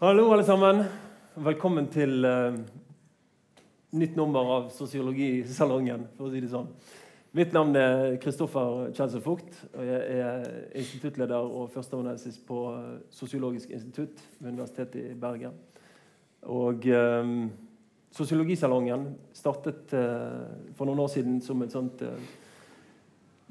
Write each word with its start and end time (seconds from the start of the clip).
Hallo, 0.00 0.30
alle 0.32 0.44
sammen. 0.44 0.78
Velkommen 1.34 1.84
til 1.92 2.24
uh, 2.24 2.54
nytt 3.92 4.14
nummer 4.16 4.48
av 4.54 4.70
Sosiologisalongen. 4.72 6.06
for 6.16 6.24
å 6.24 6.32
si 6.32 6.40
det 6.40 6.48
sånn. 6.48 6.70
Mitt 7.36 7.52
navn 7.52 7.76
er 7.76 8.16
Kristoffer 8.22 8.94
Kjelsø 8.96 9.20
Fugt. 9.20 9.60
og 9.74 9.84
Jeg 9.84 10.24
er 10.24 10.48
instituttleder 10.80 11.36
og 11.36 11.68
førsteamanuensis 11.76 12.40
på 12.48 12.62
Sosiologisk 13.12 13.76
institutt 13.76 14.24
ved 14.38 14.54
Universitetet 14.54 15.04
i 15.04 15.20
Bergen. 15.20 15.60
Og 16.48 16.88
um, 16.96 17.50
Sosiologisalongen 18.16 19.10
startet 19.36 19.92
uh, 19.92 20.48
for 20.80 20.88
noen 20.88 21.04
år 21.04 21.12
siden 21.12 21.42
som 21.44 21.60
et 21.60 21.76
sånt 21.76 22.00
uh, 22.08 22.16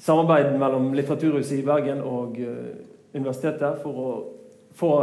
samarbeid 0.02 0.56
mellom 0.58 0.96
Litteraturhuset 0.98 1.60
i 1.62 1.66
Bergen 1.74 2.02
og 2.02 2.42
universitetet 3.14 3.84
for 3.86 4.08
å 4.10 4.14
få 4.74 4.96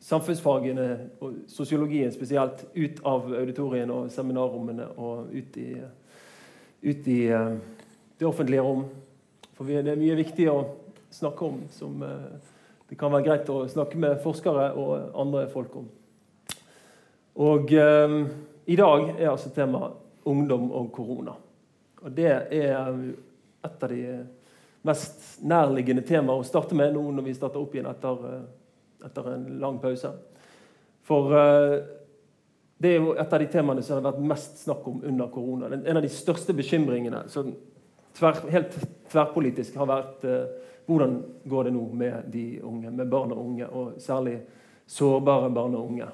samfunnsfagene 0.00 0.86
og 1.20 1.42
sosiologien 1.50 2.12
spesielt 2.12 2.64
ut 2.74 3.00
av 3.04 3.28
auditoriene 3.36 3.92
og 3.92 4.12
seminarrommene 4.12 4.88
og 4.96 5.32
ut 5.34 5.58
i, 5.60 5.74
ut 6.88 7.10
i 7.12 7.20
uh, 7.28 7.56
det 8.18 8.28
offentlige 8.28 8.64
rom. 8.64 8.86
For 9.56 9.68
det 9.68 9.92
er 9.92 10.00
mye 10.00 10.16
viktig 10.22 10.48
å 10.48 10.62
snakke 11.12 11.50
om 11.50 11.60
som 11.74 12.00
uh, 12.00 12.50
det 12.90 12.98
kan 12.98 13.12
være 13.12 13.28
greit 13.28 13.50
å 13.52 13.62
snakke 13.70 14.00
med 14.00 14.18
forskere 14.24 14.72
og 14.74 15.12
andre 15.20 15.44
folk 15.52 15.76
om. 15.78 15.90
Og 17.40 17.70
eh, 17.72 18.14
i 18.66 18.76
dag 18.76 19.04
er 19.12 19.28
altså 19.30 19.52
temaet 19.54 19.94
ungdom 20.26 20.72
og 20.74 20.88
korona. 20.92 21.36
Og 22.02 22.10
det 22.16 22.32
er 22.50 22.96
et 23.62 23.84
av 23.86 23.92
de 23.92 24.00
mest 24.82 25.38
nærliggende 25.46 26.02
temaene 26.02 26.42
å 26.42 26.48
starte 26.48 26.74
med 26.74 26.96
nå 26.96 27.04
når 27.14 27.28
vi 27.28 27.36
starter 27.36 27.62
opp 27.62 27.76
igjen 27.76 27.88
etter 27.92 28.26
etter 29.06 29.32
en 29.34 29.46
lang 29.62 29.80
pause. 29.82 30.12
For 31.06 31.34
uh, 31.34 31.76
det 32.80 32.94
er 32.94 33.02
jo 33.02 33.12
et 33.12 33.34
av 33.34 33.42
de 33.42 33.48
temaene 33.52 33.84
som 33.84 33.98
har 33.98 34.06
vært 34.08 34.22
mest 34.24 34.62
snakk 34.64 34.86
om 34.88 35.02
under 35.04 35.28
korona. 35.32 35.68
En 35.76 35.98
av 35.98 36.04
de 36.04 36.12
største 36.12 36.54
bekymringene 36.56 37.26
som 37.28 37.50
tver, 38.16 38.40
helt 38.54 38.76
tverrpolitisk 39.12 39.76
har 39.80 39.90
vært 39.90 40.24
uh, 40.28 40.70
hvordan 40.90 41.18
går 41.44 41.68
det 41.68 41.74
nå 41.74 41.84
med 41.94 42.30
de 42.32 42.44
unge, 42.66 42.90
med 42.90 43.10
barn 43.10 43.34
og 43.34 43.44
unge, 43.44 43.68
og 43.68 44.00
særlig 44.02 44.40
sårbare 44.90 45.50
barn 45.54 45.76
og 45.78 45.92
unge. 45.92 46.08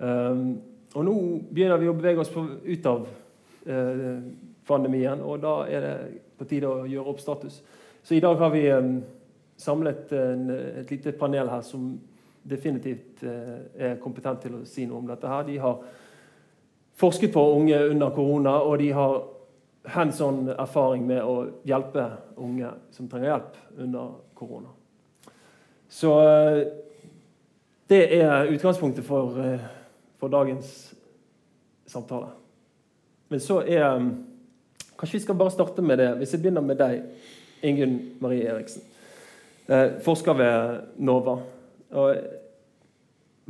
Um, 0.00 0.46
og 0.94 1.04
nå 1.06 1.14
begynner 1.52 1.78
vi 1.78 1.90
å 1.90 1.94
bevege 1.94 2.24
oss 2.24 2.32
på, 2.32 2.42
ut 2.64 2.88
av 2.90 3.04
uh, 3.04 4.22
pandemien, 4.66 5.22
og 5.22 5.42
da 5.44 5.54
er 5.70 5.84
det 5.84 5.94
på 6.40 6.48
tide 6.50 6.70
å 6.70 6.88
gjøre 6.88 7.12
opp 7.12 7.20
status. 7.22 7.60
Så 8.02 8.16
i 8.16 8.22
dag 8.24 8.40
har 8.40 8.50
vi 8.54 8.64
um, 8.72 8.94
samlet 9.60 10.12
en, 10.16 10.46
et 10.80 10.90
lite 10.90 11.12
panel 11.18 11.50
her 11.52 11.64
som 11.66 11.92
definitivt 12.42 13.22
eh, 13.22 13.56
er 13.76 13.98
kompetent 14.00 14.40
til 14.44 14.56
å 14.60 14.64
si 14.68 14.86
noe 14.88 15.02
om 15.02 15.10
dette. 15.10 15.28
her. 15.28 15.44
De 15.44 15.58
har 15.60 15.82
forsket 17.00 17.32
på 17.32 17.44
unge 17.56 17.78
under 17.90 18.10
korona, 18.16 18.56
og 18.64 18.78
de 18.80 18.90
har 18.96 19.20
hands 19.94 20.20
on 20.20 20.48
erfaring 20.52 21.06
med 21.08 21.22
å 21.24 21.36
hjelpe 21.68 22.06
unge 22.40 22.72
som 22.92 23.08
trenger 23.08 23.32
hjelp 23.32 23.58
under 23.84 24.14
korona. 24.36 24.72
Så 25.90 26.14
eh, 26.24 26.62
det 27.90 28.02
er 28.20 28.52
utgangspunktet 28.54 29.04
for, 29.04 29.36
eh, 29.44 29.68
for 30.20 30.32
dagens 30.32 30.94
samtale. 31.86 32.32
Men 33.28 33.40
så 33.40 33.62
er 33.66 34.10
Kanskje 35.00 35.16
vi 35.16 35.22
skal 35.24 35.36
bare 35.40 35.50
starte 35.50 35.80
med 35.82 35.96
det. 35.96 36.10
Hvis 36.20 36.34
jeg 36.34 36.42
begynner 36.42 36.60
med 36.60 36.76
deg, 36.76 37.06
Ingunn 37.64 37.94
Marie 38.20 38.44
Eriksen. 38.52 38.82
Eh, 39.70 40.00
forsker 40.02 40.34
ved 40.34 40.80
NOVA. 40.98 41.36
Og 41.90 42.16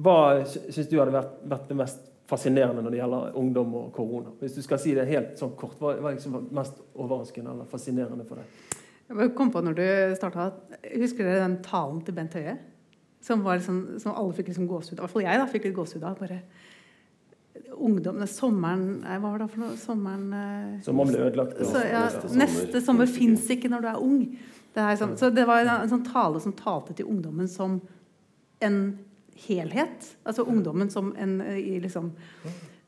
hva 0.01 0.17
syns 0.49 0.89
du 0.89 0.99
hadde 0.99 1.15
vært, 1.15 1.37
vært, 1.49 1.69
det 1.69 1.77
mest 1.79 2.03
fascinerende 2.29 2.85
når 2.85 2.95
det 2.95 3.01
gjelder 3.01 3.39
ungdom 3.41 3.77
og 3.79 3.87
korona? 3.97 4.35
Hvis 4.41 4.59
du 4.59 4.63
skal 4.65 4.81
si 4.83 4.93
det 4.97 5.09
helt 5.09 5.41
sånn 5.41 5.55
kort, 5.57 5.79
Hva 5.81 5.95
er 5.97 6.19
liksom 6.19 6.37
mest 6.57 6.83
overraskende 6.95 7.55
eller 7.55 7.71
fascinerende 7.71 8.27
for 8.29 8.41
deg? 8.41 8.77
Jeg 9.11 9.33
kom 9.35 9.51
på 9.51 9.63
når 9.65 9.79
du 9.81 9.87
startet, 10.17 10.61
Husker 10.93 11.25
dere 11.25 11.47
den 11.47 11.57
talen 11.65 12.05
til 12.05 12.15
Bent 12.15 12.37
Høie? 12.39 12.59
Som, 13.21 13.43
liksom, 13.45 13.81
som 14.01 14.15
alle 14.17 14.37
fikk 14.37 14.49
liksom 14.49 14.69
gåsehud 14.69 14.97
av. 14.97 15.03
I 15.03 15.05
hvert 15.05 15.13
fall 15.13 15.27
jeg 15.27 15.41
da, 15.41 15.49
fikk 15.51 15.67
litt 15.69 15.77
gåsehud 15.77 16.05
av. 16.09 16.21
bare 16.21 16.41
ungdom 17.81 18.23
Sommeren 18.29 19.03
Hva 19.03 19.19
var 19.25 19.43
det 19.43 19.51
for 19.53 19.65
noe? 19.65 19.77
Sommeren 19.81 20.33
eh, 20.37 20.79
Sommeren 20.85 21.13
ble 21.13 21.27
ødelagt. 21.27 21.61
Så, 21.65 21.83
ja, 21.89 22.07
neste 22.37 22.81
sommer 22.85 23.09
fins 23.09 23.49
ikke 23.53 23.73
når 23.73 23.85
du 23.85 23.93
er 23.93 24.01
ung. 24.05 24.25
Det 24.75 24.89
sånn, 25.01 25.17
så 25.19 25.31
det 25.35 25.47
var 25.49 25.65
en, 25.65 25.89
sånn 25.91 26.07
tale 26.07 26.41
som 26.43 26.55
talte 26.55 26.95
til 26.95 27.09
ungdommen 27.11 27.49
som 27.51 27.81
en 28.63 28.83
helhet. 29.47 30.13
Altså 30.29 30.45
ungdommen 30.47 30.93
som 30.93 31.15
en 31.19 31.41
i 31.57 31.81
liksom 31.83 32.13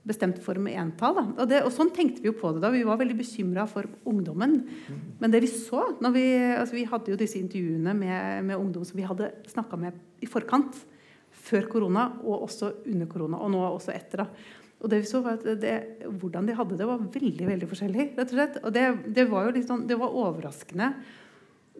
bestemt 0.06 0.40
form 0.42 0.66
entall. 0.70 1.20
Og, 1.36 1.44
det, 1.50 1.60
og 1.62 1.70
sånn 1.74 1.92
tenkte 1.94 2.22
vi 2.22 2.30
jo 2.30 2.36
på 2.38 2.50
det 2.54 2.62
da. 2.62 2.72
Vi 2.74 2.84
var 2.86 2.98
veldig 3.00 3.16
bekymra 3.18 3.68
for 3.70 3.86
ungdommen. 4.08 4.56
Men 5.20 5.34
det 5.34 5.42
vi 5.44 5.50
så 5.50 5.84
vi, 6.14 6.24
altså 6.56 6.74
vi 6.74 6.88
hadde 6.90 7.14
jo 7.14 7.18
disse 7.20 7.38
intervjuene 7.38 7.94
med, 7.94 8.48
med 8.48 8.58
ungdom 8.58 8.86
som 8.86 8.98
vi 8.98 9.06
hadde 9.06 9.30
snakka 9.50 9.78
med 9.78 9.98
i 10.22 10.30
forkant. 10.30 10.80
Før 11.42 11.64
korona 11.70 12.10
og 12.22 12.44
også 12.48 12.68
under 12.92 13.08
korona, 13.10 13.38
og 13.40 13.54
nå 13.54 13.62
også 13.66 13.94
etter. 13.94 14.22
da. 14.22 14.58
Og 14.82 14.90
det 14.90 15.00
vi 15.04 15.08
så 15.08 15.22
var 15.22 15.38
at 15.38 15.46
det, 15.62 15.72
Hvordan 16.20 16.46
de 16.46 16.54
hadde 16.58 16.76
det, 16.78 16.86
var 16.86 17.02
veldig 17.14 17.48
veldig 17.48 17.68
forskjellig. 17.70 18.06
rett 18.18 18.30
Og 18.30 18.36
slett. 18.36 18.58
Og 18.62 18.74
det, 18.74 18.86
det 19.16 19.26
var 19.30 19.46
jo 19.46 19.54
litt 19.56 19.70
sånn, 19.70 19.86
det 19.88 19.98
var 19.98 20.18
overraskende 20.24 20.92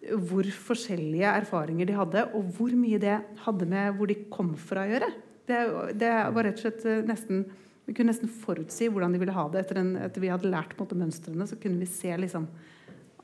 hvor 0.02 0.46
forskjellige 0.66 1.30
erfaringer 1.42 1.86
de 1.86 1.96
hadde, 1.96 2.22
og 2.34 2.48
hvor 2.56 2.72
mye 2.74 2.98
det 3.02 3.18
hadde 3.44 3.68
med 3.70 3.98
hvor 3.98 4.10
de 4.10 4.18
kom 4.32 4.52
fra 4.58 4.84
å 4.84 4.90
gjøre. 4.90 5.10
Det, 5.46 5.58
det 5.98 6.12
var 6.34 6.46
rett 6.46 6.58
og 6.58 6.64
slett 6.64 6.86
eh, 6.86 7.02
nesten 7.06 7.44
Vi 7.82 7.94
kunne 7.96 8.12
nesten 8.12 8.30
forutsi 8.30 8.86
hvordan 8.86 9.14
de 9.14 9.18
ville 9.18 9.34
ha 9.34 9.48
det. 9.50 9.64
Etter, 9.64 9.80
en, 9.80 9.96
etter 10.04 10.22
vi 10.22 10.30
hadde 10.30 10.50
lært 10.50 10.76
måte, 10.78 10.98
mønstrene, 10.98 11.46
så 11.50 11.58
kunne 11.58 11.82
vi 11.82 11.90
se 11.90 12.14
liksom 12.14 12.46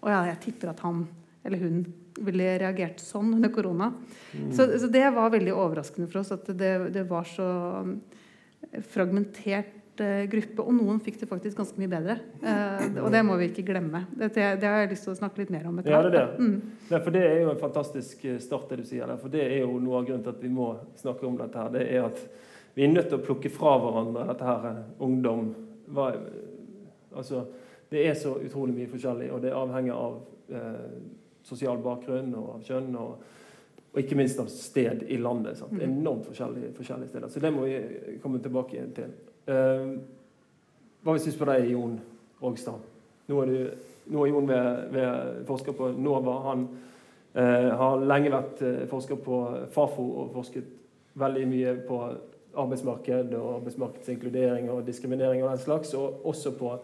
Å 0.02 0.10
ja, 0.10 0.20
jeg 0.32 0.42
tipper 0.48 0.72
at 0.74 0.82
han 0.86 1.06
eller 1.46 1.62
hun 1.62 1.82
ville 2.26 2.48
reagert 2.58 2.98
sånn 3.00 3.30
under 3.36 3.50
korona. 3.54 3.92
Mm. 4.34 4.48
Så, 4.52 4.66
så, 4.82 4.88
det 4.90 5.04
var 5.14 5.30
veldig 5.32 5.54
overraskende 5.54 6.08
for 6.10 6.20
oss 6.20 6.32
at 6.34 6.50
det, 6.58 6.72
det 6.92 7.04
var 7.08 7.24
så 7.30 7.46
fragmentert 8.90 9.77
Eh, 9.77 9.77
gruppe, 10.30 10.64
og 10.64 10.74
noen 10.76 11.00
fikk 11.02 11.18
det 11.20 11.28
faktisk 11.30 11.58
ganske 11.58 11.80
mye 11.80 11.90
bedre. 11.92 12.16
Eh, 12.42 12.98
og 13.02 13.08
det 13.14 13.22
må 13.26 13.36
vi 13.40 13.48
ikke 13.50 13.64
glemme. 13.68 14.04
Det, 14.12 14.30
det, 14.34 14.64
har 14.64 14.82
jeg 14.82 14.92
lyst 14.92 15.06
til 15.08 15.14
å 15.14 15.18
snakke 15.18 15.42
litt 15.42 15.52
mer 15.54 15.68
om. 15.70 15.80
Ja, 15.84 16.00
det, 16.04 16.10
er 16.10 16.16
det. 16.16 16.24
Mm. 16.38 16.76
Nei, 16.90 17.00
for 17.04 17.14
det 17.14 17.22
er 17.26 17.40
jo 17.42 17.52
en 17.52 17.60
fantastisk 17.60 18.24
eh, 18.28 18.40
start, 18.42 18.68
det 18.70 18.82
du 18.82 18.90
sier 18.90 19.08
der. 19.08 19.20
For 19.20 19.32
det 19.32 19.44
er 19.46 19.62
jo 19.62 19.78
noe 19.82 20.00
av 20.00 20.08
grunnen 20.08 20.26
til 20.26 20.34
at 20.34 20.42
vi 20.44 20.52
må 20.52 20.72
snakke 21.00 21.26
om 21.28 21.38
dette 21.40 21.62
her. 21.62 21.72
Det 21.74 21.86
er 21.86 22.08
at 22.08 22.22
vi 22.76 22.86
er 22.86 22.92
nødt 22.92 23.10
til 23.10 23.18
å 23.18 23.24
plukke 23.24 23.50
fra 23.52 23.76
hverandre 23.82 24.26
dette 24.32 24.50
her 24.50 24.68
eh, 24.72 24.84
ungdom. 25.08 25.48
Hva, 25.94 26.10
altså, 27.16 27.46
det 27.92 28.04
er 28.04 28.18
så 28.20 28.36
utrolig 28.42 28.76
mye 28.76 28.92
forskjellig, 28.92 29.32
og 29.34 29.42
det 29.46 29.56
avhenger 29.56 29.96
av 29.96 30.20
eh, 30.52 30.86
sosial 31.48 31.82
bakgrunn 31.82 32.34
og 32.38 32.54
av 32.58 32.70
kjønn. 32.70 32.94
og 32.98 33.34
og 33.88 34.02
ikke 34.02 34.18
minst 34.18 34.40
av 34.40 34.50
sted 34.52 35.04
i 35.08 35.16
landet. 35.16 35.56
Sant? 35.58 35.72
Mm. 35.72 35.84
Enormt 35.88 36.28
forskjellige, 36.28 36.74
forskjellige, 36.76 37.08
steder. 37.08 37.30
Så 37.32 37.40
det 37.40 37.50
må 37.54 37.64
vi 37.64 37.78
komme 38.22 38.40
tilbake 38.44 38.84
til. 38.94 39.14
Uh, 39.48 39.96
hva 41.00 41.14
vi 41.14 41.22
syns 41.24 41.38
på 41.40 41.46
deg, 41.48 41.70
Jon 41.72 41.94
Rogstad? 42.42 42.82
Nå 43.30 43.38
er, 43.46 43.52
nå 44.12 44.24
er 44.24 44.32
Jon 44.32 44.48
ved, 44.48 44.80
ved 44.92 45.38
forsker 45.48 45.76
på 45.76 45.88
NOVA. 45.96 46.34
Han 46.48 46.64
eh, 47.32 47.68
har 47.80 48.02
lenge 48.02 48.32
vært 48.34 48.60
uh, 48.66 48.82
forsker 48.90 49.20
på 49.24 49.38
Fafo 49.72 50.04
og 50.22 50.34
forsket 50.34 50.68
veldig 51.18 51.46
mye 51.48 51.72
på 51.86 52.00
arbeidsmarked 52.58 53.32
og 53.38 53.54
arbeidsmarkedsinkludering 53.60 54.68
og 54.72 54.82
diskriminering 54.86 55.44
og 55.44 55.54
den 55.54 55.62
slags, 55.62 55.94
og 55.94 56.26
også 56.28 56.52
på 56.58 56.74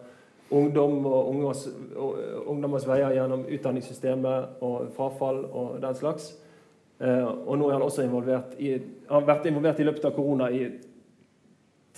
ungdom 0.55 1.05
og 1.05 1.29
ungdommers, 1.29 1.67
ungdommers 2.45 2.87
veier 2.87 3.13
gjennom 3.17 3.45
utdanningssystemet 3.49 4.63
og 4.65 4.89
frafall 4.95 5.43
og 5.45 5.77
den 5.83 5.95
slags. 5.97 6.31
og 6.99 7.57
nå 7.57 7.67
er 7.67 7.73
han 7.73 7.81
også 7.81 8.05
involvert 8.05 8.53
i, 8.59 8.77
har 9.09 9.25
vært 9.27 9.49
involvert 9.49 9.79
i 9.79 9.87
løpet 9.89 10.05
av 10.05 10.13
korona 10.15 10.51
i 10.53 10.69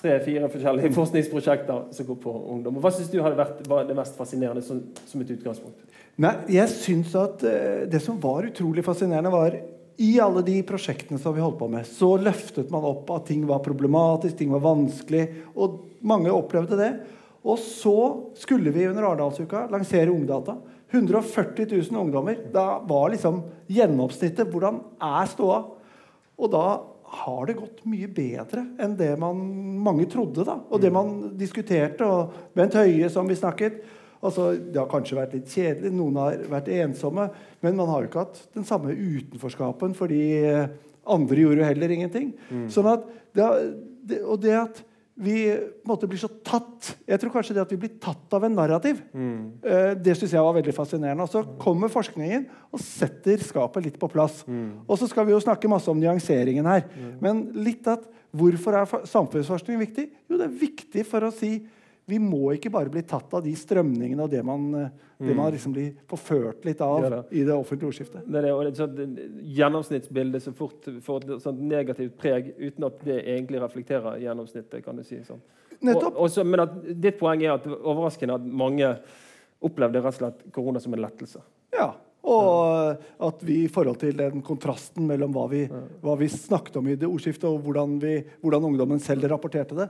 tre-fire 0.01 0.49
forskjellige 0.51 0.94
forskningsprosjekter 0.99 1.88
som 1.95 2.09
går 2.09 2.19
på 2.23 2.33
ungdom. 2.53 2.77
Hva 2.83 2.91
syns 2.94 3.09
du 3.11 3.19
hadde 3.23 3.39
vært 3.39 3.63
det 3.89 3.97
mest 3.97 4.19
fascinerende 4.19 4.63
som, 4.65 4.83
som 5.09 5.23
et 5.23 5.33
utgangspunkt? 5.38 5.81
Nei, 6.21 6.33
jeg 6.49 6.69
synes 6.73 7.11
at 7.17 7.44
uh, 7.45 7.83
Det 7.89 7.99
som 8.01 8.17
var 8.21 8.47
utrolig 8.47 8.85
fascinerende, 8.85 9.33
var 9.33 9.57
i 9.97 10.11
alle 10.21 10.44
de 10.45 10.59
prosjektene 10.65 11.17
som 11.21 11.33
vi 11.33 11.41
holdt 11.41 11.57
på 11.57 11.69
med, 11.73 11.85
så 11.89 12.11
løftet 12.21 12.69
man 12.73 12.85
opp 12.85 13.09
at 13.15 13.25
ting 13.31 13.47
var 13.49 13.63
problematisk, 13.65 14.35
ting 14.38 14.51
var 14.53 14.61
vanskelig. 14.61 15.23
Og 15.57 15.79
mange 16.05 16.33
opplevde 16.33 16.77
det. 16.77 16.91
Og 17.47 17.57
så 17.61 17.97
skulle 18.38 18.73
vi 18.75 18.85
under 18.89 19.07
Arendalsuka 19.07 19.65
lansere 19.71 20.13
Ungdata. 20.13 20.57
140 20.91 21.65
000 21.89 22.01
ungdommer. 22.01 22.38
Da 22.53 22.77
var 22.88 23.09
liksom 23.11 23.41
gjennomsnittet 23.73 24.51
Hvordan 24.51 24.79
er 25.01 25.31
ståa? 25.33 25.63
Og 26.38 26.51
da 26.53 26.65
har 27.07 27.45
det 27.48 27.56
gått 27.56 27.83
mye 27.88 28.07
bedre 28.12 28.65
enn 28.83 28.95
det 29.00 29.13
man, 29.19 29.39
mange 29.83 30.07
trodde. 30.12 30.44
da, 30.48 30.57
Og 30.69 30.81
det 30.83 30.92
mm. 30.92 30.98
man 30.98 31.13
diskuterte. 31.39 32.04
og 32.04 32.33
Bent 32.57 32.75
Høie, 32.75 33.07
som 33.09 33.30
vi 33.30 33.38
snakket 33.39 33.80
altså, 34.19 34.50
Det 34.57 34.80
har 34.80 34.89
kanskje 34.92 35.19
vært 35.19 35.38
litt 35.38 35.54
kjedelig, 35.54 35.94
noen 35.95 36.19
har 36.19 36.44
vært 36.51 36.71
ensomme, 36.81 37.30
men 37.63 37.80
man 37.80 37.88
har 37.92 38.04
jo 38.04 38.12
ikke 38.12 38.25
hatt 38.25 38.44
den 38.57 38.68
samme 38.68 38.92
utenforskapen 38.92 39.95
fordi 39.98 40.21
Andre 41.07 41.39
gjorde 41.39 41.62
jo 41.62 41.68
heller 41.69 41.92
ingenting. 41.95 42.31
Sånn 42.68 42.89
at 42.92 43.06
det, 43.38 43.45
det, 44.10 44.18
og 44.27 44.42
det 44.44 44.56
at 44.60 44.81
vi 45.17 45.37
måtte 45.49 45.57
bli 45.81 45.87
måte 45.89 46.07
blir 46.09 46.19
så 46.21 46.29
tatt 46.45 46.91
Jeg 47.07 47.19
tror 47.21 47.31
kanskje 47.33 47.55
det 47.57 47.63
at 47.63 47.71
vi 47.73 47.79
blir 47.81 47.95
tatt 48.01 48.33
av 48.37 48.43
en 48.45 48.53
narrativ. 48.53 48.99
Mm. 49.13 49.57
det 50.03 50.13
syns 50.17 50.35
jeg 50.35 50.43
var 50.43 50.55
veldig 50.57 50.75
fascinerende. 50.75 51.25
Og 51.25 51.31
så 51.31 51.41
kommer 51.61 51.91
forskningen 51.91 52.45
og 52.71 52.83
setter 52.83 53.41
skapet 53.41 53.87
litt 53.87 53.97
på 53.99 54.09
plass. 54.11 54.43
Og 54.85 54.99
så 54.99 55.09
skal 55.09 55.25
vi 55.27 55.33
jo 55.33 55.41
snakke 55.41 55.71
masse 55.71 55.89
om 55.91 55.99
nyanseringen 55.99 56.67
her. 56.69 56.85
Men 57.23 57.47
litt 57.57 57.87
at 57.89 58.05
hvorfor 58.37 58.77
er 58.77 59.07
samfunnsforskning 59.09 59.79
viktig? 59.81 60.07
Jo, 60.29 60.37
det 60.37 60.49
er 60.49 60.61
viktig 60.61 61.05
for 61.07 61.25
å 61.27 61.33
si 61.33 61.57
vi 62.07 62.18
må 62.24 62.54
ikke 62.56 62.71
bare 62.71 62.92
bli 62.92 63.01
tatt 63.04 63.33
av 63.36 63.44
de 63.44 63.51
strømningene 63.57 64.24
og 64.24 64.31
det 64.31 64.39
man, 64.48 64.68
eh, 64.80 64.92
det 65.19 65.33
man 65.36 65.51
liksom 65.51 65.74
blir 65.75 65.89
forført 66.07 66.63
litt 66.63 66.80
av 66.83 67.04
Ja 67.04 67.19
i 67.36 67.44
det 67.44 67.51
offentlige 67.51 67.89
ordskiftet. 67.92 68.24
Det 68.24 68.39
er 68.39 68.54
og 68.54 68.62
det 68.63 68.69
er 68.69 68.71
et 68.71 68.80
sånt 68.80 69.19
gjennomsnittsbilde 69.57 70.39
som 70.44 70.56
fort 70.56 70.88
får 71.04 71.27
et 71.27 71.44
sånt 71.44 71.59
negativt 71.59 72.15
preg 72.18 72.54
uten 72.56 72.88
at 72.88 73.04
det 73.04 73.19
egentlig 73.25 73.59
reflekterer 73.62 74.21
gjennomsnittet. 74.24 74.86
kan 74.86 74.95
du 74.95 75.04
si 75.04 75.19
sånn. 75.27 75.44
Nettopp. 75.81 76.15
Og, 76.15 76.24
også, 76.30 76.45
men 76.48 76.63
at, 76.63 76.77
ditt 76.95 77.19
poeng 77.19 77.44
er 77.44 77.57
at 77.57 77.68
overraskende 77.68 78.39
at 78.39 78.48
mange 78.48 78.88
opplevde 79.68 80.00
rett 80.00 80.15
og 80.15 80.21
slett 80.21 80.48
korona 80.56 80.80
som 80.80 80.95
en 80.95 81.03
lettelse. 81.03 81.44
Ja, 81.75 81.92
og 82.27 83.03
at 83.23 83.43
vi 83.45 83.61
i 83.63 83.71
forhold 83.71 83.99
til 84.01 84.17
den 84.17 84.41
kontrasten 84.45 85.05
mellom 85.07 85.31
hva 85.35 85.45
vi, 85.51 85.63
hva 86.03 86.15
vi 86.19 86.27
snakket 86.31 86.79
om 86.79 86.89
i 86.89 86.97
det 86.99 87.07
ordskiftet, 87.07 87.47
og 87.47 87.61
hvordan, 87.63 87.97
vi, 88.03 88.17
hvordan 88.41 88.67
ungdommen 88.71 88.99
selv 89.03 89.29
rapporterte 89.31 89.77
det, 89.77 89.87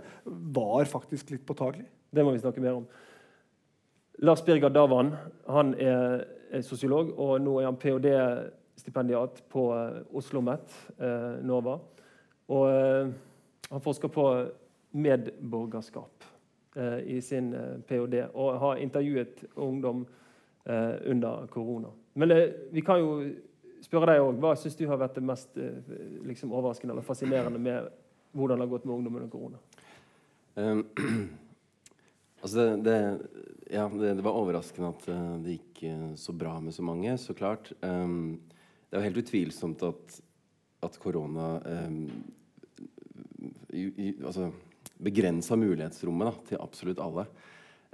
var 0.53 0.89
faktisk 0.91 1.33
litt 1.33 1.45
påtagelig. 1.47 1.87
Det 2.13 2.25
må 2.25 2.35
vi 2.35 2.43
snakke 2.43 2.61
mer 2.63 2.77
om. 2.81 2.85
Lars 4.21 4.41
Birger 4.45 4.73
Davan 4.73 5.13
han 5.47 5.73
er, 5.81 6.23
er 6.51 6.65
sosiolog, 6.65 7.13
og 7.17 7.37
nå 7.41 7.59
er 7.61 7.69
han 7.69 7.77
ph.d.-stipendiat 7.77 9.43
på 9.53 9.67
eh, 9.75 9.99
Oslo 10.09 10.21
OsloMet 10.21 10.77
eh, 10.97 11.35
NOVA. 11.45 11.75
Og 12.53 12.69
eh, 12.71 13.11
han 13.69 13.83
forsker 13.83 14.11
på 14.13 14.25
medborgerskap 14.97 16.25
eh, 16.77 16.99
i 17.17 17.19
sin 17.21 17.51
eh, 17.53 17.75
ph.d. 17.87 18.23
og 18.33 18.57
har 18.63 18.81
intervjuet 18.81 19.43
ungdom 19.53 20.05
under 20.67 21.47
korona. 21.47 21.89
Men 22.17 22.31
det, 22.31 22.39
vi 22.73 22.81
kan 22.83 22.99
jo 22.99 23.11
spørre 23.85 24.11
deg 24.11 24.23
òg. 24.23 24.37
Hva 24.41 24.53
syns 24.59 24.77
du 24.77 24.85
har 24.89 24.99
vært 24.99 25.17
det 25.17 25.25
mest 25.25 25.57
eh, 25.61 25.97
liksom 26.27 26.53
overraskende 26.55 26.95
eller 26.95 27.05
fascinerende 27.05 27.61
med 27.61 27.89
hvordan 28.37 28.59
det 28.59 28.67
har 28.67 28.73
gått 28.73 28.87
med 28.87 28.95
ungdom 28.97 29.19
under 29.19 29.31
korona? 29.31 29.61
Um, 30.57 30.83
altså 32.41 32.57
det, 32.57 32.67
det, 32.87 32.97
ja, 33.73 33.87
det, 33.93 34.15
det 34.19 34.25
var 34.25 34.39
overraskende 34.39 34.91
at 34.95 35.09
eh, 35.13 35.33
det 35.45 35.57
gikk 35.57 35.83
eh, 35.91 36.07
så 36.19 36.35
bra 36.35 36.57
med 36.63 36.75
så 36.75 36.85
mange, 36.85 37.17
så 37.21 37.37
klart. 37.37 37.71
Um, 37.81 38.39
det 38.87 38.97
er 38.97 39.03
jo 39.03 39.09
helt 39.09 39.21
utvilsomt 39.23 39.83
at, 39.85 40.19
at 40.87 41.01
korona 41.03 41.57
um, 41.87 42.05
altså, 44.25 44.49
begrensa 45.03 45.57
mulighetsrommet 45.59 46.31
da, 46.31 46.47
til 46.49 46.63
absolutt 46.63 47.03
alle. 47.03 47.27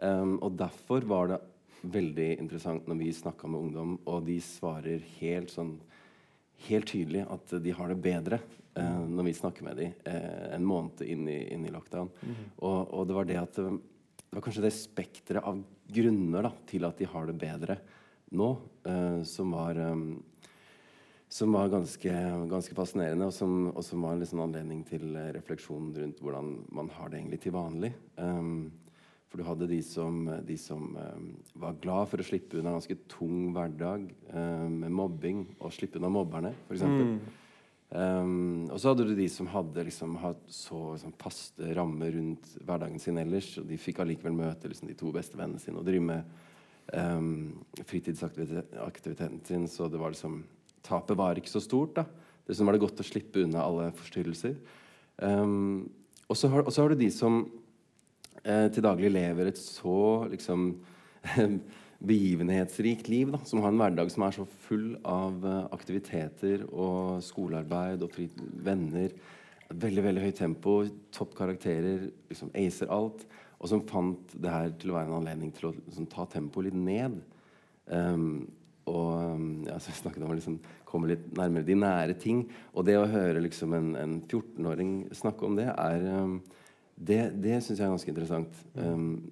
Um, 0.04 0.38
og 0.42 0.56
derfor 0.58 1.06
var 1.10 1.34
det 1.34 1.44
veldig 1.83 2.30
interessant 2.39 2.88
når 2.88 3.00
vi 3.01 3.13
snakka 3.15 3.50
med 3.51 3.68
ungdom, 3.68 3.95
og 4.07 4.24
de 4.27 4.38
svarer 4.44 5.03
helt 5.19 5.51
sånn 5.51 5.75
helt 6.68 6.88
tydelig 6.88 7.25
at 7.33 7.56
de 7.63 7.74
har 7.75 7.91
det 7.91 8.00
bedre 8.03 8.39
eh, 8.80 9.00
når 9.09 9.27
vi 9.27 9.35
snakker 9.35 9.65
med 9.68 9.80
dem 9.81 9.95
eh, 10.07 10.53
en 10.56 10.68
måned 10.68 11.03
inn 11.06 11.25
i, 11.27 11.39
inn 11.56 11.65
i 11.68 11.74
lockdown. 11.74 12.12
og, 12.57 12.94
og 12.94 13.07
det 13.09 13.18
var 13.18 13.27
det 13.30 13.39
at 13.41 13.59
eh, 13.59 13.80
det 14.24 14.38
var 14.38 14.45
kanskje 14.47 14.65
det 14.65 14.75
spekteret 14.75 15.45
av 15.45 15.59
grunner 15.94 16.47
da, 16.47 16.53
til 16.69 16.88
at 16.88 16.97
de 16.97 17.09
har 17.09 17.27
det 17.30 17.35
bedre 17.41 17.77
nå, 18.33 18.53
eh, 18.89 19.19
som 19.30 19.51
var 19.53 19.77
um, 19.77 20.24
som 21.33 21.53
var 21.53 21.69
ganske, 21.69 22.13
ganske 22.50 22.75
fascinerende, 22.77 23.25
og 23.25 23.33
som, 23.33 23.53
og 23.74 23.81
som 23.85 24.03
var 24.06 24.13
en 24.13 24.19
liksom 24.21 24.41
anledning 24.44 24.83
til 24.85 25.15
refleksjon 25.33 25.88
rundt 25.97 26.19
hvordan 26.21 26.51
man 26.77 26.91
har 26.94 27.09
det 27.09 27.18
egentlig 27.18 27.39
til 27.41 27.56
vanlig. 27.56 27.89
Um, 28.21 28.68
for 29.33 29.41
du 29.41 29.47
hadde 29.47 29.65
de 29.65 29.80
som, 29.81 30.18
de 30.45 30.56
som 30.62 30.91
um, 30.94 31.30
var 31.57 31.80
glad 31.81 32.06
for 32.12 32.21
å 32.21 32.25
slippe 32.27 32.59
unna 32.59 32.69
en 32.69 32.75
ganske 32.77 33.00
tung 33.09 33.47
hverdag 33.56 34.03
um, 34.30 34.75
med 34.83 34.94
mobbing, 34.94 35.39
og 35.57 35.74
slippe 35.74 35.97
unna 35.97 36.12
mobberne, 36.13 36.51
f.eks. 36.68 36.83
Um, 37.89 38.68
og 38.69 38.77
så 38.77 38.91
hadde 38.91 39.07
du 39.09 39.15
de 39.18 39.25
som 39.33 39.50
hadde 39.50 39.88
liksom, 39.89 40.19
hatt 40.21 40.44
så 40.53 40.77
liksom, 40.91 41.15
faste 41.18 41.71
rammer 41.74 42.13
rundt 42.13 42.51
hverdagen 42.62 43.01
sin 43.01 43.18
ellers, 43.24 43.50
og 43.57 43.65
de 43.71 43.80
fikk 43.81 44.03
allikevel 44.06 44.38
møte 44.38 44.69
liksom, 44.69 44.91
de 44.94 45.00
to 45.01 45.09
beste 45.18 45.41
vennene 45.41 45.62
sine 45.65 45.81
og 45.81 45.89
drive 45.89 46.06
med 46.12 46.94
um, 46.94 47.65
fritidsaktiviteten 47.89 49.41
sin. 49.50 49.65
Så 49.65 49.89
det 49.89 50.01
var 50.01 50.13
liksom 50.13 50.44
Tapet 50.85 51.18
var 51.18 51.41
ikke 51.41 51.56
så 51.56 51.63
stort. 51.63 51.97
da. 51.97 52.06
Dessuten 52.45 52.69
var 52.69 52.77
det 52.77 52.85
godt 52.85 53.01
å 53.01 53.09
slippe 53.09 53.47
unna 53.47 53.65
alle 53.65 53.89
forstyrrelser. 53.97 54.57
Um, 55.25 55.89
og 56.30 56.38
så 56.38 56.53
har, 56.53 56.69
har 56.69 56.94
du 56.94 57.01
de 57.01 57.09
som 57.13 57.45
eh, 58.44 58.68
til 58.74 58.86
daglig 58.86 59.12
lever 59.13 59.50
et 59.51 59.60
så 59.60 60.28
liksom 60.31 60.69
begivenhetsrikt 62.04 63.07
liv, 63.07 63.31
da, 63.31 63.40
som 63.48 63.62
har 63.63 63.72
en 63.72 63.80
hverdag 63.80 64.12
som 64.12 64.25
er 64.28 64.36
så 64.36 64.45
full 64.66 64.94
av 65.07 65.45
eh, 65.48 65.62
aktiviteter 65.75 66.66
og 66.69 67.24
skolearbeid 67.24 68.04
og 68.04 68.12
fri, 68.13 68.28
venner. 68.66 69.16
Veldig 69.74 70.04
veldig 70.06 70.25
høyt 70.25 70.42
tempo, 70.42 70.75
topp 71.16 71.38
karakterer, 71.38 72.10
liksom 72.30 72.51
acer 72.60 72.92
alt. 72.94 73.24
Og 73.63 73.72
som 73.72 73.86
fant 73.88 74.36
det 74.36 74.51
her 74.51 74.74
til 74.80 74.92
å 74.92 74.98
være 74.98 75.07
en 75.07 75.22
anledning 75.22 75.54
til 75.56 75.69
å 75.69 75.78
liksom, 75.78 76.10
ta 76.12 76.28
tempoet 76.30 76.68
litt 76.68 76.75
ned. 76.75 77.22
Um, 77.88 78.44
og 78.92 79.38
um, 79.38 79.45
ja, 79.68 79.78
så 79.84 79.95
snakket 79.95 80.25
om 80.25 80.34
å 80.34 80.36
liksom, 80.36 80.57
komme 80.90 81.13
litt 81.13 81.30
nærmere 81.38 81.68
de 81.68 81.78
nære 81.80 82.18
ting. 82.19 82.44
Og 82.75 82.84
det 82.90 82.98
å 83.00 83.07
høre 83.07 83.45
liksom, 83.45 83.75
en, 83.78 83.94
en 84.00 84.18
14-åring 84.28 84.98
snakke 85.16 85.48
om 85.48 85.56
det, 85.60 85.69
er 85.72 86.04
um, 86.12 86.42
det, 86.95 87.22
det 87.42 87.57
syns 87.63 87.80
jeg 87.80 87.88
er 87.88 87.95
ganske 87.95 88.13
interessant. 88.13 88.62
Um, 88.75 89.31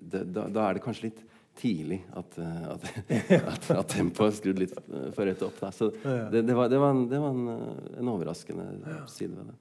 det, 0.00 0.24
da, 0.34 0.46
da 0.48 0.68
er 0.68 0.78
det 0.78 0.84
kanskje 0.84 1.08
litt 1.08 1.24
tidlig 1.60 2.00
at, 2.16 2.38
uh, 2.38 2.68
at, 2.76 2.86
at, 3.54 3.70
at 3.76 3.90
tempoet 3.92 4.30
er 4.30 4.38
skrudd 4.38 4.62
litt 4.62 4.76
for 4.78 5.26
rett 5.26 5.42
opp. 5.44 5.58
Der. 5.60 5.74
Så 5.76 5.90
det, 6.32 6.44
det, 6.46 6.56
var, 6.56 6.70
det 6.72 6.80
var, 6.80 6.94
en, 6.94 7.04
det 7.10 7.20
var 7.20 7.36
en, 7.36 7.76
en 8.00 8.14
overraskende 8.14 8.70
side 9.10 9.34
ved 9.34 9.52
det. 9.52 9.58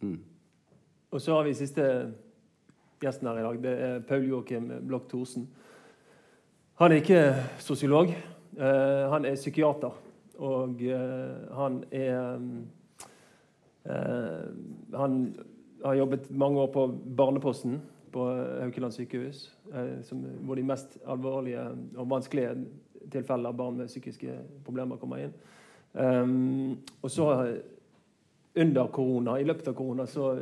Mm. 0.00 0.18
Og 1.10 1.22
så 1.22 1.34
har 1.34 1.46
vi 1.46 1.54
siste 1.58 1.84
gjesten 3.02 3.28
her 3.28 3.40
i 3.40 3.42
dag. 3.42 3.62
Det 3.62 3.72
er 3.86 4.02
Paul 4.06 4.28
Joakim 4.28 4.68
Blokk 4.86 5.08
Thorsen. 5.10 5.48
Han 6.80 6.92
er 6.92 7.02
ikke 7.02 7.22
sosiolog. 7.60 8.12
Uh, 8.56 9.10
han 9.12 9.24
er 9.24 9.34
psykiater. 9.34 9.96
Og 10.40 10.80
uh, 10.80 11.56
han 11.56 11.84
er 11.92 12.38
uh, 13.84 14.46
Han 15.00 15.16
har 15.84 15.94
jobbet 15.94 16.30
mange 16.30 16.60
år 16.60 16.70
på 16.74 16.86
Barneposten 17.04 17.80
på 18.12 18.26
Haukeland 18.60 18.94
sykehus. 18.94 19.50
eh, 19.74 20.02
som, 20.02 20.24
hvor 20.44 20.54
de 20.54 20.62
mest 20.62 20.98
alvorlige 21.06 21.66
og 21.96 22.10
vanskelige 22.10 22.56
tilfeller 23.10 23.48
av 23.48 23.56
barn 23.56 23.76
med 23.76 23.88
psykiske 23.88 24.34
problemer 24.64 24.96
kommer 24.96 25.24
inn. 25.24 25.34
Um, 25.92 26.78
og 27.02 27.10
så 27.10 27.30
under 28.54 28.86
korona, 28.86 29.40
i 29.40 29.44
løpet 29.44 29.68
av 29.68 29.74
korona, 29.74 30.06
så 30.06 30.32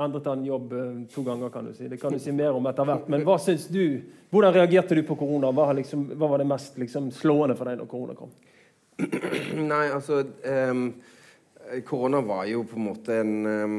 endret 0.00 0.26
han 0.26 0.44
jobb 0.44 0.72
eh, 0.72 0.92
to 1.14 1.22
ganger, 1.22 1.50
kan 1.50 1.64
du 1.64 1.74
si. 1.74 1.88
Det 1.88 2.00
kan 2.00 2.12
du 2.12 2.18
si 2.18 2.32
mer 2.32 2.56
om 2.56 2.66
etter 2.66 2.88
hvert. 2.88 3.08
Men 3.12 3.24
hva 3.26 3.38
syns 3.40 3.66
du? 3.72 4.02
Hvordan 4.34 4.54
reagerte 4.56 4.98
du 4.98 5.02
på 5.06 5.16
korona? 5.18 5.52
Hva, 5.54 5.70
liksom, 5.76 6.08
hva 6.18 6.30
var 6.32 6.42
det 6.42 6.48
mest 6.50 6.78
liksom, 6.80 7.10
slående 7.14 7.56
for 7.58 7.70
deg 7.70 7.80
når 7.80 7.90
korona 7.90 8.16
kom? 8.18 8.32
Nei, 9.72 9.84
altså 9.90 10.22
um, 10.22 10.86
Korona 11.88 12.20
var 12.22 12.44
jo 12.46 12.62
på 12.68 12.76
en 12.78 12.84
måte 12.84 13.16
en, 13.22 13.32
ehm, 13.48 13.78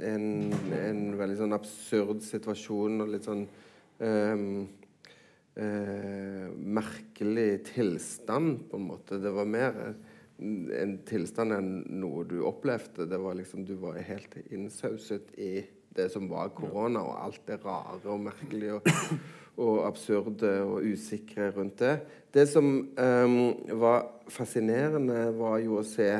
en, 0.00 0.52
en 0.76 1.02
veldig 1.18 1.38
sånn 1.40 1.56
absurd 1.56 2.22
situasjon 2.26 3.04
og 3.04 3.10
litt 3.12 3.26
sånn 3.28 3.42
ehm, 4.04 4.46
eh, 5.56 6.46
merkelig 6.78 7.50
tilstand, 7.72 8.64
på 8.70 8.80
en 8.80 8.88
måte. 8.88 9.20
Det 9.22 9.32
var 9.34 9.50
mer 9.50 9.76
en, 10.40 10.96
tilstand 11.08 11.56
enn 11.56 11.74
noe 12.00 12.24
du 12.28 12.40
opplevde. 12.48 13.08
Det 13.10 13.20
var 13.20 13.36
liksom 13.38 13.66
Du 13.68 13.76
var 13.82 14.00
helt 14.00 14.38
innsauset 14.50 15.34
i 15.38 15.52
det 15.96 16.08
som 16.12 16.28
var 16.30 16.52
korona, 16.54 17.02
og 17.02 17.18
alt 17.26 17.46
det 17.48 17.60
rare 17.64 18.06
og 18.06 18.26
merkelige 18.28 18.78
og, 18.78 18.90
og 19.66 19.80
absurde 19.88 20.52
og 20.64 20.84
usikre 20.86 21.50
rundt 21.56 21.80
det. 21.82 21.96
Det 22.32 22.46
som 22.48 22.68
um, 22.94 23.40
var 23.80 24.06
fascinerende, 24.30 25.26
var 25.36 25.58
jo 25.64 25.80
å 25.80 25.86
se 25.86 26.12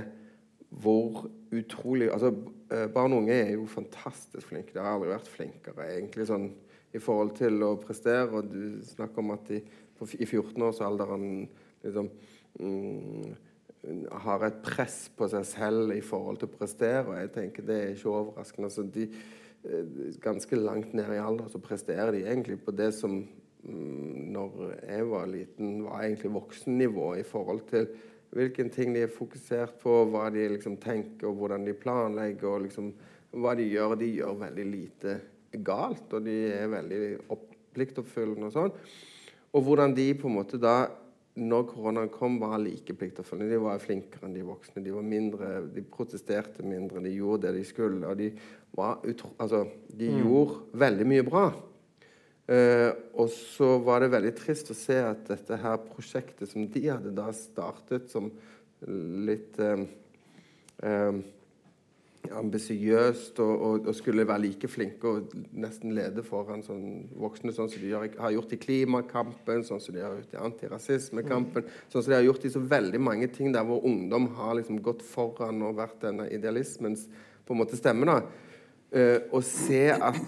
hvor 0.70 1.28
utrolig 1.50 2.10
Altså, 2.12 2.30
eh, 2.30 2.59
barn 2.94 3.14
og 3.16 3.24
unge 3.24 3.34
er 3.34 3.54
jo 3.56 3.66
fantastisk 3.70 4.52
flinke. 4.52 4.74
De 4.74 4.82
har 4.82 4.94
aldri 4.94 5.10
vært 5.10 5.30
flinkere, 5.30 5.88
egentlig, 5.96 6.28
sånn 6.30 6.50
i 6.94 7.00
forhold 7.02 7.34
til 7.38 7.62
å 7.66 7.74
prestere. 7.82 8.28
Og 8.38 8.50
du 8.50 8.80
snakker 8.86 9.22
om 9.22 9.34
at 9.34 9.50
de 9.50 9.60
i 10.16 10.26
14-årsalderen 10.26 11.26
liksom 11.84 12.08
mm, 12.60 13.34
har 14.24 14.46
et 14.46 14.62
press 14.64 15.02
på 15.16 15.28
seg 15.32 15.44
selv 15.48 15.94
i 15.94 16.02
forhold 16.04 16.40
til 16.40 16.50
å 16.50 16.56
prestere. 16.56 17.04
Og 17.08 17.18
jeg 17.18 17.34
tenker 17.36 17.66
det 17.66 17.78
er 17.80 17.92
ikke 17.94 18.14
overraskende. 18.14 18.70
Altså, 18.70 18.86
de, 18.96 19.06
eh, 19.64 20.16
ganske 20.22 20.60
langt 20.60 20.94
ned 20.96 21.12
i 21.14 21.20
alder 21.22 21.50
så 21.52 21.62
presterer 21.62 22.14
de 22.16 22.24
egentlig 22.26 22.60
på 22.64 22.74
det 22.76 22.92
som 22.96 23.20
mm, 23.20 24.30
når 24.34 24.62
jeg 24.78 25.10
var 25.10 25.30
liten, 25.30 25.76
var 25.86 26.06
egentlig 26.06 26.34
voksennivå 26.38 27.12
i 27.20 27.26
forhold 27.26 27.66
til 27.72 27.90
hvilke 28.34 28.68
ting 28.70 28.94
de 28.94 29.02
er 29.06 29.12
fokusert 29.12 29.78
på, 29.82 30.04
hva 30.12 30.28
de 30.30 30.46
liksom 30.54 30.76
tenker, 30.82 31.26
og 31.30 31.40
hvordan 31.40 31.64
de 31.66 31.74
planlegger, 31.74 32.48
og 32.48 32.62
liksom 32.68 32.92
hva 33.40 33.56
de 33.58 33.66
gjør. 33.70 33.96
De 33.98 34.10
gjør 34.14 34.38
veldig 34.46 34.66
lite 34.70 35.20
galt, 35.66 36.12
og 36.14 36.24
de 36.24 36.36
er 36.54 36.70
veldig 36.70 37.00
opp, 37.34 37.46
pliktoppfyllende 37.74 38.48
og 38.48 38.54
sånn. 38.54 38.72
Og 39.54 39.62
hvordan 39.66 39.94
de 39.94 40.08
på 40.14 40.28
en 40.30 40.36
måte 40.40 40.58
da 40.62 40.88
når 41.40 41.62
koronaen 41.70 42.10
kom, 42.12 42.38
var 42.42 42.58
like 42.58 42.92
pliktoppfyllende. 42.98 43.54
De 43.54 43.60
var 43.62 43.78
flinkere 43.82 44.26
enn 44.26 44.34
de 44.34 44.42
voksne. 44.44 44.82
De 44.84 44.92
var 44.92 45.06
mindre, 45.06 45.50
de 45.72 45.82
protesterte 45.86 46.66
mindre, 46.66 47.00
de 47.04 47.12
gjorde 47.14 47.46
det 47.46 47.52
de 47.60 47.64
skulle. 47.64 48.02
Og 48.06 48.18
de, 48.18 48.32
var 48.76 48.98
utro, 49.06 49.30
altså, 49.38 49.64
de 49.88 50.10
Mm. 50.10 50.18
gjorde 50.22 50.58
veldig 50.78 51.06
mye 51.06 51.22
bra. 51.26 51.44
Eh, 52.50 52.90
og 53.14 53.28
så 53.30 53.76
var 53.84 54.02
det 54.02 54.10
veldig 54.10 54.32
trist 54.34 54.72
å 54.72 54.74
se 54.74 54.96
at 55.04 55.28
dette 55.28 55.58
her 55.62 55.76
prosjektet 55.84 56.50
som 56.50 56.64
de 56.66 56.86
hadde 56.88 57.12
da 57.14 57.28
startet 57.36 58.10
som 58.10 58.26
litt 59.28 59.60
eh, 59.62 59.84
eh, 60.82 61.20
ambisiøst 62.40 63.38
og, 63.42 63.52
og, 63.54 63.86
og 63.90 63.96
skulle 63.96 64.26
være 64.28 64.44
like 64.44 64.70
flinke 64.70 65.08
og 65.08 65.30
nesten 65.62 65.94
lede 65.96 66.24
foran 66.26 66.62
sånn 66.66 67.06
voksne, 67.22 67.54
sånn 67.54 67.70
som 67.70 67.82
de 67.82 67.94
har, 67.94 68.34
gjort 68.34 68.54
i 68.54 68.60
klimakampen, 68.60 69.64
sånn 69.66 69.80
som 69.82 69.96
de 69.96 70.04
har 70.04 70.18
gjort 70.18 70.36
i 70.36 70.42
antirasismekampen, 70.42 71.70
sånn 71.86 72.02
som 72.02 72.10
de 72.10 72.18
har 72.18 72.26
gjort 72.26 72.44
i 72.46 72.52
så 72.52 72.66
veldig 72.74 73.00
mange 73.02 73.30
ting 73.34 73.54
der 73.54 73.66
hvor 73.66 73.86
ungdom 73.86 74.30
har 74.38 74.58
liksom 74.58 74.82
gått 74.84 75.06
foran 75.06 75.62
og 75.66 75.78
vært 75.80 76.02
denne 76.04 76.28
idealismens 76.34 77.06
på 77.46 77.54
en 77.54 77.62
måte 77.62 77.78
stemme. 77.78 78.06
da. 78.10 78.20
Eh, 78.90 79.18
å 79.30 79.42
se 79.44 79.86
at 79.94 80.24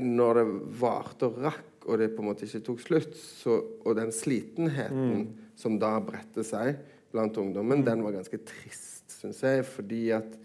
når 0.00 0.40
det 0.40 0.44
varte 0.80 1.28
og 1.28 1.40
rakk, 1.44 1.72
og 1.84 2.00
det 2.00 2.10
på 2.14 2.22
en 2.22 2.30
måte 2.30 2.46
ikke 2.46 2.62
tok 2.64 2.82
slutt, 2.82 3.16
så, 3.16 3.58
og 3.84 3.96
den 3.98 4.12
slitenheten 4.14 5.26
som 5.58 5.76
da 5.80 5.92
bredte 6.02 6.44
seg 6.46 6.78
blant 7.14 7.36
ungdommen, 7.38 7.84
den 7.86 8.02
var 8.02 8.16
ganske 8.16 8.40
trist, 8.42 9.04
syns 9.20 9.42
jeg, 9.44 9.66
fordi 9.68 10.06
at 10.16 10.38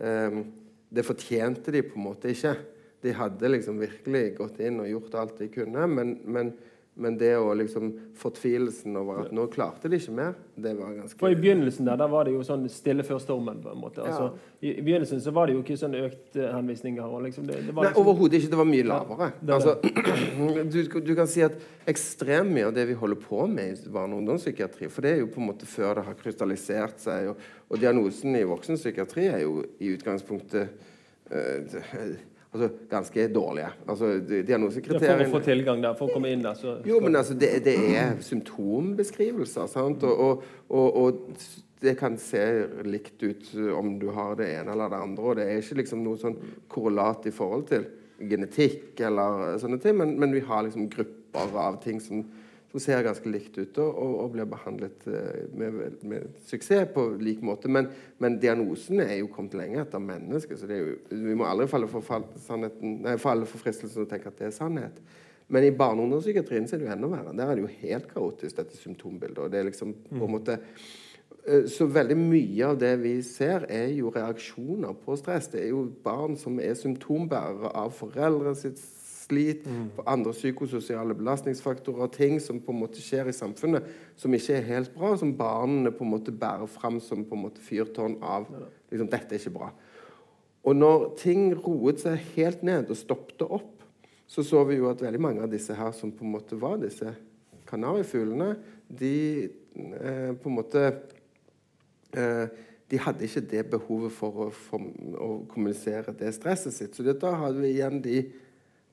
eh, 0.00 0.38
det 0.94 1.04
fortjente 1.06 1.74
de 1.74 1.82
på 1.84 1.98
en 1.98 2.06
måte 2.06 2.30
ikke. 2.32 2.54
De 3.04 3.12
hadde 3.12 3.50
liksom 3.50 3.80
virkelig 3.82 4.36
gått 4.38 4.62
inn 4.64 4.80
og 4.80 4.88
gjort 4.88 5.18
alt 5.20 5.42
de 5.42 5.50
kunne, 5.52 5.88
men, 5.90 6.16
men, 6.24 6.54
men 6.94 7.16
det 7.18 7.32
å 7.36 7.54
liksom 7.58 7.88
Fortvilelsen 8.14 8.94
over 8.94 9.24
at 9.24 9.32
nå 9.34 9.48
klarte 9.50 9.88
de 9.90 9.98
ikke 9.98 10.12
mer, 10.14 10.36
det 10.54 10.76
var 10.78 10.92
ganske 10.94 11.18
For 11.18 11.34
I 11.34 11.38
begynnelsen 11.38 11.88
der, 11.88 11.98
der 11.98 12.10
var 12.12 12.28
det 12.28 12.36
jo 12.36 12.44
sånn 12.46 12.68
stille 12.70 13.02
før 13.06 13.18
stormen. 13.22 13.58
på 13.64 13.72
en 13.72 13.80
måte. 13.80 14.04
Altså, 14.06 14.28
i, 14.60 14.76
I 14.78 14.84
begynnelsen 14.86 15.22
så 15.24 15.32
var 15.34 15.50
det 15.50 15.56
jo 15.56 15.64
ikke 15.64 15.76
sånn 15.80 15.96
økt 15.98 16.38
eh, 16.38 16.52
henvisninger. 16.54 17.02
og 17.02 17.24
liksom, 17.26 17.48
det, 17.50 17.58
det 17.66 17.74
var 17.74 17.88
Nei, 17.88 17.90
liksom, 17.90 18.04
overhodet 18.04 18.38
ikke. 18.38 18.52
Det 18.52 18.60
var 18.60 18.68
mye 18.70 18.86
lavere. 18.86 19.30
er 19.42 19.54
altså, 19.56 19.74
du, 20.76 21.00
du 21.08 21.12
kan 21.18 21.30
si 21.30 21.42
at 21.46 21.58
ekstremt 21.90 22.54
mye 22.54 22.68
av 22.70 22.76
det 22.76 22.86
vi 22.92 22.98
holder 23.00 23.18
på 23.24 23.48
med 23.50 23.74
i 23.74 23.94
barne- 23.96 24.14
og 24.14 24.22
ungdomspsykiatri 24.22 24.90
For 24.94 25.06
det 25.06 25.16
er 25.16 25.24
jo 25.24 25.32
på 25.34 25.42
en 25.42 25.48
måte 25.50 25.66
før 25.68 25.98
det 25.98 26.06
har 26.06 26.20
krystallisert 26.20 27.02
seg. 27.02 27.32
Og, 27.32 27.48
og 27.74 27.82
diagnosen 27.82 28.38
i 28.38 28.46
voksenpsykiatri 28.46 29.26
er 29.32 29.42
jo 29.42 29.64
i 29.82 29.90
utgangspunktet 29.96 30.70
eh, 31.34 31.82
altså, 32.54 32.70
ganske 32.90 33.26
dårlige. 33.34 33.68
Altså, 33.88 34.12
diagnosekriteriene 34.30 35.26
for 35.26 35.38
å 35.38 35.40
få 35.40 35.44
tilgang 35.44 35.82
der, 35.82 35.98
for 35.98 36.08
å 36.08 36.16
komme 36.16 36.30
inn 36.34 36.44
der. 36.44 36.56
Så, 36.58 36.78
jo, 36.86 37.00
men 37.04 37.18
altså, 37.18 37.36
det, 37.38 37.50
det 37.66 37.74
er 37.98 38.14
symptombeskrivelser, 38.24 39.68
sant? 39.70 40.06
Og, 40.06 40.44
og, 40.68 41.02
og, 41.02 41.38
det 41.84 41.98
kan 42.00 42.14
se 42.16 42.40
likt 42.88 43.20
ut 43.20 43.50
om 43.76 43.98
du 44.00 44.06
har 44.16 44.38
det 44.38 44.46
ene 44.54 44.72
eller 44.72 44.88
det 44.88 45.00
andre, 45.04 45.24
og 45.24 45.36
det 45.36 45.44
er 45.50 45.58
ikke 45.60 45.82
liksom 45.82 46.00
noe 46.06 46.16
sånn 46.16 46.38
korrelat 46.72 47.26
i 47.28 47.32
forhold 47.34 47.66
til 47.68 47.84
genetikk 48.30 49.02
eller 49.04 49.58
sånne 49.60 49.76
ting, 49.82 49.98
men, 49.98 50.14
men 50.22 50.32
vi 50.32 50.40
har 50.46 50.64
liksom 50.64 50.86
grupper 50.88 51.58
av 51.60 51.76
ting 51.84 52.00
som, 52.00 52.22
som 52.74 52.82
ser 52.82 53.04
ganske 53.06 53.30
likt 53.30 53.54
ut 53.60 53.78
og, 53.78 53.90
og, 54.02 54.14
og 54.24 54.32
blir 54.34 54.48
behandlet 54.50 55.06
eh, 55.06 55.44
med, 55.54 56.00
med 56.02 56.40
suksess 56.48 56.90
på 56.94 57.06
lik 57.22 57.44
måte. 57.46 57.70
Men, 57.70 57.86
men 58.18 58.40
diagnosen 58.42 59.00
er 59.04 59.20
jo 59.20 59.30
kommet 59.30 59.54
lenger 59.58 59.84
etter 59.84 60.02
mennesket, 60.02 60.58
så 60.58 60.70
det 60.70 60.80
jo, 60.80 60.96
vi 61.14 61.38
må 61.38 61.46
aldri 61.46 61.68
falle 61.70 61.90
for, 61.90 62.02
fall, 62.04 62.26
sannheten, 62.42 62.98
nei, 63.06 63.14
falle 63.22 63.46
for 63.46 63.62
fristelsen 63.62 64.04
å 64.04 64.10
tenke 64.10 64.32
at 64.32 64.42
det 64.42 64.50
er 64.50 64.58
sannhet. 64.58 64.98
Men 65.54 65.64
i 65.68 65.72
barne- 65.76 66.02
og 66.02 66.08
ungdomspsykiatrien 66.08 66.66
er 66.66 66.82
det 66.82 66.88
jo 66.88 66.92
enda 66.96 67.14
verre. 67.14 67.38
Der 67.38 67.46
er 67.46 67.56
det 67.56 67.66
jo 67.66 67.80
helt 67.86 68.10
kaotisk, 68.10 68.58
dette 68.58 68.80
symptombildet. 68.80 69.38
og 69.44 69.50
det 69.52 69.60
er 69.60 69.70
liksom 69.70 69.94
på 70.10 70.24
en 70.24 70.34
måte 70.34 70.58
Eh, 71.46 71.66
Så 71.68 71.86
veldig 71.86 72.16
mye 72.16 72.66
av 72.66 72.78
det 72.80 72.94
vi 73.02 73.14
ser, 73.22 73.66
er 73.68 73.90
jo 73.92 74.12
reaksjoner 74.14 74.94
på 75.04 75.16
stress. 75.20 75.50
Det 75.52 75.62
er 75.62 75.72
jo 75.74 75.84
barn 76.04 76.38
som 76.40 76.60
er 76.60 76.74
symptombærere 76.78 77.72
av 77.76 77.92
foreldre 77.92 78.54
sitt 78.56 78.80
slit, 79.24 79.64
på 79.96 80.04
andre 80.10 80.34
psykososiale 80.36 81.16
belastningsfaktorer, 81.18 82.12
ting 82.12 82.38
som 82.42 82.60
på 82.62 82.74
en 82.74 82.82
måte 82.84 83.02
skjer 83.02 83.30
i 83.30 83.36
samfunnet 83.36 83.88
som 84.20 84.34
ikke 84.36 84.58
er 84.58 84.68
helt 84.68 84.94
bra, 84.94 85.14
som 85.18 85.34
barnene 85.38 85.92
på 85.94 86.06
en 86.06 86.12
måte 86.14 86.34
bærer 86.34 86.70
fram 86.70 87.00
som 87.02 87.24
på 87.24 87.38
en 87.38 87.46
måte 87.46 87.64
fyrtårn 87.64 88.18
av 88.22 88.48
liksom, 88.92 89.08
dette 89.08 89.34
er 89.34 89.42
ikke 89.42 89.56
bra. 89.58 89.70
Og 90.64 90.76
når 90.76 91.10
ting 91.20 91.50
roet 91.60 92.00
seg 92.00 92.20
helt 92.36 92.62
ned 92.64 92.92
og 92.92 92.98
stoppet 92.98 93.44
opp, 93.44 93.72
så 94.26 94.42
så 94.42 94.62
vi 94.64 94.78
jo 94.78 94.88
at 94.88 95.02
veldig 95.04 95.20
mange 95.20 95.42
av 95.44 95.50
disse 95.52 95.74
her 95.76 95.92
som 95.92 96.12
på 96.12 96.24
en 96.24 96.32
måte 96.32 96.56
var 96.60 96.78
disse 96.80 97.12
kanarifuglene, 97.68 98.54
de 98.88 99.16
eh, 99.44 100.30
på 100.36 100.48
en 100.48 100.56
måte 100.56 100.86
eh, 102.16 102.46
De 102.90 102.98
hadde 103.00 103.24
ikke 103.24 103.40
det 103.48 103.62
behovet 103.72 104.12
for 104.12 104.44
å, 104.44 104.46
for 104.52 104.82
å 105.18 105.28
kommunisere 105.50 106.12
det 106.14 106.34
stresset 106.36 106.74
sitt. 106.76 106.94
Så 106.94 107.02
da 107.02 107.30
hadde 107.40 107.62
vi 107.62 107.70
igjen 107.72 107.96
de 108.04 108.18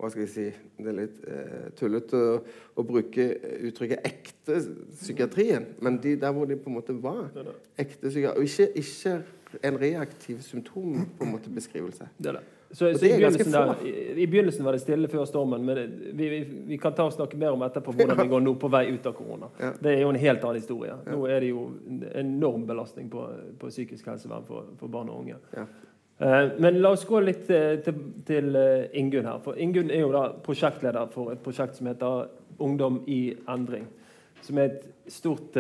hva 0.02 0.10
skal 0.10 0.24
jeg 0.26 0.32
si, 0.34 0.46
Det 0.82 0.90
er 0.90 0.98
litt 0.98 1.20
eh, 1.30 1.68
tullete 1.78 2.18
å, 2.18 2.38
å 2.76 2.86
bruke 2.86 3.28
uttrykket 3.70 4.08
'ekte 4.08 4.58
psykiatrien', 4.96 5.68
men 5.82 6.00
de 6.02 6.16
der 6.20 6.34
hvor 6.34 6.50
de 6.50 6.58
på 6.58 6.72
en 6.72 6.80
måte 6.80 6.96
var 6.98 7.30
ekte 7.78 8.10
psykiatri, 8.10 8.40
og 8.40 8.50
ikke, 8.50 8.72
ikke 8.82 9.62
en 9.68 9.78
reaktiv 9.78 10.42
symptom 10.42 11.06
på 11.18 11.28
en 11.28 11.32
måte 11.32 11.54
beskrivelse. 11.54 12.10
det 12.18 12.34
det. 12.40 12.44
Så, 12.72 12.98
så 12.98 13.06
i, 13.06 13.10
begynnelsen 13.10 13.52
der, 13.52 13.76
i, 13.84 14.24
I 14.24 14.28
begynnelsen 14.28 14.66
var 14.66 14.72
det 14.72 14.82
stille 14.82 15.08
før 15.12 15.26
stormen, 15.28 15.66
men 15.66 15.78
vi, 16.16 16.30
vi, 16.30 16.40
vi 16.70 16.78
kan 16.80 16.94
ta 16.96 17.04
og 17.04 17.12
snakke 17.14 17.36
mer 17.38 17.52
om 17.52 17.66
etterpå 17.68 17.92
hvordan 17.92 18.22
vi 18.22 18.28
går 18.32 18.44
nå 18.46 18.54
på 18.56 18.70
vei 18.72 18.86
ut 18.94 19.10
av 19.10 19.16
korona. 19.18 19.50
Ja. 19.60 19.74
Det 19.76 19.92
er 19.92 20.06
jo 20.06 20.14
en 20.14 20.20
helt 20.22 20.46
annen 20.48 20.62
historie. 20.62 20.96
Nå 21.10 21.26
er 21.28 21.44
det 21.44 21.50
jo 21.52 21.66
en 21.90 22.06
enorm 22.24 22.64
belastning 22.70 23.12
på, 23.12 23.26
på 23.60 23.72
psykisk 23.74 24.08
helsevern 24.08 24.48
for, 24.48 24.72
for 24.80 24.94
barn 24.94 25.12
og 25.12 25.26
unge. 25.26 25.42
Ja. 25.58 25.68
Eh, 26.22 26.48
Men 26.58 26.82
la 26.82 26.90
oss 26.94 27.06
gå 27.06 27.20
litt 27.26 27.50
eh, 27.50 27.80
til, 27.82 28.02
til 28.28 28.58
eh, 28.58 28.92
Ingunn 29.00 29.26
her. 29.26 29.40
For 29.42 29.58
Ingunn 29.58 29.90
er 29.90 30.04
jo 30.04 30.12
da 30.14 30.28
prosjektleder 30.46 31.10
for 31.14 31.34
et 31.34 31.42
prosjekt 31.42 31.80
som 31.80 31.90
heter 31.90 32.30
Ungdom 32.62 33.00
i 33.10 33.34
endring. 33.50 33.88
Som 34.46 34.60
er 34.62 34.68
et 34.70 34.84
stort 35.10 35.56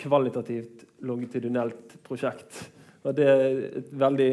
kvalitativt, 0.00 0.86
longitudinelt 1.04 1.98
prosjekt. 2.04 2.62
Og 3.04 3.16
det 3.16 3.26
er 3.28 3.58
et 3.82 3.90
veldig 3.92 4.30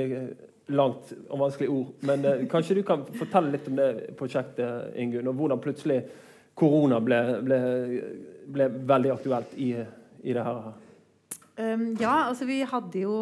langt 0.76 1.12
og 1.28 1.42
vanskelig 1.42 1.70
ord. 1.72 1.90
Men 2.08 2.48
kanskje 2.52 2.78
du 2.80 2.84
kan 2.88 3.04
fortelle 3.20 3.52
litt 3.52 3.68
om 3.72 3.76
det 3.80 4.16
prosjektet, 4.20 4.96
Ingunn, 5.04 5.28
og 5.32 5.36
hvordan 5.40 5.64
plutselig 5.64 6.00
korona 6.56 7.02
ble, 7.04 7.20
ble, 7.44 7.60
ble 8.56 8.70
veldig 8.92 9.14
aktuelt 9.18 9.56
i, 9.60 9.74
i 10.24 10.36
det 10.36 10.48
her. 10.48 10.72
Um, 11.54 11.92
ja, 12.02 12.14
altså 12.32 12.48
vi 12.50 12.64
hadde 12.66 13.04
jo 13.04 13.14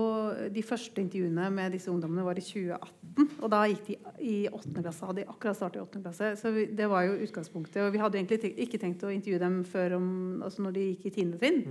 De 0.56 0.62
første 0.64 1.02
intervjuene 1.04 1.50
med 1.52 1.74
disse 1.76 1.92
ungdommene 1.92 2.24
var 2.24 2.38
i 2.40 2.44
2018. 2.46 3.26
Og 3.44 3.50
da 3.52 3.66
gikk 3.68 3.90
de 3.90 3.98
i 4.24 4.36
8. 4.48 4.72
klasse. 4.78 5.08
Hadde 5.10 5.24
de 5.24 5.34
akkurat 5.34 5.58
startet 5.58 5.82
i 5.82 5.84
8. 5.84 6.04
klasse. 6.06 6.30
Så 6.40 6.54
vi, 6.56 6.64
det 6.78 6.88
var 6.90 7.04
jo 7.10 7.18
utgangspunktet. 7.26 7.82
Og 7.84 7.92
vi 7.92 8.00
hadde 8.00 8.22
egentlig 8.22 8.40
tenkt, 8.44 8.62
ikke 8.64 8.80
tenkt 8.80 9.04
å 9.04 9.12
intervjue 9.12 9.42
dem 9.44 9.60
før 9.68 9.98
om, 9.98 10.08
altså 10.46 10.64
når 10.64 10.78
de 10.78 10.88
gikk 10.94 11.10
i 11.10 11.14
10. 11.26 11.36
trinn. 11.42 11.62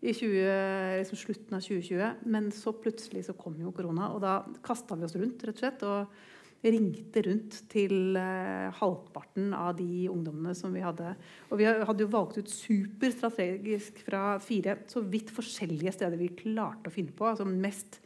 I 0.00 0.14
20, 0.16 0.98
liksom 1.02 1.20
slutten 1.20 1.58
av 1.58 1.62
2020. 1.62 2.26
Men 2.34 2.50
så 2.56 2.74
plutselig 2.74 3.28
så 3.28 3.36
kom 3.38 3.60
jo 3.62 3.70
korona, 3.76 4.10
og 4.10 4.22
da 4.24 4.40
kasta 4.66 4.98
vi 4.98 5.06
oss 5.06 5.18
rundt, 5.20 5.46
rett 5.46 5.60
og 5.60 5.62
slett. 5.62 5.86
og 5.86 6.39
ringte 6.60 7.22
rundt 7.24 7.56
til 7.72 8.16
eh, 8.20 8.68
halvparten 8.76 9.54
av 9.56 9.72
de 9.78 10.06
ungdommene 10.12 10.52
som 10.56 10.74
vi 10.76 10.82
hadde. 10.84 11.14
Og 11.48 11.60
vi 11.60 11.68
hadde 11.68 12.04
jo 12.04 12.12
valgt 12.12 12.40
ut 12.40 12.52
superstrategisk 12.52 14.02
fra 14.04 14.34
fire 14.44 14.76
så 14.90 15.00
vidt 15.00 15.32
forskjellige 15.32 15.94
steder 15.96 16.20
vi 16.20 16.34
klarte 16.42 16.90
å 16.90 16.94
finne 16.94 17.16
på. 17.16 17.30
altså 17.30 17.48
mest 17.48 18.00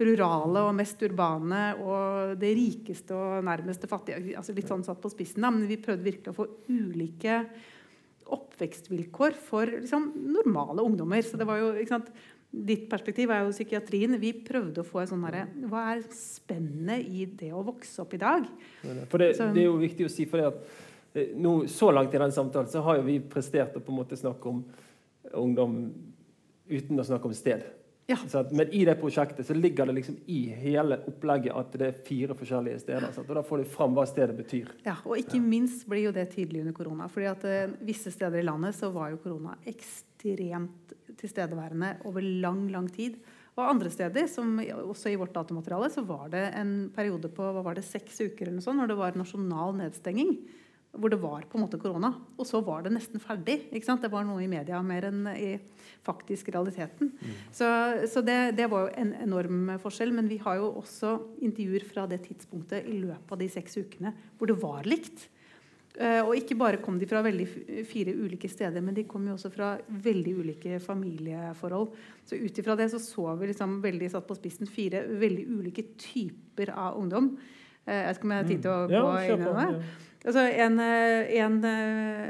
rurale 0.00 0.62
og 0.64 0.74
mest 0.78 1.02
urbane 1.04 1.64
og 1.84 2.38
det 2.40 2.54
rikeste 2.56 3.14
og 3.16 3.44
nærmeste 3.46 3.88
fattige. 3.90 4.34
altså 4.38 4.54
Litt 4.56 4.70
sånn 4.70 4.86
satt 4.86 5.02
på 5.02 5.12
spissen, 5.12 5.44
da, 5.44 5.52
men 5.52 5.68
vi 5.68 5.80
prøvde 5.80 6.06
virkelig 6.06 6.32
å 6.32 6.38
få 6.40 6.48
ulike 6.72 7.42
oppvekstvilkår 8.30 9.36
for 9.44 9.70
liksom, 9.80 10.12
normale 10.34 10.84
ungdommer. 10.86 11.22
Så 11.26 11.38
det 11.38 11.46
var 11.48 11.60
jo, 11.60 11.72
ikke 11.78 11.98
sant, 11.98 12.10
Ditt 12.50 12.88
perspektiv 12.90 13.30
er 13.30 13.44
jo 13.44 13.52
psykiatrien. 13.54 14.16
Vi 14.18 14.32
prøvde 14.42 14.82
å 14.82 14.86
få 14.86 15.04
en 15.04 15.10
sånn 15.12 15.26
herre 15.28 15.44
Hva 15.70 15.84
er 15.92 16.00
spennet 16.16 17.06
i 17.06 17.26
det 17.38 17.52
å 17.54 17.62
vokse 17.62 18.02
opp 18.02 18.16
i 18.16 18.22
dag? 18.22 18.48
For 18.82 19.22
det, 19.22 19.36
det 19.38 19.62
er 19.62 19.68
jo 19.68 19.76
viktig 19.78 20.08
å 20.08 20.10
si, 20.10 20.26
for 20.30 20.42
det 20.42 20.48
at 20.48 20.80
eh, 21.14 21.36
nå, 21.38 21.60
så 21.70 21.92
langt 21.94 22.14
i 22.14 22.22
den 22.22 22.34
samtalen 22.34 22.70
så 22.72 22.82
har 22.86 22.98
jo 22.98 23.06
vi 23.06 23.20
prestert 23.22 23.78
å 23.78 23.84
på 23.84 23.94
en 23.94 24.00
måte 24.02 24.18
snakke 24.18 24.50
om 24.50 24.64
ungdom 25.38 25.76
uten 26.70 26.98
å 26.98 27.06
snakke 27.06 27.30
om 27.30 27.38
sted. 27.38 27.62
Ja. 28.10 28.18
Så 28.26 28.40
at, 28.42 28.50
men 28.50 28.72
i 28.74 28.82
det 28.88 28.96
prosjektet 28.98 29.46
så 29.46 29.54
ligger 29.54 29.86
det 29.86 30.00
liksom 30.00 30.18
i 30.26 30.40
hele 30.50 30.98
opplegget 31.06 31.54
at 31.54 31.78
det 31.78 31.86
er 31.86 32.04
fire 32.06 32.34
forskjellige 32.34 32.82
steder. 32.82 33.12
Sant? 33.14 33.30
Og 33.30 33.38
da 33.38 33.46
får 33.46 33.62
du 33.62 33.70
fram 33.70 33.94
hva 33.94 34.02
stedet 34.10 34.34
betyr. 34.34 34.72
Ja, 34.82 34.96
og 35.04 35.14
ikke 35.20 35.38
minst 35.38 35.86
blir 35.86 36.08
jo 36.08 36.14
det 36.18 36.32
tydelig 36.34 36.64
under 36.64 36.74
korona. 36.74 37.06
fordi 37.06 37.30
at 37.30 37.46
uh, 37.46 37.76
visse 37.86 38.10
steder 38.10 38.42
i 38.42 38.46
landet 38.50 38.74
så 38.74 38.90
var 38.90 39.12
jo 39.14 39.22
korona 39.22 39.54
ekstremt 39.62 40.09
tilstedeværende 40.20 41.96
over 42.08 42.24
lang, 42.24 42.66
lang 42.72 42.88
tid. 42.92 43.18
Og 43.58 43.66
andre 43.66 43.90
steder, 43.92 44.28
som 44.30 44.58
også 44.60 45.10
i 45.10 45.18
vårt 45.20 45.34
datamateriale, 45.34 45.90
så 45.92 46.04
var 46.06 46.30
det 46.32 46.46
en 46.56 46.74
periode 46.94 47.30
på 47.34 47.44
hva 47.44 47.64
var 47.66 47.76
det, 47.76 47.84
seks 47.86 48.22
uker 48.22 48.46
eller 48.46 48.60
noe 48.60 48.64
sånt, 48.64 48.80
når 48.80 48.92
det 48.92 48.98
var 49.00 49.18
nasjonal 49.18 49.76
nedstenging. 49.82 50.36
Hvor 50.90 51.12
det 51.12 51.20
var 51.22 51.44
på 51.46 51.54
en 51.54 51.62
måte 51.62 51.78
korona. 51.78 52.08
Og 52.34 52.46
så 52.48 52.58
var 52.66 52.82
det 52.82 52.90
nesten 52.96 53.22
ferdig. 53.22 53.60
ikke 53.70 53.86
sant? 53.86 54.02
Det 54.02 54.10
var 54.10 54.24
noe 54.26 54.42
i 54.42 54.48
media 54.50 54.80
mer 54.82 55.06
enn 55.06 55.28
i 55.36 55.52
faktisk 56.02 56.48
realiteten. 56.50 57.12
Mm. 57.14 57.36
Så, 57.54 57.68
så 58.10 58.22
det, 58.26 58.56
det, 58.58 58.66
var 58.72 58.88
jo 58.88 58.94
en 58.98 59.12
enorm 59.22 59.70
forskjell. 59.82 60.10
Men 60.16 60.30
vi 60.30 60.40
har 60.42 60.58
jo 60.58 60.72
også 60.80 61.12
intervjuer 61.46 61.86
fra 61.86 62.08
det 62.10 62.24
tidspunktet 62.24 62.88
i 62.90 62.96
løpet 63.04 63.36
av 63.36 63.38
de 63.38 63.50
seks 63.52 63.78
ukene 63.78 64.16
hvor 64.38 64.50
det 64.50 64.58
var 64.64 64.88
likt. 64.88 65.28
Uh, 65.98 66.20
og 66.22 66.36
ikke 66.38 66.54
bare 66.54 66.78
kom 66.78 67.00
de 67.00 67.06
fra 67.10 67.18
fire 67.24 68.12
ulike 68.14 68.48
steder, 68.48 68.82
men 68.84 68.94
de 68.94 69.02
kom 69.10 69.24
jo 69.26 69.32
også 69.34 69.50
fra 69.50 69.72
veldig 69.90 70.34
ulike 70.38 70.78
familieforhold. 70.84 71.88
Så 72.24 72.38
ut 72.38 72.60
ifra 72.62 72.76
det 72.78 72.86
så, 72.92 73.00
så 73.02 73.34
vi 73.40 73.48
liksom 73.50 73.80
veldig 73.82 74.10
satt 74.12 74.28
på 74.28 74.36
spissen 74.38 74.70
fire 74.70 75.02
veldig 75.20 75.48
ulike 75.50 75.82
typer 75.98 76.70
av 76.76 77.00
ungdom. 77.00 77.32
Uh, 77.88 77.96
jeg 77.96 78.06
vet 78.06 78.20
ikke 78.20 78.28
om 78.28 78.36
jeg 78.36 78.44
har 78.44 78.52
tid 78.52 78.62
til 78.62 78.70
å 78.70 78.84
mm. 78.84 78.94
gå 78.94 79.02
ja, 79.02 79.26
inn 79.26 79.42
i 79.42 79.50
det. 79.50 79.66
Ja. 79.66 80.06
Altså, 80.20 80.42
en, 80.60 80.74
eh, 80.84 81.30
en 81.40 81.54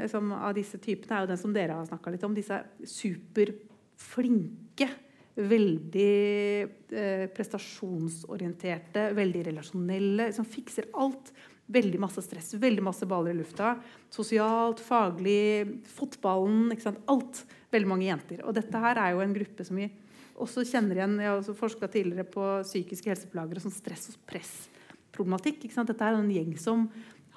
som, 0.07 0.29
av 0.31 0.53
disse 0.55 0.77
typene 0.79 1.17
er 1.17 1.25
jo 1.25 1.29
den 1.33 1.39
som 1.41 1.51
dere 1.51 1.75
har 1.75 1.89
snakka 1.89 2.13
litt 2.13 2.23
om. 2.23 2.31
Disse 2.31 2.55
superflinke, 2.87 4.87
veldig 5.35 6.13
eh, 6.95 7.25
prestasjonsorienterte, 7.35 9.09
veldig 9.17 9.43
relasjonelle, 9.49 10.29
som 10.35 10.47
fikser 10.47 10.87
alt 10.95 11.33
Veldig 11.71 11.99
masse 12.03 12.23
stress, 12.25 12.53
veldig 12.59 12.83
masse 12.83 13.07
baller 13.07 13.35
i 13.35 13.39
lufta. 13.39 13.75
Sosialt, 14.11 14.81
faglig, 14.83 15.79
fotballen. 15.95 16.71
ikke 16.73 16.89
sant. 16.89 17.03
Alt. 17.11 17.45
Veldig 17.71 17.87
mange 17.87 18.09
jenter. 18.09 18.41
Og 18.43 18.55
dette 18.57 18.83
her 18.83 18.99
er 18.99 19.13
jo 19.15 19.23
en 19.23 19.35
gruppe 19.35 19.63
som 19.67 19.79
vi 19.79 19.87
også 20.41 20.65
kjenner 20.67 20.99
igjen. 20.99 21.17
Jeg 21.21 21.31
har 21.31 21.39
også 21.39 21.55
forska 21.57 21.87
tidligere 21.91 22.27
på 22.27 22.43
psykiske 22.65 23.11
helseplager 23.11 23.59
og 23.59 23.65
sånn 23.65 23.75
stress 23.75 24.09
og 24.11 24.19
pressproblematikk. 24.29 25.65
Ikke 25.65 25.77
sant? 25.77 25.91
Dette 25.91 26.07
er 26.07 26.17
en 26.17 26.33
gjeng 26.33 26.55
som 26.59 26.87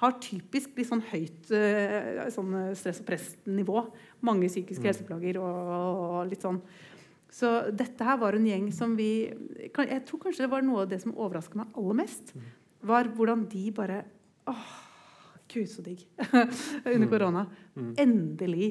har 0.01 0.17
typisk 0.23 0.75
litt 0.75 0.89
sånn 0.89 1.03
høyt 1.07 1.53
uh, 1.55 2.25
sånn 2.33 2.57
stress- 2.75 2.99
og 3.03 3.07
press-nivå. 3.07 3.85
Mange 4.27 4.49
psykiske 4.51 4.83
mm. 4.83 4.89
helseplager 4.91 5.39
og, 5.39 5.61
og, 5.69 6.17
litt 6.31 6.43
sånn. 6.43 6.59
Så 7.31 7.51
dette 7.75 8.05
her 8.07 8.19
var 8.21 8.35
en 8.37 8.45
gjeng 8.47 8.69
som 8.71 8.93
vi 8.95 9.27
Jeg 9.59 10.03
tror 10.07 10.21
kanskje 10.21 10.45
det 10.45 10.51
var 10.53 10.63
noe 10.63 10.85
av 10.85 10.91
det 10.91 11.01
som 11.03 11.15
overraska 11.15 11.59
meg 11.59 11.79
aller 11.79 11.99
mest. 12.03 12.35
Mm. 12.35 12.51
Var 12.91 13.09
hvordan 13.15 13.47
de 13.51 13.63
bare 13.75 14.03
Åh, 14.51 14.65
gud, 15.53 15.69
så 15.69 15.85
digg. 15.85 16.03
Under 16.85 17.05
mm. 17.05 17.09
korona. 17.09 17.45
Mm. 17.75 17.93
Endelig 17.97 18.69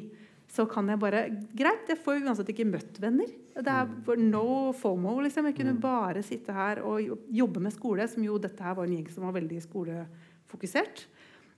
så 0.55 0.67
kan 0.71 0.87
jeg 0.91 1.01
bare 1.03 1.25
Greit, 1.57 1.89
jeg 1.91 1.99
får 2.05 2.19
jo 2.19 2.29
uansett 2.29 2.51
ikke 2.53 2.67
møtt 2.69 3.01
venner. 3.03 3.31
Det 3.55 3.71
er 3.71 3.89
mm. 3.89 4.27
no 4.29 4.73
fomo. 4.77 5.17
liksom. 5.25 5.49
Jeg 5.51 5.57
kunne 5.59 5.77
bare 5.83 6.23
sitte 6.27 6.55
her 6.55 6.83
og 6.87 7.27
jobbe 7.33 7.63
med 7.65 7.75
skole, 7.75 8.07
som 8.11 8.23
jo 8.27 8.39
dette 8.43 8.63
her 8.63 8.77
var 8.79 8.87
en 8.87 8.95
gjeng 8.95 9.09
som 9.11 9.27
var 9.27 9.35
veldig 9.39 9.63
skolefokusert. 9.65 11.07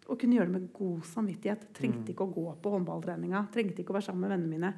Og 0.07 0.21
kunne 0.21 0.39
gjøre 0.39 0.49
det 0.49 0.55
med 0.55 0.71
god 0.77 1.03
samvittighet. 1.11 1.67
Trengte 1.77 2.15
ikke 2.15 2.29
å 2.29 2.33
gå 2.33 2.47
på 2.63 2.73
håndballtreninga. 2.77 3.49
Trengte 3.53 3.83
ikke 3.83 3.93
å 3.93 3.99
være 3.99 4.09
sammen 4.09 4.25
med 4.25 4.37
vennene 4.37 4.55
mine. 4.55 4.73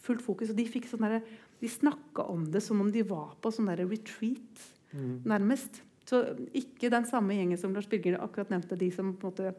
Fullt 0.00 0.24
fokus. 0.24 0.50
Og 0.50 0.58
de 0.58 0.66
fikk 0.70 0.88
sånn 0.88 1.04
der, 1.04 1.20
de 1.60 1.70
snakka 1.70 2.24
om 2.32 2.46
det 2.50 2.64
som 2.64 2.80
om 2.80 2.88
de 2.90 3.04
var 3.06 3.36
på 3.42 3.52
sånn 3.52 3.68
der 3.70 3.84
retreat, 3.84 4.66
nærmest. 5.28 5.82
Så 6.10 6.24
ikke 6.56 6.90
den 6.90 7.06
samme 7.06 7.36
gjengen 7.36 7.58
som 7.60 7.74
Lars 7.76 7.86
Birger 7.90 8.18
akkurat 8.18 8.50
nevnte, 8.50 8.78
de 8.78 8.90
som 8.90 9.12
på 9.14 9.28
en 9.28 9.30
måte 9.30 9.52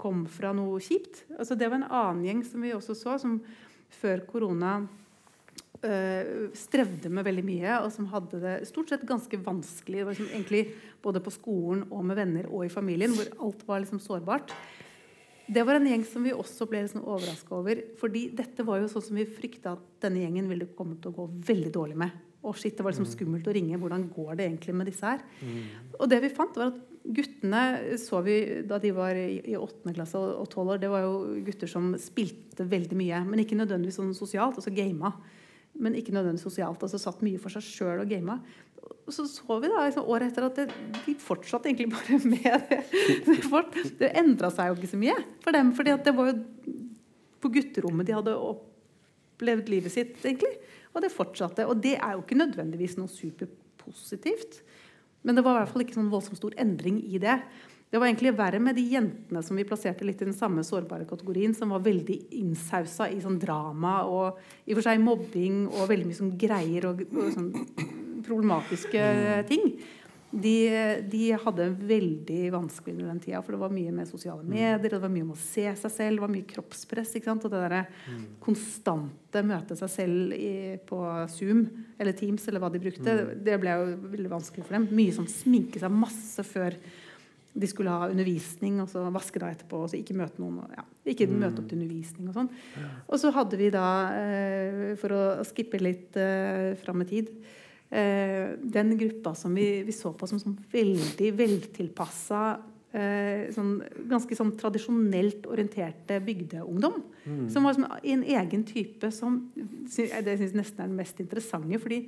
kom 0.00 0.24
fra 0.30 0.54
noe 0.56 0.80
kjipt. 0.82 1.26
Altså, 1.36 1.56
det 1.58 1.68
var 1.68 1.82
en 1.82 1.90
annen 1.90 2.24
gjeng 2.26 2.42
som 2.48 2.64
vi 2.64 2.72
også 2.74 2.96
så, 2.98 3.18
som 3.20 3.36
før 3.92 4.24
korona 4.26 4.78
øh, 5.84 6.48
strevde 6.56 7.12
med 7.12 7.26
veldig 7.28 7.44
mye, 7.46 7.76
og 7.84 7.90
som 7.94 8.08
hadde 8.10 8.40
det 8.42 8.54
stort 8.70 8.94
sett 8.94 9.04
ganske 9.08 9.42
vanskelig 9.44 10.06
liksom, 10.08 10.30
egentlig 10.32 10.64
både 11.04 11.22
på 11.22 11.34
skolen 11.34 11.84
og 11.90 12.06
med 12.08 12.18
venner 12.22 12.48
og 12.48 12.66
i 12.66 12.72
familien, 12.72 13.14
hvor 13.18 13.28
alt 13.46 13.68
var 13.68 13.84
liksom 13.84 14.00
sårbart. 14.02 14.56
Det 15.52 15.66
var 15.66 15.76
en 15.76 15.86
gjeng 15.90 16.04
som 16.08 16.24
vi 16.24 16.32
også 16.32 16.66
ble 16.70 16.86
liksom 16.86 17.04
overraska 17.04 17.58
over. 17.58 17.84
fordi 18.00 18.30
dette 18.32 18.64
var 18.64 18.80
jo 18.80 18.88
sånn 18.88 19.10
som 19.10 19.18
vi 19.18 19.28
frykta 19.28 19.76
at 19.76 19.88
denne 20.06 20.22
gjengen 20.24 20.48
ville 20.48 20.72
komme 20.72 20.96
til 21.02 21.12
å 21.12 21.18
gå 21.20 21.30
veldig 21.52 21.72
dårlig 21.74 21.98
med. 22.06 22.22
Å 22.42 22.52
shit, 22.58 22.74
Det 22.76 22.82
var 22.82 22.90
liksom 22.90 23.06
mm. 23.06 23.12
skummelt 23.12 23.46
å 23.46 23.54
ringe. 23.54 23.78
Hvordan 23.78 24.08
går 24.10 24.32
det 24.38 24.48
egentlig 24.48 24.74
med 24.74 24.88
disse 24.90 25.06
her? 25.06 25.22
Mm. 25.42 25.60
Og 26.00 26.08
det 26.10 26.18
vi 26.24 26.32
fant, 26.34 26.56
var 26.58 26.72
at 26.72 26.80
guttene 27.02 27.62
så 27.98 28.20
vi 28.22 28.36
da 28.66 28.78
de 28.82 28.90
var 28.94 29.18
i 29.18 29.54
åttende 29.58 29.94
klasse 29.94 30.18
og 30.18 30.48
tolv 30.50 30.74
år. 30.74 30.82
Det 30.82 30.90
var 30.90 31.04
jo 31.04 31.14
gutter 31.46 31.70
som 31.70 31.92
spilte 32.02 32.66
veldig 32.66 32.98
mye, 32.98 33.22
men 33.28 33.42
ikke 33.42 33.58
nødvendigvis 33.58 34.00
sånn 34.00 34.12
sosialt. 34.16 34.58
Altså 34.58 34.74
gama. 34.74 35.12
Men 35.78 35.96
ikke 35.98 36.14
nødvendigvis 36.14 36.46
sosialt. 36.50 36.82
altså 36.82 37.00
Satt 37.00 37.22
mye 37.24 37.40
for 37.42 37.54
seg 37.54 37.66
sjøl 37.66 38.02
og 38.02 38.10
gama. 38.10 38.40
Så 39.10 39.26
så 39.30 39.58
vi 39.62 39.70
da 39.70 39.86
liksom, 39.86 40.08
året 40.10 40.30
etter 40.32 40.46
at 40.46 40.58
det, 40.58 40.66
de 41.06 41.14
fortsatte 41.22 41.70
egentlig 41.70 41.90
bare 41.94 42.18
med 42.32 42.66
det. 42.68 42.82
Det, 43.26 43.86
det 44.02 44.12
endra 44.18 44.50
seg 44.54 44.72
jo 44.72 44.80
ikke 44.80 44.92
så 44.94 45.00
mye 45.00 45.16
for 45.44 45.54
dem. 45.54 45.72
fordi 45.78 45.94
at 45.94 46.04
det 46.06 46.14
var 46.18 46.32
jo 46.32 46.36
på 47.42 47.50
gutterommet 47.50 48.06
de 48.06 48.14
hadde 48.14 48.34
opplevd 49.42 49.72
livet 49.72 49.92
sitt, 49.92 50.14
egentlig. 50.22 50.54
Og 50.94 51.02
det 51.02 51.12
fortsatte. 51.12 51.66
Og 51.66 51.82
det 51.82 51.96
er 51.98 52.14
jo 52.14 52.22
ikke 52.22 52.38
nødvendigvis 52.38 52.96
noe 53.00 53.10
superpositivt. 53.10 54.62
Men 55.22 55.36
det 55.36 55.44
var 55.44 55.56
i 55.56 55.62
hvert 55.62 55.74
fall 55.74 55.84
ikke 55.84 55.98
sånn 55.98 56.10
voldsomt 56.12 56.38
stor 56.38 56.54
endring 56.60 57.02
i 57.02 57.20
det. 57.22 57.38
Det 57.92 58.00
var 58.00 58.08
egentlig 58.08 58.32
verre 58.38 58.58
med 58.62 58.78
de 58.78 58.86
jentene 58.88 59.42
som 59.44 59.58
vi 59.58 59.66
plasserte 59.68 60.06
litt 60.08 60.22
i 60.22 60.28
den 60.28 60.36
samme 60.36 60.64
sårbare 60.64 61.04
kategorien, 61.08 61.52
som 61.52 61.74
var 61.74 61.82
veldig 61.84 62.16
innsausa 62.38 63.10
i 63.12 63.18
sånn 63.20 63.36
drama 63.42 63.98
og 64.08 64.38
i 64.64 64.72
og 64.72 64.78
for 64.78 64.86
seg 64.86 65.02
mobbing 65.02 65.66
og 65.68 65.90
veldig 65.90 66.08
mye 66.08 66.20
sånn 66.22 66.32
greier 66.40 66.88
og, 66.88 67.02
og 67.12 67.34
sånn 67.34 67.50
problematiske 68.24 69.02
ting 69.50 69.74
de, 70.32 71.02
de, 71.12 71.22
hadde 71.36 71.66
veldig 71.76 72.52
vanskelig 72.54 72.94
under 72.94 73.10
den 73.10 73.20
tida. 73.20 73.42
For 73.44 73.52
det 73.52 73.60
var 73.60 73.74
mye 73.74 73.92
med 73.92 74.08
sosiale 74.08 74.40
mm. 74.40 74.48
medier, 74.54 74.94
det 74.94 75.00
var 75.02 75.12
mye 75.12 75.26
om 75.26 75.34
å 75.34 75.38
se 75.38 75.66
seg 75.66 75.92
selv, 75.92 76.16
det 76.16 76.24
var 76.24 76.32
mye 76.32 76.48
kroppspress. 76.48 77.12
Og 77.20 77.44
det 77.44 77.52
derre 77.52 77.82
mm. 77.84 78.24
konstante 78.42 79.44
møte 79.44 79.76
seg 79.76 79.92
selv 79.92 80.34
i, 80.36 80.80
på 80.88 81.02
Zoom 81.32 81.66
eller 82.00 82.16
Teams 82.16 82.48
eller 82.48 82.64
hva 82.64 82.72
de 82.72 82.80
brukte, 82.82 83.18
mm. 83.18 83.32
det 83.44 83.60
ble 83.60 83.76
jo 83.76 83.94
veldig 84.16 84.32
vanskelig 84.32 84.66
for 84.66 84.78
dem. 84.78 84.88
Mye 84.96 85.14
som 85.16 85.28
sminke 85.28 85.82
seg 85.82 85.92
masse 85.92 86.46
før 86.48 86.80
de 87.52 87.68
skulle 87.68 87.92
ha 87.92 88.08
undervisning, 88.08 88.78
og 88.80 88.88
så 88.88 89.04
vaske 89.12 89.36
deg 89.36 89.58
etterpå, 89.58 89.82
og 89.84 89.90
så 89.92 89.98
ikke 89.98 90.16
møte 90.16 90.40
noen. 90.40 90.62
Ja, 90.72 90.86
ikke 91.12 91.28
mm. 91.28 91.34
møte 91.42 91.60
opp 91.60 91.68
til 91.68 91.82
undervisning 91.82 92.30
og 92.32 92.38
sånn. 92.38 92.48
Og 93.04 93.20
så 93.20 93.32
hadde 93.36 93.58
vi 93.60 93.68
da, 93.74 93.88
eh, 94.16 94.94
for 95.00 95.12
å 95.12 95.24
skippe 95.44 95.80
litt 95.82 96.16
eh, 96.16 96.72
fram 96.80 97.04
i 97.04 97.10
tid 97.12 97.28
den 97.92 98.94
gruppa 98.96 99.34
som 99.36 99.54
vi, 99.54 99.82
vi, 99.84 99.92
så 99.92 100.14
på 100.16 100.26
som 100.26 100.38
som 100.40 100.54
veldig 100.72 101.32
veltilpassa 101.36 102.42
eh, 102.96 103.48
sånn, 103.52 103.74
ganske 104.08 104.36
sånn 104.36 104.54
tradisjonelt 104.56 105.46
orienterte 105.50 106.20
bygdeungdom. 106.24 107.00
Mm. 107.24 107.46
Som 107.52 107.68
var 107.68 107.76
som 107.76 107.88
en 107.88 108.24
egen 108.24 108.64
type 108.68 109.12
som 109.14 109.42
Det 109.54 110.38
syns 110.38 110.56
nesten 110.56 110.84
er 110.84 110.88
den 110.88 110.96
mest 110.96 111.20
interessante. 111.20 111.78
fordi 111.78 112.06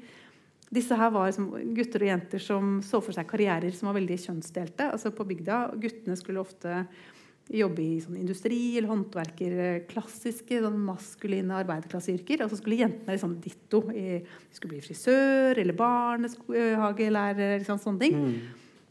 disse 0.75 0.97
her 0.99 1.11
var 1.15 1.29
liksom 1.29 1.51
gutter 1.77 2.03
og 2.03 2.09
jenter 2.09 2.43
som 2.43 2.79
så 2.83 3.01
for 3.05 3.15
seg 3.15 3.29
karrierer 3.29 3.75
som 3.77 3.91
var 3.91 3.99
veldig 4.01 4.19
kjønnsdelte. 4.19 4.91
altså 4.91 5.13
på 5.15 5.27
bygda. 5.29 5.75
Guttene 5.77 6.17
skulle 6.17 6.41
ofte 6.41 6.87
jobbe 7.53 7.83
i 7.85 8.01
sånn 8.01 8.17
industri 8.17 8.77
eller 8.79 8.89
håndverker. 8.89 9.57
Eh, 9.61 9.81
klassiske 9.91 10.61
sånn 10.65 10.79
maskuline 10.87 11.59
arbeiderklasseyrker. 11.61 12.45
Og 12.45 12.53
så 12.53 12.59
skulle 12.61 12.81
jentene 12.81 13.17
liksom 13.17 13.37
ditto. 13.45 13.83
I, 13.93 14.21
de 14.25 14.57
skulle 14.57 14.77
bli 14.77 14.85
frisør 14.85 15.61
eller 15.61 15.77
barnehagelærer. 15.79 17.59
Liksom, 17.61 17.83
sånne 17.83 18.05
ting. 18.05 18.17
Mm. 18.21 18.39